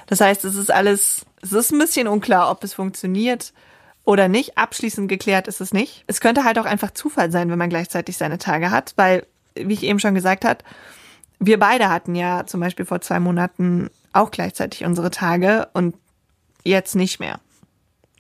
Das 0.07 0.23
heißt, 0.23 0.47
es 0.47 0.57
ist 0.57 0.73
alles, 0.73 1.27
es 1.43 1.53
ist 1.53 1.71
ein 1.71 1.79
bisschen 1.79 2.09
unklar, 2.09 2.51
ob 2.51 2.65
es 2.65 2.73
funktioniert 2.73 3.53
oder 4.09 4.27
nicht. 4.27 4.57
Abschließend 4.57 5.07
geklärt 5.07 5.49
ist 5.49 5.61
es 5.61 5.75
nicht. 5.75 6.03
Es 6.07 6.23
könnte 6.23 6.43
halt 6.45 6.59
auch 6.59 6.65
einfach 6.65 6.93
Zufall 6.93 7.31
sein, 7.31 7.51
wenn 7.51 7.59
man 7.59 7.69
gleichzeitig 7.69 8.17
seine 8.17 8.39
Tage 8.39 8.71
hat, 8.71 8.95
weil, 8.97 9.27
wie 9.55 9.75
ich 9.75 9.83
eben 9.83 10.01
schon 10.01 10.15
gesagt 10.15 10.47
hat, 10.47 10.65
wir 11.39 11.59
beide 11.59 11.91
hatten 11.91 12.15
ja 12.15 12.47
zum 12.47 12.61
Beispiel 12.61 12.87
vor 12.87 13.03
zwei 13.03 13.21
Monaten 13.21 13.91
auch 14.15 14.31
gleichzeitig 14.31 14.87
unsere 14.87 15.11
Tage 15.11 15.69
und 15.75 15.95
jetzt 16.65 16.97
nicht 16.97 17.21
mehr. 17.21 17.39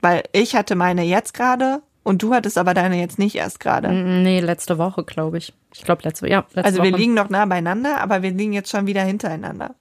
Weil 0.02 0.24
ich 0.32 0.54
hatte 0.54 0.74
meine 0.74 1.04
jetzt 1.04 1.32
gerade 1.32 1.80
und 2.02 2.22
du 2.22 2.34
hattest 2.34 2.58
aber 2.58 2.74
deine 2.74 3.00
jetzt 3.00 3.18
nicht 3.18 3.36
erst 3.36 3.58
gerade. 3.58 3.90
Nee, 3.90 4.40
letzte 4.40 4.76
Woche, 4.76 5.04
glaube 5.04 5.38
ich. 5.38 5.54
Ich 5.74 5.84
glaube, 5.84 6.02
letzte, 6.04 6.28
ja, 6.28 6.40
letzte 6.52 6.64
Also 6.66 6.78
Woche. 6.80 6.90
wir 6.90 6.98
liegen 6.98 7.14
noch 7.14 7.30
nah 7.30 7.46
beieinander, 7.46 7.98
aber 8.02 8.20
wir 8.20 8.30
liegen 8.30 8.52
jetzt 8.52 8.70
schon 8.70 8.86
wieder 8.86 9.02
hintereinander. 9.02 9.74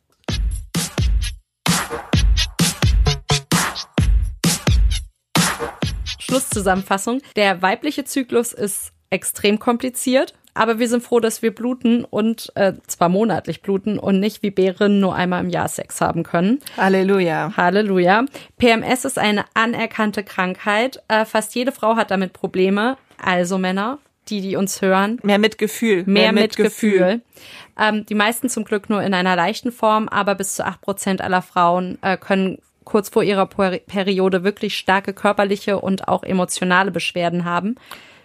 Schlusszusammenfassung. 6.30 7.22
Der 7.36 7.62
weibliche 7.62 8.04
Zyklus 8.06 8.54
ist 8.54 8.92
extrem 9.10 9.60
kompliziert, 9.60 10.34
aber 10.54 10.80
wir 10.80 10.90
sind 10.90 11.04
froh, 11.04 11.20
dass 11.20 11.42
wir 11.42 11.54
bluten 11.54 12.04
und 12.04 12.52
äh, 12.56 12.74
zwar 12.88 13.10
monatlich 13.10 13.62
bluten 13.62 14.00
und 14.00 14.20
nicht 14.20 14.44
wie 14.44 14.52
Bären 14.52 15.00
nur 15.00 15.16
einmal 15.16 15.44
im 15.44 15.50
Jahr 15.50 15.68
Sex 15.68 16.02
haben 16.02 16.24
können. 16.24 16.60
Halleluja. 16.76 17.54
Halleluja. 17.56 18.26
PMS 18.58 19.06
ist 19.06 19.20
eine 19.20 19.46
anerkannte 19.54 20.24
Krankheit. 20.24 21.02
Äh, 21.08 21.26
fast 21.26 21.56
jede 21.56 21.72
Frau 21.72 21.96
hat 21.96 22.12
damit 22.12 22.34
Probleme. 22.34 22.98
Also 23.22 23.58
Männer, 23.58 24.00
die, 24.30 24.42
die 24.42 24.56
uns 24.56 24.82
hören, 24.82 25.20
Mehr 25.24 25.40
Mitgefühl. 25.40 26.04
mehr 26.06 26.32
Mitgefühl. 26.34 27.22
Ähm, 27.80 28.06
die 28.06 28.16
meisten 28.16 28.50
zum 28.50 28.64
Glück 28.66 28.90
nur 28.90 29.02
in 29.04 29.14
einer 29.14 29.36
leichten 29.36 29.72
Form, 29.72 30.10
aber 30.10 30.36
bis 30.36 30.56
zu 30.56 30.66
acht 30.66 30.82
Prozent 30.82 31.22
aller 31.22 31.42
Frauen 31.42 31.98
äh, 32.02 32.18
können 32.18 32.58
kurz 32.88 33.10
vor 33.10 33.22
ihrer 33.22 33.46
Peri- 33.46 33.82
Periode 33.86 34.44
wirklich 34.44 34.78
starke 34.78 35.14
körperliche 35.14 35.80
und 35.80 36.08
auch 36.08 36.24
emotionale 36.24 36.90
Beschwerden 36.90 37.46
haben. 37.46 37.76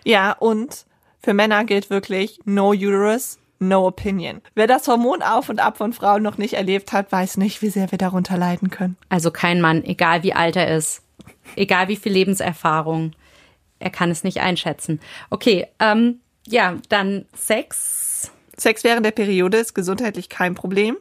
Ja, 0.04 0.32
und 0.32 0.86
für 1.20 1.34
Männer 1.34 1.64
gilt 1.64 1.90
wirklich 1.90 2.38
no 2.44 2.70
uterus, 2.70 3.38
no 3.58 3.86
opinion. 3.86 4.40
Wer 4.54 4.66
das 4.68 4.86
Hormon 4.86 5.20
auf 5.20 5.48
und 5.48 5.60
ab 5.60 5.76
von 5.76 5.92
Frauen 5.92 6.22
noch 6.22 6.38
nicht 6.38 6.54
erlebt 6.54 6.92
hat, 6.92 7.10
weiß 7.10 7.36
nicht, 7.36 7.60
wie 7.60 7.70
sehr 7.70 7.90
wir 7.90 7.98
darunter 7.98 8.38
leiden 8.38 8.70
können. 8.70 8.96
Also 9.08 9.30
kein 9.30 9.60
Mann, 9.60 9.84
egal 9.84 10.22
wie 10.22 10.32
alt 10.32 10.56
er 10.56 10.76
ist, 10.76 11.02
egal 11.56 11.88
wie 11.88 11.96
viel 11.96 12.12
Lebenserfahrung, 12.12 13.12
er 13.80 13.90
kann 13.90 14.10
es 14.10 14.22
nicht 14.24 14.40
einschätzen. 14.40 15.00
Okay, 15.28 15.66
ähm, 15.80 16.20
ja, 16.46 16.76
dann 16.88 17.26
Sex. 17.36 18.30
Sex 18.56 18.84
während 18.84 19.04
der 19.04 19.10
Periode 19.10 19.58
ist 19.58 19.74
gesundheitlich 19.74 20.28
kein 20.28 20.54
Problem. 20.54 20.96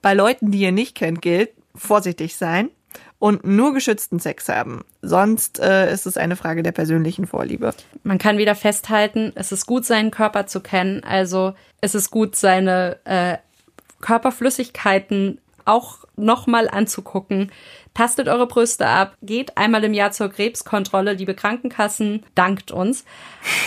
Bei 0.00 0.14
Leuten, 0.14 0.50
die 0.50 0.58
ihr 0.58 0.72
nicht 0.72 0.96
kennt, 0.96 1.22
gilt 1.22 1.50
vorsichtig 1.74 2.36
sein 2.36 2.70
und 3.18 3.44
nur 3.44 3.72
geschützten 3.72 4.18
Sex 4.18 4.48
haben. 4.48 4.84
Sonst 5.00 5.58
äh, 5.60 5.92
ist 5.92 6.06
es 6.06 6.16
eine 6.16 6.36
Frage 6.36 6.62
der 6.62 6.72
persönlichen 6.72 7.26
Vorliebe. 7.26 7.72
Man 8.02 8.18
kann 8.18 8.38
wieder 8.38 8.54
festhalten, 8.54 9.32
es 9.34 9.52
ist 9.52 9.66
gut, 9.66 9.84
seinen 9.84 10.10
Körper 10.10 10.46
zu 10.46 10.60
kennen. 10.60 11.02
Also 11.04 11.54
es 11.80 11.94
ist 11.94 12.10
gut, 12.10 12.36
seine 12.36 12.98
äh, 13.04 13.38
Körperflüssigkeiten 14.00 15.38
auch 15.64 15.98
nochmal 16.16 16.68
anzugucken. 16.68 17.52
Tastet 17.94 18.28
eure 18.28 18.46
Brüste 18.46 18.86
ab, 18.86 19.16
geht 19.22 19.56
einmal 19.56 19.84
im 19.84 19.94
Jahr 19.94 20.12
zur 20.12 20.28
Krebskontrolle. 20.30 21.12
Liebe 21.12 21.34
Krankenkassen, 21.34 22.24
dankt 22.34 22.70
uns. 22.70 23.04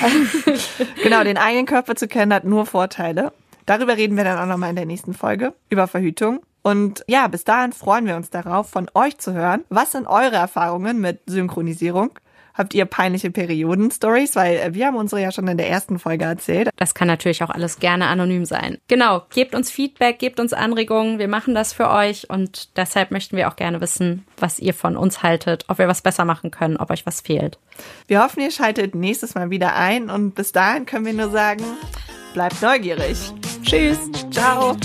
Genau, 1.04 1.24
den 1.24 1.38
eigenen 1.38 1.66
Körper 1.66 1.96
zu 1.96 2.08
kennen 2.08 2.34
hat 2.34 2.44
nur 2.44 2.66
Vorteile. 2.66 3.32
Darüber 3.66 3.98
reden 3.98 4.18
wir 4.18 4.24
dann 4.24 4.38
auch 4.38 4.46
nochmal 4.46 4.72
in 4.72 4.76
der 4.76 4.86
nächsten 4.86 5.14
Folge, 5.14 5.54
über 5.70 5.88
Verhütung. 5.88 6.42
Und 6.66 7.04
ja, 7.08 7.28
bis 7.28 7.44
dahin 7.44 7.74
freuen 7.74 8.08
wir 8.08 8.16
uns 8.16 8.32
darauf, 8.32 8.68
von 8.68 8.90
euch 8.96 9.20
zu 9.20 9.34
hören. 9.34 9.64
Was 9.70 9.92
sind 9.92 10.08
eure 10.08 10.38
Erfahrungen 10.38 11.00
mit 11.00 11.20
Synchronisierung? 11.28 12.18
Habt 12.56 12.74
ihr 12.74 12.86
peinliche 12.86 13.30
Perioden-Stories? 13.30 14.36
Weil 14.36 14.56
äh, 14.56 14.74
wir 14.74 14.88
haben 14.88 14.96
unsere 14.96 15.22
ja 15.22 15.32
schon 15.32 15.48
in 15.48 15.58
der 15.58 15.70
ersten 15.70 16.00
Folge 16.00 16.26
erzählt. 16.26 16.72
Das 16.76 16.96
kann 16.96 17.08
natürlich 17.08 17.44
auch 17.44 17.52
alles 17.52 17.78
gerne 17.78 18.08
anonym 18.08 18.46
sein. 18.46 18.80
Genau, 18.88 19.22
gebt 19.32 19.54
uns 19.54 19.70
Feedback, 19.70 20.18
gebt 20.18 20.40
uns 20.40 20.54
Anregungen. 20.54 21.20
Wir 21.20 21.28
machen 21.28 21.54
das 21.54 21.72
für 21.72 21.92
euch 21.92 22.32
und 22.32 22.76
deshalb 22.78 23.12
möchten 23.12 23.38
wir 23.38 23.48
auch 23.48 23.58
gerne 23.58 23.80
wissen, 23.80 24.26
was 24.38 24.58
ihr 24.58 24.74
von 24.74 24.98
uns 24.98 25.22
haltet, 25.22 25.66
ob 25.68 25.78
wir 25.78 25.88
was 25.88 26.02
besser 26.02 26.26
machen 26.26 26.50
können, 26.50 26.78
ob 26.78 26.90
euch 26.90 27.06
was 27.06 27.22
fehlt. 27.22 27.60
Wir 28.08 28.24
hoffen, 28.24 28.40
ihr 28.40 28.50
schaltet 28.50 28.96
nächstes 28.96 29.36
Mal 29.36 29.52
wieder 29.52 29.76
ein 29.76 30.10
und 30.10 30.34
bis 30.34 30.52
dahin 30.52 30.88
können 30.88 31.06
wir 31.06 31.14
nur 31.14 31.30
sagen, 31.30 31.64
bleibt 32.34 32.60
neugierig. 32.64 33.20
Tschüss. 33.62 34.00
Ciao. 34.32 34.76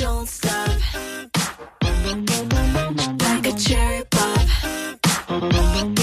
like 2.10 3.46
a 3.46 3.52
cherry 3.52 4.04
pop. 4.10 5.99